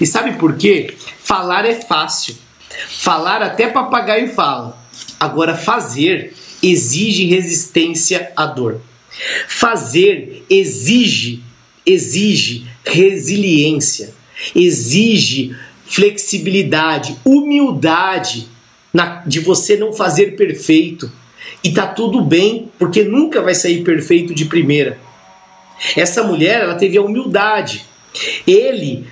E 0.01 0.07
sabe 0.07 0.39
por 0.39 0.57
quê? 0.57 0.95
Falar 1.19 1.65
é 1.65 1.75
fácil. 1.75 2.37
Falar 2.89 3.43
até 3.43 3.69
papagaio 3.69 4.29
fala. 4.33 4.79
Agora, 5.19 5.57
fazer 5.57 6.35
exige 6.63 7.27
resistência 7.27 8.33
à 8.37 8.47
dor. 8.47 8.81
Fazer 9.49 10.45
exige, 10.51 11.43
exige 11.87 12.67
resiliência, 12.85 14.13
exige 14.55 15.57
flexibilidade, 15.87 17.17
humildade 17.25 18.49
na, 18.93 19.23
de 19.27 19.41
você 19.41 19.77
não 19.77 19.93
fazer 19.93 20.37
perfeito. 20.37 21.11
E 21.63 21.73
tá 21.73 21.87
tudo 21.87 22.21
bem, 22.23 22.71
porque 22.79 23.05
nunca 23.05 23.41
vai 23.41 23.55
sair 23.55 23.83
perfeito 23.83 24.35
de 24.35 24.47
primeira. 24.47 24.99
Essa 25.97 26.23
mulher, 26.23 26.63
ela 26.63 26.75
teve 26.75 26.97
a 26.97 27.03
humildade. 27.03 27.85
Ele, 28.47 29.07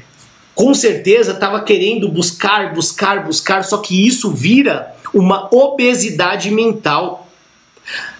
com 0.54 0.74
certeza, 0.74 1.32
estava 1.32 1.62
querendo 1.62 2.08
buscar, 2.08 2.74
buscar, 2.74 3.24
buscar, 3.24 3.64
só 3.64 3.78
que 3.78 4.06
isso 4.06 4.30
vira 4.30 4.94
uma 5.12 5.48
obesidade 5.54 6.50
mental. 6.50 7.28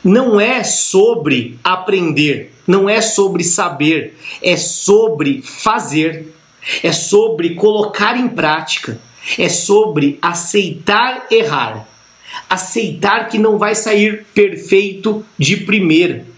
Não 0.02 0.40
é 0.40 0.64
sobre 0.64 1.58
aprender, 1.62 2.52
não 2.66 2.88
é 2.88 3.00
sobre 3.00 3.44
saber, 3.44 4.18
é 4.42 4.56
sobre 4.56 5.42
fazer, 5.42 6.34
é 6.82 6.90
sobre 6.90 7.54
colocar 7.54 8.16
em 8.16 8.28
prática, 8.28 8.98
é 9.38 9.48
sobre 9.48 10.18
aceitar 10.20 11.26
errar, 11.30 11.86
aceitar 12.48 13.28
que 13.28 13.38
não 13.38 13.58
vai 13.58 13.74
sair 13.74 14.26
perfeito 14.34 15.24
de 15.38 15.58
primeira. 15.58 16.31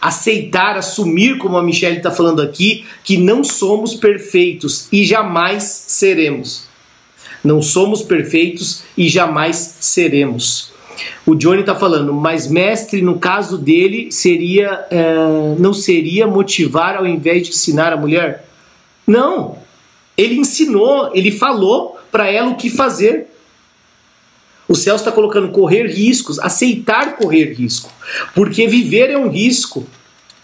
Aceitar, 0.00 0.76
assumir, 0.76 1.38
como 1.38 1.56
a 1.56 1.62
Michelle 1.62 1.98
está 1.98 2.10
falando 2.10 2.42
aqui, 2.42 2.84
que 3.04 3.16
não 3.16 3.44
somos 3.44 3.94
perfeitos 3.94 4.88
e 4.92 5.04
jamais 5.04 5.64
seremos. 5.64 6.68
Não 7.42 7.62
somos 7.62 8.02
perfeitos 8.02 8.82
e 8.96 9.08
jamais 9.08 9.56
seremos. 9.80 10.72
O 11.24 11.34
Johnny 11.34 11.60
está 11.60 11.74
falando, 11.74 12.12
mas 12.12 12.48
mestre, 12.48 13.02
no 13.02 13.18
caso 13.18 13.56
dele, 13.56 14.10
seria 14.10 14.86
é, 14.90 15.54
não 15.58 15.72
seria 15.72 16.26
motivar 16.26 16.96
ao 16.96 17.06
invés 17.06 17.44
de 17.44 17.50
ensinar 17.50 17.92
a 17.92 17.96
mulher? 17.96 18.48
Não. 19.06 19.58
Ele 20.16 20.34
ensinou, 20.36 21.10
ele 21.14 21.30
falou 21.30 21.98
para 22.10 22.30
ela 22.30 22.50
o 22.50 22.56
que 22.56 22.68
fazer. 22.68 23.26
O 24.68 24.74
Celso 24.74 25.02
está 25.02 25.10
colocando 25.10 25.48
correr 25.48 25.86
riscos, 25.86 26.38
aceitar 26.38 27.16
correr 27.16 27.54
risco. 27.54 27.90
Porque 28.34 28.68
viver 28.68 29.10
é 29.10 29.16
um 29.16 29.30
risco. 29.30 29.86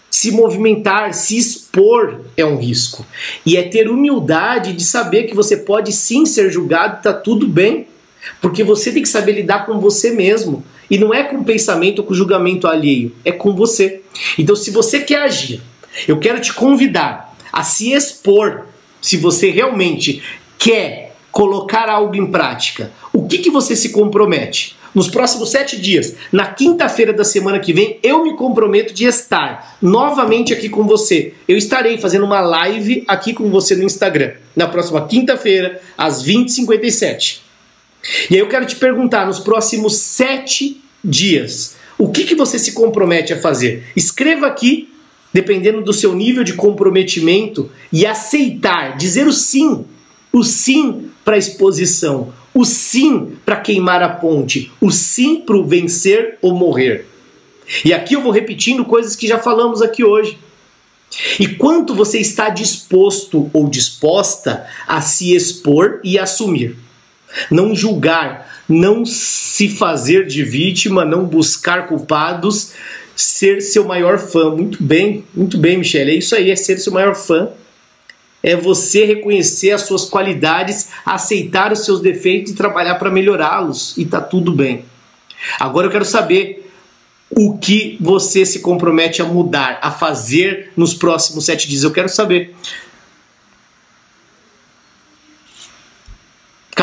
Se 0.09 0.31
movimentar, 0.31 1.13
se 1.13 1.37
expor 1.37 2.21
é 2.35 2.43
um 2.43 2.57
risco. 2.57 3.05
E 3.45 3.55
é 3.55 3.63
ter 3.63 3.87
humildade 3.87 4.73
de 4.73 4.83
saber 4.83 5.23
que 5.23 5.35
você 5.35 5.57
pode 5.57 5.91
sim 5.91 6.25
ser 6.25 6.49
julgado, 6.49 6.97
está 6.97 7.13
tudo 7.13 7.47
bem. 7.47 7.87
Porque 8.41 8.63
você 8.63 8.91
tem 8.91 9.03
que 9.03 9.09
saber 9.09 9.33
lidar 9.33 9.65
com 9.65 9.79
você 9.79 10.11
mesmo. 10.11 10.63
E 10.89 10.97
não 10.97 11.13
é 11.13 11.23
com 11.23 11.43
pensamento 11.43 11.99
ou 11.99 12.05
com 12.05 12.13
julgamento 12.13 12.67
alheio, 12.67 13.15
é 13.23 13.31
com 13.31 13.55
você. 13.55 14.01
Então, 14.37 14.55
se 14.55 14.71
você 14.71 14.99
quer 15.01 15.23
agir, 15.23 15.61
eu 16.07 16.19
quero 16.19 16.39
te 16.39 16.53
convidar 16.53 17.35
a 17.51 17.63
se 17.63 17.91
expor. 17.91 18.65
Se 19.01 19.17
você 19.17 19.49
realmente 19.49 20.23
quer 20.57 21.04
colocar 21.35 21.89
algo 21.89 22.15
em 22.15 22.31
prática, 22.31 22.93
o 23.11 23.27
que, 23.27 23.39
que 23.39 23.49
você 23.49 23.75
se 23.75 23.89
compromete? 23.89 24.77
Nos 24.95 25.09
próximos 25.09 25.51
sete 25.51 25.77
dias, 25.77 26.15
na 26.31 26.45
quinta-feira 26.45 27.11
da 27.11 27.25
semana 27.25 27.59
que 27.59 27.73
vem, 27.73 27.99
eu 28.01 28.23
me 28.23 28.37
comprometo 28.37 28.93
de 28.93 29.03
estar 29.03 29.75
novamente 29.81 30.53
aqui 30.53 30.69
com 30.69 30.87
você. 30.87 31.33
Eu 31.45 31.57
estarei 31.57 31.97
fazendo 31.97 32.23
uma 32.23 32.39
live 32.39 33.03
aqui 33.05 33.33
com 33.33 33.49
você 33.49 33.75
no 33.75 33.83
Instagram, 33.83 34.31
na 34.55 34.65
próxima 34.69 35.05
quinta-feira, 35.05 35.81
às 35.97 36.23
20h57. 36.23 37.39
E 38.29 38.35
aí 38.35 38.39
eu 38.39 38.47
quero 38.47 38.65
te 38.65 38.77
perguntar, 38.77 39.27
nos 39.27 39.41
próximos 39.41 39.97
sete 39.97 40.81
dias, 41.03 41.75
o 41.97 42.13
que, 42.13 42.23
que 42.23 42.33
você 42.33 42.57
se 42.57 42.71
compromete 42.71 43.33
a 43.33 43.41
fazer? 43.41 43.83
Escreva 43.93 44.47
aqui, 44.47 44.87
dependendo 45.33 45.81
do 45.81 45.91
seu 45.91 46.15
nível 46.15 46.45
de 46.45 46.53
comprometimento, 46.53 47.69
e 47.91 48.05
aceitar, 48.05 48.95
dizer 48.95 49.27
o 49.27 49.33
sim, 49.33 49.85
o 50.35 50.43
sim 50.43 51.09
para 51.23 51.35
a 51.35 51.39
exposição, 51.39 52.33
o 52.53 52.65
sim 52.65 53.37
para 53.45 53.55
queimar 53.55 54.03
a 54.03 54.09
ponte, 54.09 54.71
o 54.81 54.91
sim 54.91 55.41
para 55.41 55.55
o 55.55 55.65
vencer 55.65 56.37
ou 56.41 56.53
morrer. 56.53 57.07
E 57.83 57.93
aqui 57.93 58.15
eu 58.15 58.21
vou 58.21 58.31
repetindo 58.31 58.85
coisas 58.85 59.15
que 59.15 59.27
já 59.27 59.39
falamos 59.39 59.81
aqui 59.81 60.03
hoje. 60.03 60.37
E 61.39 61.47
quanto 61.47 61.95
você 61.95 62.19
está 62.19 62.49
disposto 62.49 63.49
ou 63.53 63.69
disposta 63.69 64.67
a 64.85 64.99
se 65.01 65.33
expor 65.33 65.99
e 66.03 66.19
assumir? 66.19 66.77
não 67.49 67.75
julgar, 67.75 68.63
não 68.67 69.05
se 69.05 69.69
fazer 69.69 70.25
de 70.25 70.43
vítima, 70.43 71.05
não 71.05 71.25
buscar 71.25 71.87
culpados, 71.87 72.71
ser 73.15 73.61
seu 73.61 73.85
maior 73.85 74.17
fã. 74.17 74.51
Muito 74.51 74.81
bem, 74.83 75.23
muito 75.33 75.57
bem, 75.57 75.77
Michele. 75.77 76.11
É 76.11 76.15
isso 76.15 76.35
aí, 76.35 76.51
é 76.51 76.55
ser 76.55 76.77
seu 76.77 76.93
maior 76.93 77.15
fã. 77.15 77.49
É 78.47 78.55
você 78.55 79.05
reconhecer 79.05 79.71
as 79.71 79.81
suas 79.81 80.05
qualidades, 80.05 80.89
aceitar 81.03 81.73
os 81.73 81.83
seus 81.83 81.99
defeitos 81.99 82.51
e 82.51 82.55
trabalhar 82.55 82.93
para 82.95 83.09
melhorá-los. 83.09 83.97
E 83.97 84.05
tá 84.05 84.21
tudo 84.21 84.51
bem. 84.51 84.85
Agora 85.59 85.87
eu 85.87 85.91
quero 85.91 86.05
saber 86.05 86.71
o 87.31 87.57
que 87.57 87.97
você 87.99 88.45
se 88.45 88.59
compromete 88.59 89.19
a 89.19 89.25
mudar, 89.25 89.79
a 89.81 89.89
fazer 89.89 90.71
nos 90.77 90.93
próximos 90.93 91.45
sete 91.45 91.67
dias. 91.67 91.81
Eu 91.81 91.91
quero 91.91 92.07
saber. 92.07 92.53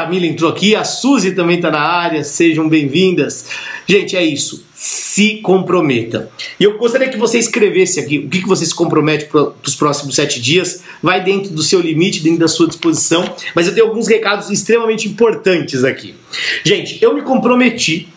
Camila 0.03 0.27
entrou 0.27 0.51
aqui, 0.51 0.75
a 0.75 0.83
Suzy 0.83 1.31
também 1.31 1.57
está 1.57 1.71
na 1.71 1.81
área, 1.81 2.25
sejam 2.25 2.69
bem-vindas. 2.69 3.47
Gente, 3.87 4.17
é 4.17 4.25
isso. 4.25 4.65
Se 4.75 5.37
comprometa. 5.37 6.29
E 6.59 6.65
eu 6.65 6.77
gostaria 6.77 7.09
que 7.09 7.17
você 7.17 7.39
escrevesse 7.39 8.01
aqui 8.01 8.19
o 8.19 8.29
que, 8.29 8.41
que 8.41 8.49
você 8.49 8.67
se 8.67 8.75
compromete 8.75 9.27
para 9.27 9.53
os 9.65 9.77
próximos 9.77 10.17
sete 10.17 10.41
dias. 10.41 10.83
Vai 11.01 11.23
dentro 11.23 11.53
do 11.53 11.63
seu 11.63 11.81
limite, 11.81 12.21
dentro 12.21 12.41
da 12.41 12.49
sua 12.49 12.67
disposição. 12.67 13.33
Mas 13.55 13.69
eu 13.69 13.75
tenho 13.75 13.87
alguns 13.87 14.09
recados 14.09 14.51
extremamente 14.51 15.07
importantes 15.07 15.85
aqui. 15.85 16.17
Gente, 16.65 16.99
eu 17.01 17.15
me 17.15 17.23
comprometi 17.23 18.09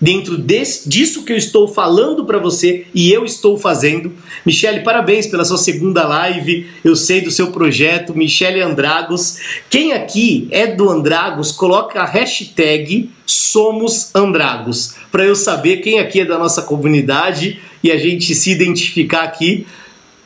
dentro 0.00 0.36
desse, 0.36 0.88
disso 0.88 1.24
que 1.24 1.32
eu 1.32 1.36
estou 1.36 1.68
falando 1.68 2.24
para 2.24 2.38
você 2.38 2.86
e 2.94 3.12
eu 3.12 3.24
estou 3.24 3.56
fazendo. 3.58 4.12
Michele, 4.44 4.80
parabéns 4.80 5.26
pela 5.26 5.44
sua 5.44 5.58
segunda 5.58 6.06
live. 6.06 6.66
Eu 6.84 6.96
sei 6.96 7.20
do 7.20 7.30
seu 7.30 7.52
projeto, 7.52 8.14
Michele 8.14 8.60
Andragos. 8.60 9.38
Quem 9.70 9.92
aqui 9.92 10.48
é 10.50 10.66
do 10.66 10.90
Andragos, 10.90 11.52
coloca 11.52 12.00
a 12.00 12.04
hashtag 12.04 13.10
Somos 13.24 14.14
Andragos, 14.14 14.94
para 15.10 15.24
eu 15.24 15.34
saber 15.34 15.78
quem 15.78 15.98
aqui 15.98 16.20
é 16.20 16.24
da 16.24 16.38
nossa 16.38 16.62
comunidade 16.62 17.60
e 17.82 17.90
a 17.90 17.98
gente 17.98 18.34
se 18.34 18.50
identificar 18.50 19.22
aqui. 19.22 19.66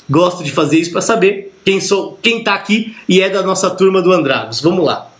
Gosto 0.08 0.42
de 0.42 0.50
fazer 0.50 0.78
isso 0.78 0.90
para 0.90 1.00
saber 1.00 1.52
quem 1.64 1.80
sou, 1.80 2.18
quem 2.20 2.42
tá 2.42 2.54
aqui 2.54 2.94
e 3.08 3.20
é 3.20 3.30
da 3.30 3.42
nossa 3.42 3.70
turma 3.70 4.02
do 4.02 4.12
Andragos. 4.12 4.60
Vamos 4.60 4.84
lá. 4.84 5.10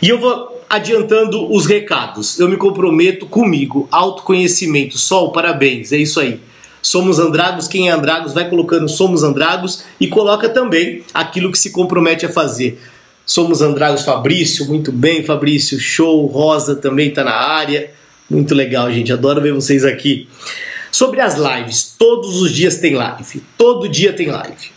E 0.00 0.08
eu 0.08 0.18
vou 0.18 0.53
adiantando 0.68 1.52
os 1.52 1.66
recados. 1.66 2.38
Eu 2.38 2.48
me 2.48 2.56
comprometo 2.56 3.26
comigo. 3.26 3.88
Autoconhecimento. 3.90 4.98
Sol, 4.98 5.32
parabéns. 5.32 5.92
É 5.92 5.96
isso 5.96 6.20
aí. 6.20 6.40
Somos 6.82 7.18
Andragos, 7.18 7.66
quem 7.66 7.88
é 7.88 7.92
Andragos 7.92 8.34
vai 8.34 8.46
colocando 8.48 8.88
Somos 8.90 9.22
Andragos 9.22 9.84
e 9.98 10.06
coloca 10.06 10.50
também 10.50 11.02
aquilo 11.14 11.50
que 11.50 11.58
se 11.58 11.70
compromete 11.70 12.26
a 12.26 12.28
fazer. 12.28 12.78
Somos 13.24 13.62
Andragos 13.62 14.02
Fabrício, 14.02 14.66
muito 14.66 14.92
bem, 14.92 15.24
Fabrício, 15.24 15.80
show. 15.80 16.26
Rosa 16.26 16.76
também 16.76 17.08
está 17.08 17.24
na 17.24 17.34
área. 17.34 17.90
Muito 18.28 18.54
legal, 18.54 18.92
gente. 18.92 19.12
Adoro 19.12 19.40
ver 19.40 19.54
vocês 19.54 19.82
aqui. 19.82 20.28
Sobre 20.92 21.20
as 21.20 21.36
lives, 21.36 21.94
todos 21.98 22.42
os 22.42 22.52
dias 22.52 22.76
tem 22.76 22.94
live. 22.94 23.42
Todo 23.56 23.88
dia 23.88 24.12
tem 24.12 24.28
live. 24.28 24.70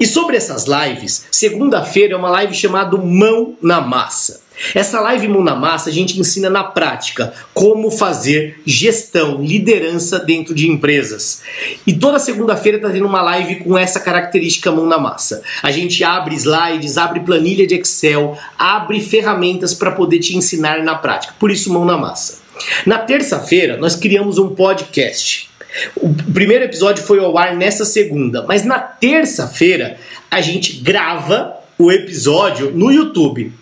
E 0.00 0.06
sobre 0.06 0.36
essas 0.36 0.66
lives, 0.66 1.26
segunda-feira 1.30 2.14
é 2.14 2.16
uma 2.16 2.30
live 2.30 2.54
chamada 2.54 2.96
Mão 2.96 3.56
na 3.60 3.80
Massa. 3.80 4.40
Essa 4.74 5.00
live 5.00 5.28
Mão 5.28 5.42
na 5.42 5.54
Massa 5.54 5.90
a 5.90 5.92
gente 5.92 6.18
ensina 6.18 6.50
na 6.50 6.64
prática 6.64 7.32
como 7.54 7.90
fazer 7.90 8.60
gestão, 8.64 9.42
liderança 9.42 10.18
dentro 10.18 10.54
de 10.54 10.68
empresas. 10.68 11.42
E 11.86 11.92
toda 11.92 12.18
segunda-feira 12.18 12.78
está 12.78 12.90
tendo 12.90 13.06
uma 13.06 13.22
live 13.22 13.56
com 13.56 13.76
essa 13.76 14.00
característica 14.00 14.70
Mão 14.70 14.86
na 14.86 14.98
Massa. 14.98 15.42
A 15.62 15.70
gente 15.70 16.02
abre 16.04 16.34
slides, 16.34 16.96
abre 16.96 17.20
planilha 17.20 17.66
de 17.66 17.74
Excel, 17.74 18.36
abre 18.58 19.00
ferramentas 19.00 19.74
para 19.74 19.92
poder 19.92 20.18
te 20.20 20.36
ensinar 20.36 20.82
na 20.82 20.94
prática. 20.94 21.34
Por 21.38 21.50
isso, 21.50 21.72
Mão 21.72 21.84
na 21.84 21.96
Massa. 21.96 22.38
Na 22.84 22.98
terça-feira, 22.98 23.76
nós 23.76 23.94
criamos 23.94 24.38
um 24.38 24.54
podcast. 24.54 25.47
O 25.96 26.14
primeiro 26.32 26.64
episódio 26.64 27.04
foi 27.04 27.18
ao 27.18 27.36
ar 27.36 27.54
nessa 27.54 27.84
segunda, 27.84 28.44
mas 28.46 28.64
na 28.64 28.78
terça-feira 28.78 29.98
a 30.30 30.40
gente 30.40 30.74
grava 30.78 31.54
o 31.78 31.92
episódio 31.92 32.70
no 32.70 32.90
YouTube. 32.90 33.52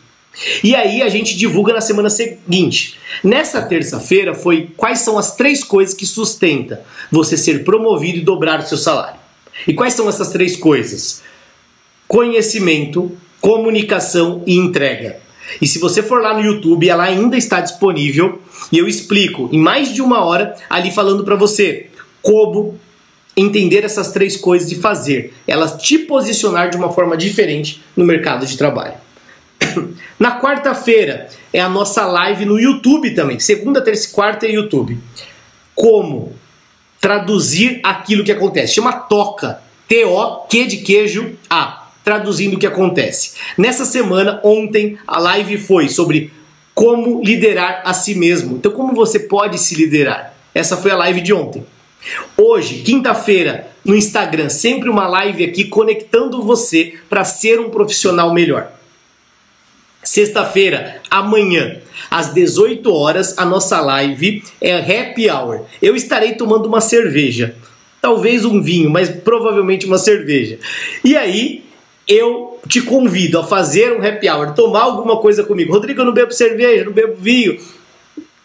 E 0.63 0.75
aí 0.75 1.03
a 1.03 1.09
gente 1.09 1.37
divulga 1.37 1.73
na 1.73 1.81
semana 1.81 2.11
seguinte. 2.11 2.99
Nessa 3.25 3.63
terça-feira 3.63 4.35
foi 4.35 4.71
quais 4.77 5.01
são 5.01 5.19
as 5.19 5.35
três 5.35 5.65
coisas 5.65 5.95
que 5.95 6.07
sustenta 6.07 6.85
você 7.11 7.37
ser 7.37 7.65
promovido 7.65 8.19
e 8.19 8.25
dobrar 8.25 8.61
o 8.61 8.67
seu 8.67 8.77
salário. 8.77 9.19
E 9.67 9.73
quais 9.73 9.95
são 9.95 10.09
essas 10.09 10.31
três 10.31 10.57
coisas? 10.57 11.23
Conhecimento, 12.07 13.17
comunicação 13.41 14.43
e 14.47 14.57
entrega. 14.57 15.19
E 15.61 15.67
se 15.67 15.79
você 15.79 16.03
for 16.03 16.21
lá 16.21 16.35
no 16.35 16.45
YouTube, 16.45 16.89
ela 16.89 17.05
ainda 17.05 17.37
está 17.37 17.61
disponível 17.61 18.43
e 18.71 18.79
eu 18.79 18.87
explico 18.87 19.49
em 19.53 19.59
mais 19.59 19.95
de 19.95 20.03
uma 20.03 20.25
hora 20.25 20.55
ali 20.69 20.91
falando 20.91 21.25
para 21.25 21.37
você 21.37 21.87
como 22.27 22.77
entender 23.37 23.85
essas 23.85 24.11
três 24.11 24.37
coisas 24.37 24.73
e 24.73 24.75
fazer 24.75 25.33
elas 25.47 25.81
te 25.81 25.97
posicionar 25.97 26.71
de 26.71 26.77
uma 26.77 26.91
forma 26.91 27.17
diferente 27.17 27.81
no 27.97 28.05
mercado 28.05 28.45
de 28.45 28.59
trabalho. 28.59 28.95
Na 30.19 30.41
quarta-feira 30.41 31.29
é 31.53 31.61
a 31.61 31.69
nossa 31.69 32.05
live 32.05 32.45
no 32.45 32.59
YouTube 32.59 33.15
também. 33.15 33.39
Segunda, 33.39 33.81
terça 33.81 34.09
e 34.09 34.11
quarta 34.11 34.45
é 34.45 34.51
YouTube. 34.51 34.99
Como 35.73 36.35
traduzir 37.01 37.79
aquilo 37.85 38.25
que 38.25 38.33
acontece. 38.33 38.75
Chama 38.75 38.93
Toca. 38.93 39.61
T-O-Q 39.87 40.67
de 40.67 40.79
queijo 40.79 41.37
A. 41.49 41.91
Traduzindo 42.03 42.57
o 42.57 42.59
que 42.59 42.67
acontece. 42.67 43.35
Nessa 43.57 43.85
semana, 43.85 44.41
ontem, 44.43 44.99
a 45.07 45.21
live 45.21 45.59
foi 45.59 45.89
sobre 45.89 46.33
como 46.75 47.23
liderar 47.23 47.83
a 47.85 47.95
si 47.95 48.17
mesmo. 48.17 48.57
Então, 48.57 48.73
como 48.73 48.97
você 48.97 49.21
pode 49.21 49.59
se 49.59 49.77
liderar? 49.77 50.35
Essa 50.53 50.77
foi 50.77 50.91
a 50.91 50.97
live 50.97 51.21
de 51.21 51.33
ontem. 51.33 51.65
Hoje, 52.37 52.83
quinta-feira, 52.83 53.69
no 53.85 53.95
Instagram, 53.95 54.49
sempre 54.49 54.89
uma 54.89 55.07
live 55.07 55.45
aqui 55.45 55.65
conectando 55.65 56.43
você 56.43 56.95
para 57.09 57.25
ser 57.25 57.61
um 57.61 57.71
profissional 57.71 58.33
melhor. 58.33 58.73
Sexta-feira, 60.03 61.01
amanhã, 61.11 61.79
às 62.11 62.33
18 62.33 62.93
horas, 62.93 63.37
a 63.39 63.45
nossa 63.45 63.81
live 63.81 64.43
é 64.61 64.77
Happy 64.77 65.29
Hour. 65.29 65.63
Eu 65.83 65.97
estarei 65.97 66.35
tomando 66.35 66.67
uma 66.67 66.81
cerveja, 66.81 67.57
talvez 68.01 68.45
um 68.45 68.63
vinho, 68.63 68.89
mas 68.89 69.09
provavelmente 69.09 69.87
uma 69.87 69.99
cerveja. 69.99 70.59
E 71.05 71.17
aí, 71.17 71.65
eu 72.07 72.61
te 72.69 72.81
convido 72.81 73.39
a 73.39 73.45
fazer 73.45 73.93
um 73.93 74.07
happy 74.07 74.29
hour, 74.29 74.55
tomar 74.55 74.83
alguma 74.83 75.17
coisa 75.17 75.43
comigo. 75.43 75.73
Rodrigo, 75.73 76.01
eu 76.01 76.05
não 76.05 76.13
bebo 76.13 76.33
cerveja, 76.33 76.85
não 76.85 76.93
bebo 76.93 77.17
vinho. 77.17 77.59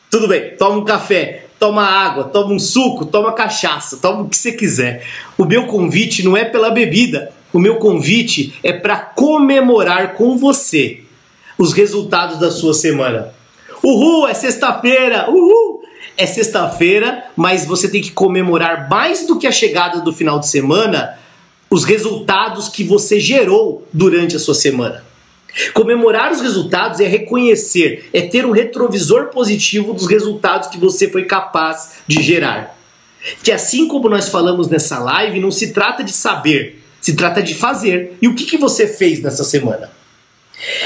Tudo 0.10 0.28
bem, 0.28 0.56
toma 0.58 0.78
um 0.78 0.84
café 0.84 1.46
toma 1.62 1.84
água, 1.84 2.24
toma 2.24 2.56
um 2.56 2.58
suco, 2.58 3.06
toma 3.06 3.34
cachaça, 3.34 3.98
toma 3.98 4.24
o 4.24 4.28
que 4.28 4.36
você 4.36 4.52
quiser. 4.52 5.06
O 5.38 5.46
meu 5.46 5.68
convite 5.68 6.24
não 6.24 6.36
é 6.36 6.44
pela 6.44 6.72
bebida, 6.72 7.32
o 7.54 7.60
meu 7.60 7.76
convite 7.76 8.56
é 8.64 8.74
para 8.74 8.98
comemorar 8.98 10.16
com 10.16 10.36
você 10.40 11.02
os 11.60 11.72
resultados 11.72 12.40
da 12.40 12.50
sua 12.50 12.74
semana. 12.74 13.32
Uhul, 13.84 14.28
é 14.28 14.34
sexta-feira! 14.34 15.30
Uhul! 15.30 15.84
É 16.18 16.26
sexta-feira, 16.26 17.26
mas 17.36 17.64
você 17.64 17.88
tem 17.88 18.02
que 18.02 18.12
comemorar 18.12 18.90
mais 18.90 19.28
do 19.28 19.38
que 19.38 19.46
a 19.46 19.52
chegada 19.52 20.02
do 20.02 20.12
final 20.12 20.40
de 20.40 20.48
semana 20.48 21.20
os 21.70 21.84
resultados 21.84 22.70
que 22.70 22.84
você 22.84 23.20
gerou 23.20 23.88
durante 23.94 24.36
a 24.36 24.40
sua 24.40 24.56
semana. 24.56 25.04
Comemorar 25.74 26.32
os 26.32 26.42
resultados 26.42 27.00
é 27.00 27.08
reconhecer, 27.08 28.10
é 28.14 28.22
ter 28.22 28.46
um 28.46 28.52
retrovisor 28.52 29.28
positivo 29.28 29.94
dos 29.94 30.08
resultados 30.08 30.70
que 30.70 30.78
você 30.78 31.10
foi 31.10 31.26
capaz 31.26 31.96
de 32.08 32.22
gerar. 32.22 32.78
Que 33.44 33.52
assim 33.52 33.88
como 33.88 34.10
nós 34.10 34.30
falamos 34.30 34.68
nessa 34.70 35.00
live, 35.00 35.40
não 35.40 35.52
se 35.52 35.74
trata 35.74 36.04
de 36.04 36.14
saber, 36.14 36.82
se 37.00 37.16
trata 37.16 37.42
de 37.42 37.54
fazer. 37.54 38.18
E 38.22 38.28
o 38.28 38.36
que, 38.36 38.46
que 38.46 38.58
você 38.58 38.88
fez 38.88 39.22
nessa 39.22 39.44
semana? 39.44 39.92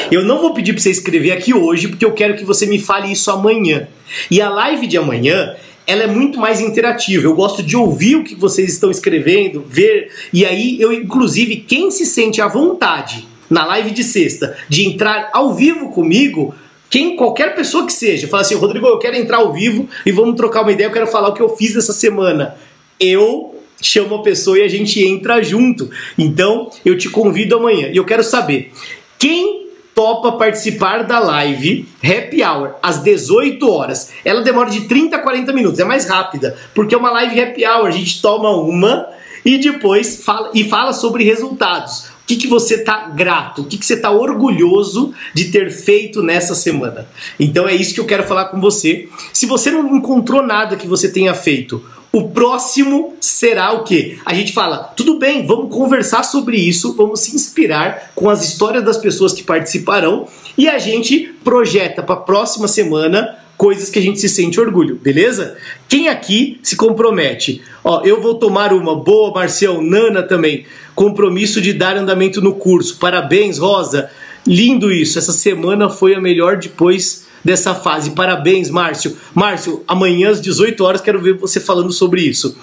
Eu 0.09 0.23
não 0.23 0.39
vou 0.39 0.53
pedir 0.53 0.73
para 0.73 0.81
você 0.81 0.89
escrever 0.89 1.31
aqui 1.31 1.53
hoje, 1.53 1.87
porque 1.87 2.05
eu 2.05 2.13
quero 2.13 2.35
que 2.35 2.45
você 2.45 2.65
me 2.65 2.79
fale 2.79 3.11
isso 3.11 3.29
amanhã. 3.29 3.87
E 4.31 4.41
a 4.41 4.49
live 4.49 4.87
de 4.87 4.97
amanhã 4.97 5.55
ela 5.87 6.03
é 6.03 6.07
muito 6.07 6.39
mais 6.39 6.59
interativa. 6.59 7.25
Eu 7.25 7.35
gosto 7.35 7.61
de 7.61 7.77
ouvir 7.77 8.15
o 8.15 8.23
que 8.23 8.35
vocês 8.35 8.73
estão 8.73 8.89
escrevendo, 8.89 9.63
ver. 9.67 10.11
E 10.33 10.45
aí, 10.45 10.81
eu, 10.81 10.91
inclusive, 10.91 11.57
quem 11.57 11.91
se 11.91 12.05
sente 12.05 12.41
à 12.41 12.47
vontade 12.47 13.27
na 13.49 13.65
live 13.65 13.91
de 13.91 14.03
sexta, 14.03 14.57
de 14.67 14.85
entrar 14.85 15.29
ao 15.33 15.53
vivo 15.53 15.91
comigo, 15.91 16.53
quem 16.89 17.15
qualquer 17.15 17.55
pessoa 17.55 17.85
que 17.85 17.93
seja, 17.93 18.27
fala 18.27 18.41
assim, 18.41 18.55
Rodrigo, 18.55 18.87
eu 18.87 18.99
quero 18.99 19.15
entrar 19.15 19.37
ao 19.37 19.51
vivo 19.51 19.89
e 20.05 20.11
vamos 20.11 20.35
trocar 20.35 20.61
uma 20.61 20.71
ideia, 20.71 20.87
eu 20.87 20.93
quero 20.93 21.07
falar 21.07 21.29
o 21.29 21.33
que 21.33 21.41
eu 21.41 21.49
fiz 21.49 21.75
essa 21.75 21.93
semana. 21.93 22.55
Eu 22.99 23.55
chamo 23.81 24.15
a 24.15 24.21
pessoa 24.23 24.57
e 24.57 24.61
a 24.61 24.67
gente 24.67 25.03
entra 25.05 25.43
junto. 25.43 25.89
Então, 26.17 26.69
eu 26.85 26.97
te 26.97 27.09
convido 27.09 27.57
amanhã. 27.57 27.89
E 27.91 27.97
eu 27.97 28.05
quero 28.05 28.23
saber 28.23 28.71
quem 29.19 29.65
topa 29.93 30.33
participar 30.33 31.03
da 31.03 31.19
live 31.19 31.87
Happy 32.03 32.43
Hour 32.43 32.75
às 32.83 33.01
18 33.01 33.69
horas. 33.71 34.11
Ela 34.23 34.41
demora 34.41 34.69
de 34.69 34.81
30 34.81 35.15
a 35.15 35.19
40 35.19 35.53
minutos, 35.53 35.79
é 35.79 35.85
mais 35.85 36.07
rápida, 36.07 36.57
porque 36.73 36.93
é 36.93 36.97
uma 36.97 37.11
live 37.11 37.41
Happy 37.41 37.65
Hour, 37.65 37.87
a 37.87 37.91
gente 37.91 38.21
toma 38.21 38.49
uma 38.55 39.07
e 39.45 39.57
depois 39.57 40.23
fala 40.23 40.51
e 40.53 40.65
fala 40.65 40.91
sobre 40.91 41.23
resultados. 41.23 42.14
O 42.25 42.27
que, 42.27 42.37
que 42.37 42.47
você 42.47 42.77
está 42.77 43.07
grato? 43.09 43.61
O 43.61 43.65
que, 43.65 43.77
que 43.77 43.85
você 43.85 43.93
está 43.93 44.09
orgulhoso 44.09 45.13
de 45.31 45.51
ter 45.51 45.69
feito 45.69 46.23
nessa 46.23 46.55
semana? 46.55 47.07
Então 47.39 47.69
é 47.69 47.75
isso 47.75 47.93
que 47.93 47.99
eu 47.99 48.05
quero 48.05 48.23
falar 48.23 48.45
com 48.45 48.59
você. 48.59 49.07
Se 49.31 49.45
você 49.45 49.69
não 49.69 49.95
encontrou 49.95 50.41
nada 50.41 50.75
que 50.75 50.87
você 50.87 51.07
tenha 51.07 51.35
feito, 51.35 51.85
o 52.11 52.29
próximo 52.29 53.13
será 53.21 53.73
o 53.73 53.83
quê? 53.83 54.17
A 54.25 54.33
gente 54.33 54.53
fala, 54.53 54.77
tudo 54.97 55.19
bem, 55.19 55.45
vamos 55.45 55.71
conversar 55.71 56.23
sobre 56.23 56.57
isso, 56.57 56.95
vamos 56.95 57.19
se 57.19 57.35
inspirar 57.35 58.11
com 58.15 58.27
as 58.27 58.43
histórias 58.43 58.83
das 58.83 58.97
pessoas 58.97 59.31
que 59.31 59.43
participarão 59.43 60.27
e 60.57 60.67
a 60.67 60.79
gente 60.79 61.31
projeta 61.43 62.01
para 62.01 62.15
a 62.15 62.19
próxima 62.19 62.67
semana 62.67 63.37
coisas 63.65 63.89
que 63.89 63.97
a 63.97 64.01
gente 64.01 64.19
se 64.19 64.29
sente 64.29 64.59
orgulho, 64.61 64.93
beleza? 65.01 65.57
Quem 65.89 66.07
aqui 66.07 66.59
se 66.61 66.75
compromete? 66.75 67.63
Ó, 67.83 68.03
eu 68.03 68.21
vou 68.21 68.35
tomar 68.35 68.71
uma 68.71 68.95
boa, 68.95 69.33
Marcião, 69.33 69.81
Nana 69.81 70.21
também. 70.21 70.67
Compromisso 70.93 71.59
de 71.59 71.73
dar 71.73 71.97
andamento 71.97 72.39
no 72.43 72.53
curso. 72.53 72.99
Parabéns, 72.99 73.57
Rosa. 73.57 74.11
Lindo 74.45 74.93
isso. 74.93 75.17
Essa 75.17 75.31
semana 75.31 75.89
foi 75.89 76.13
a 76.13 76.21
melhor 76.21 76.57
depois 76.57 77.25
dessa 77.43 77.73
fase. 77.73 78.11
Parabéns, 78.11 78.69
Márcio. 78.69 79.17
Márcio, 79.33 79.83
amanhã 79.87 80.29
às 80.29 80.39
18 80.39 80.83
horas 80.83 81.01
quero 81.01 81.19
ver 81.19 81.33
você 81.33 81.59
falando 81.59 81.91
sobre 81.91 82.21
isso. 82.21 82.55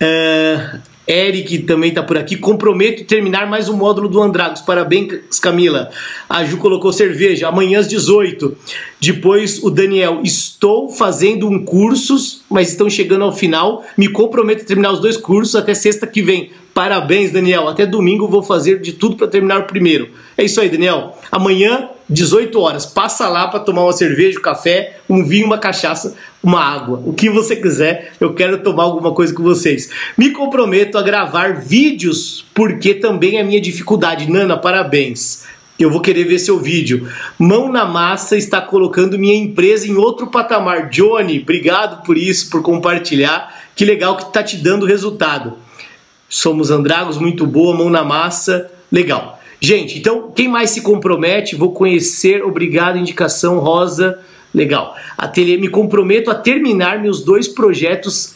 É, 0.00 0.80
Eric 1.10 1.58
também 1.64 1.88
está 1.88 2.04
por 2.04 2.16
aqui. 2.16 2.36
Comprometo 2.36 3.02
terminar 3.02 3.44
mais 3.50 3.68
um 3.68 3.76
módulo 3.76 4.08
do 4.08 4.22
Andragos. 4.22 4.60
Parabéns, 4.60 5.40
Camila. 5.40 5.90
A 6.28 6.44
Ju 6.44 6.56
colocou 6.58 6.92
cerveja. 6.92 7.48
Amanhã 7.48 7.80
às 7.80 7.88
18. 7.88 8.56
Depois 9.00 9.60
o 9.60 9.70
Daniel. 9.70 10.20
Estou 10.22 10.88
fazendo 10.88 11.48
um 11.48 11.64
curso, 11.64 12.44
mas 12.48 12.68
estão 12.68 12.88
chegando 12.88 13.24
ao 13.24 13.32
final. 13.32 13.84
Me 13.98 14.08
comprometo 14.08 14.62
a 14.62 14.64
terminar 14.64 14.92
os 14.92 15.00
dois 15.00 15.16
cursos 15.16 15.56
até 15.56 15.74
sexta 15.74 16.06
que 16.06 16.22
vem. 16.22 16.52
Parabéns, 16.72 17.32
Daniel. 17.32 17.66
Até 17.66 17.84
domingo 17.84 18.28
vou 18.28 18.44
fazer 18.44 18.80
de 18.80 18.92
tudo 18.92 19.16
para 19.16 19.26
terminar 19.26 19.58
o 19.58 19.64
primeiro. 19.64 20.10
É 20.38 20.44
isso 20.44 20.60
aí, 20.60 20.68
Daniel. 20.68 21.18
Amanhã, 21.32 21.88
18 22.10 22.60
horas, 22.60 22.84
passa 22.84 23.28
lá 23.28 23.46
para 23.46 23.60
tomar 23.60 23.84
uma 23.84 23.92
cerveja, 23.92 24.38
um 24.38 24.42
café, 24.42 24.98
um 25.08 25.24
vinho, 25.24 25.46
uma 25.46 25.58
cachaça, 25.58 26.16
uma 26.42 26.60
água. 26.60 27.00
O 27.06 27.12
que 27.12 27.30
você 27.30 27.54
quiser, 27.54 28.12
eu 28.20 28.34
quero 28.34 28.58
tomar 28.58 28.82
alguma 28.82 29.14
coisa 29.14 29.32
com 29.32 29.44
vocês. 29.44 29.88
Me 30.18 30.30
comprometo 30.30 30.98
a 30.98 31.02
gravar 31.02 31.60
vídeos, 31.60 32.44
porque 32.52 32.94
também 32.94 33.38
é 33.38 33.44
minha 33.44 33.60
dificuldade. 33.60 34.28
Nana, 34.28 34.56
parabéns. 34.56 35.44
Eu 35.78 35.90
vou 35.90 36.00
querer 36.00 36.24
ver 36.24 36.38
seu 36.40 36.58
vídeo. 36.58 37.08
Mão 37.38 37.72
na 37.72 37.86
massa 37.86 38.36
está 38.36 38.60
colocando 38.60 39.18
minha 39.18 39.34
empresa 39.34 39.86
em 39.86 39.96
outro 39.96 40.26
patamar. 40.26 40.90
Johnny, 40.90 41.40
obrigado 41.40 42.04
por 42.04 42.18
isso, 42.18 42.50
por 42.50 42.60
compartilhar. 42.60 43.54
Que 43.74 43.84
legal 43.84 44.16
que 44.16 44.24
está 44.24 44.42
te 44.42 44.56
dando 44.58 44.84
resultado. 44.84 45.54
Somos 46.28 46.70
Andragos, 46.70 47.16
muito 47.16 47.46
boa, 47.46 47.74
mão 47.74 47.88
na 47.88 48.04
massa, 48.04 48.70
legal. 48.92 49.39
Gente, 49.60 49.98
então 49.98 50.32
quem 50.34 50.48
mais 50.48 50.70
se 50.70 50.80
compromete? 50.80 51.54
Vou 51.54 51.72
conhecer, 51.72 52.42
obrigado, 52.42 52.96
indicação 52.96 53.58
rosa, 53.58 54.18
legal. 54.54 54.96
Ateliê, 55.18 55.58
me 55.58 55.68
comprometo 55.68 56.30
a 56.30 56.34
terminar 56.34 56.98
meus 56.98 57.22
dois 57.22 57.46
projetos 57.46 58.34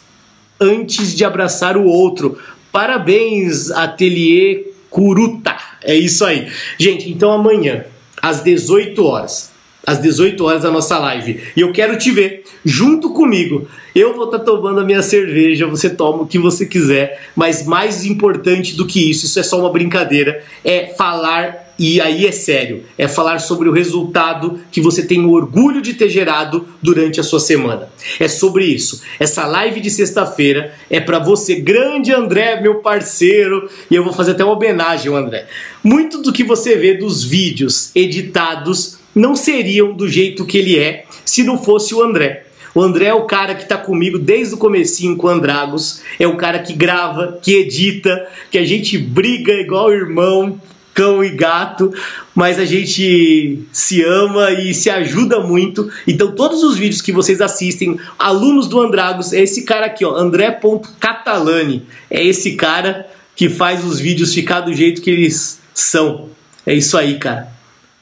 antes 0.61 1.15
de 1.15 1.25
abraçar 1.25 1.77
o 1.77 1.85
outro. 1.85 2.39
Parabéns, 2.71 3.71
Ateliê 3.71 4.67
Curuta. 4.91 5.57
É 5.83 5.95
isso 5.95 6.25
aí. 6.25 6.53
Gente, 6.79 7.11
então 7.11 7.33
amanhã, 7.33 7.87
às 8.21 8.43
18 8.43 9.05
horas, 9.05 9.54
às 9.87 10.01
18 10.01 10.45
horas 10.45 10.63
da 10.63 10.71
nossa 10.71 10.99
live. 10.99 11.41
E 11.57 11.61
eu 11.61 11.73
quero 11.73 11.99
te 11.99 12.11
ver 12.11 12.45
junto 12.65 13.11
comigo. 13.11 13.69
Eu 13.95 14.15
vou 14.15 14.25
estar 14.25 14.41
tá 14.41 14.45
tomando 14.45 14.81
a 14.81 14.85
minha 14.85 15.03
cerveja, 15.03 15.67
você 15.67 15.89
toma 15.89 16.23
o 16.23 16.27
que 16.27 16.39
você 16.39 16.67
quiser, 16.67 17.29
mas 17.37 17.65
mais 17.65 18.05
importante 18.05 18.75
do 18.75 18.87
que 18.87 19.11
isso, 19.11 19.27
isso 19.27 19.39
é 19.39 19.43
só 19.43 19.61
uma 19.61 19.71
brincadeira, 19.71 20.43
é 20.65 20.87
falar 20.87 21.65
e 21.79 22.01
aí 22.01 22.27
é 22.27 22.33
sério, 22.33 22.85
é 22.97 23.09
falar 23.09 23.41
sobre 23.41 23.69
o 23.69 23.73
resultado 23.73 24.61
que 24.71 24.81
você 24.81 25.05
tem 25.05 25.25
o 25.25 25.33
orgulho 25.33 25.83
de 25.83 25.95
ter 25.95 26.09
gerado 26.09 26.69
durante 26.81 27.19
a 27.19 27.23
sua 27.23 27.41
semana. 27.41 27.89
É 28.19 28.29
sobre 28.29 28.65
isso. 28.65 29.03
Essa 29.19 29.47
live 29.47 29.81
de 29.81 29.91
sexta-feira 29.91 30.73
é 30.89 31.01
para 31.01 31.19
você, 31.19 31.57
grande 31.57 32.13
André, 32.13 32.61
meu 32.61 32.77
parceiro, 32.77 33.69
e 33.91 33.95
eu 33.95 34.05
vou 34.05 34.13
fazer 34.13 34.33
até 34.33 34.45
uma 34.45 34.55
homenagem 34.55 35.11
ao 35.11 35.17
André. 35.17 35.47
Muito 35.83 36.23
do 36.23 36.33
que 36.33 36.45
você 36.45 36.77
vê 36.77 36.95
dos 36.95 37.25
vídeos 37.25 37.91
editados 37.95 38.99
não 39.15 39.37
seriam 39.37 39.93
do 39.93 40.09
jeito 40.09 40.45
que 40.45 40.59
ele 40.59 40.79
é 40.79 41.05
se 41.25 41.43
não 41.43 41.63
fosse 41.63 41.95
o 41.95 42.03
André. 42.03 42.47
O 42.75 42.83
André 42.83 43.07
é 43.07 43.15
o 43.15 43.25
cara 43.25 43.55
que 43.55 43.63
está 43.63 43.77
comigo 43.77 44.19
desde 44.19 44.55
o 44.55 44.59
comecinho 44.59 45.17
com 45.17 45.29
o 45.29 45.31
Andragos, 45.31 46.03
é 46.19 46.27
o 46.27 46.37
cara 46.37 46.59
que 46.59 46.73
grava, 46.73 47.39
que 47.41 47.55
edita, 47.55 48.27
que 48.51 48.59
a 48.59 48.65
gente 48.65 48.99
briga 48.99 49.53
igual 49.53 49.93
irmão, 49.93 50.61
cão 50.93 51.23
e 51.23 51.31
gato, 51.31 51.93
mas 52.35 52.59
a 52.59 52.65
gente 52.65 53.61
se 53.73 54.03
ama 54.03 54.51
e 54.51 54.75
se 54.75 54.91
ajuda 54.91 55.39
muito. 55.39 55.89
Então 56.07 56.33
todos 56.33 56.65
os 56.65 56.77
vídeos 56.77 57.01
que 57.01 57.13
vocês 57.13 57.41
assistem, 57.41 57.99
alunos 58.19 58.67
do 58.67 58.81
Andragos, 58.81 59.33
é 59.33 59.41
esse 59.43 59.65
cara 59.65 59.87
aqui, 59.87 60.05
ó, 60.05 60.17
André.catalani. 60.17 61.87
É 62.11 62.25
esse 62.25 62.57
cara 62.57 63.09
que 63.37 63.49
faz 63.49 63.85
os 63.85 64.01
vídeos 64.01 64.35
ficar 64.35 64.61
do 64.61 64.75
jeito 64.75 65.01
que 65.01 65.11
eles 65.11 65.61
são. 65.73 66.29
É 66.67 66.75
isso 66.75 66.97
aí, 66.99 67.19
cara. 67.19 67.54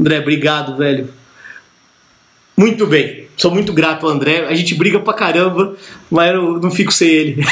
André, 0.03 0.19
obrigado, 0.19 0.77
velho. 0.77 1.09
Muito 2.57 2.89
bem. 2.89 3.29
Sou 3.37 3.53
muito 3.53 3.73
grato 3.73 4.05
ao 4.05 4.13
André. 4.13 4.47
A 4.49 4.55
gente 4.57 4.75
briga 4.75 4.99
pra 4.99 5.15
caramba, 5.15 5.77
mas 6.11 6.35
eu 6.35 6.59
não 6.59 6.73
fico 6.73 6.93
sem 6.93 7.09
ele. 7.09 7.45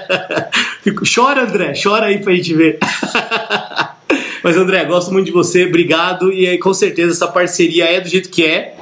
fico... 0.82 1.02
Chora, 1.04 1.42
André. 1.42 1.74
Chora 1.80 2.06
aí 2.06 2.18
pra 2.18 2.32
gente 2.32 2.54
ver. 2.54 2.78
mas, 4.42 4.56
André, 4.56 4.86
gosto 4.86 5.12
muito 5.12 5.26
de 5.26 5.32
você. 5.32 5.66
Obrigado. 5.66 6.32
E 6.32 6.56
com 6.56 6.72
certeza 6.72 7.12
essa 7.12 7.28
parceria 7.28 7.84
é 7.84 8.00
do 8.00 8.08
jeito 8.08 8.30
que 8.30 8.42
é, 8.42 8.74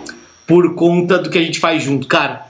por 0.47 0.73
conta 0.77 1.19
do 1.19 1.31
que 1.31 1.39
a 1.39 1.43
gente 1.43 1.59
faz 1.59 1.83
junto, 1.83 2.07
cara. 2.07 2.47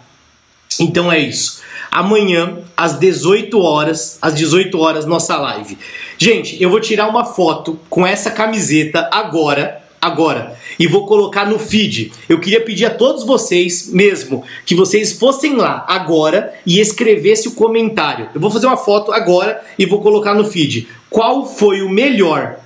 Então 0.78 1.10
é 1.10 1.18
isso. 1.18 1.62
Amanhã, 1.90 2.58
às 2.76 2.98
18 2.98 3.58
horas, 3.58 4.18
às 4.20 4.34
18 4.34 4.78
horas, 4.78 5.06
nossa 5.06 5.38
live. 5.38 5.78
Gente, 6.18 6.62
eu 6.62 6.68
vou 6.68 6.80
tirar 6.80 7.08
uma 7.08 7.24
foto 7.24 7.80
com 7.88 8.06
essa 8.06 8.30
camiseta 8.30 9.08
agora 9.10 9.79
agora 10.00 10.56
e 10.78 10.86
vou 10.86 11.06
colocar 11.06 11.46
no 11.46 11.58
feed. 11.58 12.12
Eu 12.28 12.40
queria 12.40 12.60
pedir 12.60 12.86
a 12.86 12.90
todos 12.90 13.24
vocês 13.24 13.90
mesmo 13.92 14.42
que 14.64 14.74
vocês 14.74 15.12
fossem 15.12 15.56
lá 15.56 15.84
agora 15.88 16.54
e 16.64 16.80
escrevesse 16.80 17.48
o 17.48 17.52
comentário. 17.52 18.28
Eu 18.34 18.40
vou 18.40 18.50
fazer 18.50 18.66
uma 18.66 18.76
foto 18.76 19.12
agora 19.12 19.60
e 19.78 19.84
vou 19.84 20.00
colocar 20.00 20.34
no 20.34 20.44
feed. 20.44 20.88
Qual 21.08 21.46
foi 21.46 21.82
o 21.82 21.90
melhor 21.90 22.58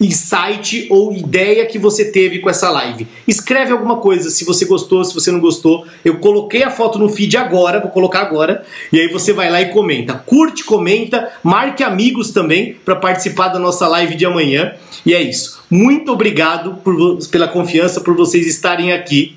insight 0.00 0.86
ou 0.90 1.12
ideia 1.12 1.64
que 1.66 1.78
você 1.78 2.10
teve 2.10 2.38
com 2.40 2.50
essa 2.50 2.70
live. 2.70 3.06
Escreve 3.26 3.72
alguma 3.72 3.96
coisa 3.96 4.28
se 4.30 4.44
você 4.44 4.64
gostou, 4.64 5.04
se 5.04 5.14
você 5.14 5.30
não 5.30 5.40
gostou. 5.40 5.86
Eu 6.04 6.18
coloquei 6.18 6.62
a 6.62 6.70
foto 6.70 6.98
no 6.98 7.08
feed 7.08 7.36
agora, 7.36 7.80
vou 7.80 7.90
colocar 7.90 8.20
agora, 8.20 8.64
e 8.92 9.00
aí 9.00 9.08
você 9.08 9.32
vai 9.32 9.50
lá 9.50 9.60
e 9.62 9.70
comenta. 9.70 10.14
Curte, 10.14 10.64
comenta, 10.64 11.32
marque 11.42 11.82
amigos 11.82 12.30
também 12.30 12.76
para 12.84 12.96
participar 12.96 13.48
da 13.48 13.58
nossa 13.58 13.88
live 13.88 14.14
de 14.14 14.26
amanhã. 14.26 14.74
E 15.04 15.14
é 15.14 15.22
isso. 15.22 15.55
Muito 15.70 16.12
obrigado 16.12 16.74
por, 16.82 17.18
pela 17.28 17.48
confiança, 17.48 18.00
por 18.00 18.14
vocês 18.14 18.46
estarem 18.46 18.92
aqui. 18.92 19.36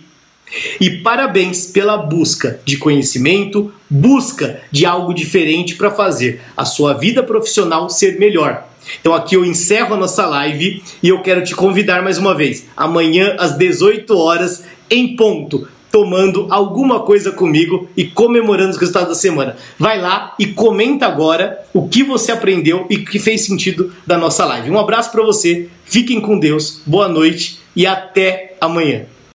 E 0.79 0.89
parabéns 0.89 1.67
pela 1.67 1.97
busca 1.97 2.59
de 2.65 2.77
conhecimento, 2.77 3.71
busca 3.89 4.61
de 4.71 4.85
algo 4.85 5.13
diferente 5.13 5.75
para 5.75 5.91
fazer 5.91 6.41
a 6.57 6.65
sua 6.65 6.93
vida 6.93 7.21
profissional 7.21 7.89
ser 7.89 8.19
melhor. 8.19 8.67
Então 8.99 9.13
aqui 9.13 9.35
eu 9.35 9.45
encerro 9.45 9.93
a 9.93 9.97
nossa 9.97 10.25
live 10.25 10.81
e 11.03 11.09
eu 11.09 11.21
quero 11.21 11.43
te 11.43 11.55
convidar 11.55 12.01
mais 12.01 12.17
uma 12.17 12.33
vez, 12.33 12.65
amanhã 12.75 13.35
às 13.37 13.55
18 13.55 14.17
horas 14.17 14.63
em 14.89 15.15
ponto, 15.15 15.67
tomando 15.91 16.47
alguma 16.49 17.01
coisa 17.01 17.31
comigo 17.31 17.89
e 17.95 18.05
comemorando 18.05 18.71
os 18.71 18.77
resultados 18.77 19.09
da 19.09 19.15
semana. 19.15 19.55
Vai 19.77 19.99
lá 19.99 20.35
e 20.39 20.47
comenta 20.47 21.05
agora 21.05 21.59
o 21.73 21.87
que 21.87 22.03
você 22.03 22.31
aprendeu 22.31 22.85
e 22.89 22.97
que 22.99 23.19
fez 23.19 23.45
sentido 23.45 23.93
da 24.05 24.17
nossa 24.17 24.45
live. 24.45 24.69
Um 24.69 24.79
abraço 24.79 25.11
para 25.11 25.23
você, 25.23 25.69
fiquem 25.85 26.21
com 26.21 26.39
Deus, 26.39 26.81
boa 26.85 27.07
noite 27.07 27.59
e 27.75 27.85
até 27.85 28.55
amanhã. 28.61 29.05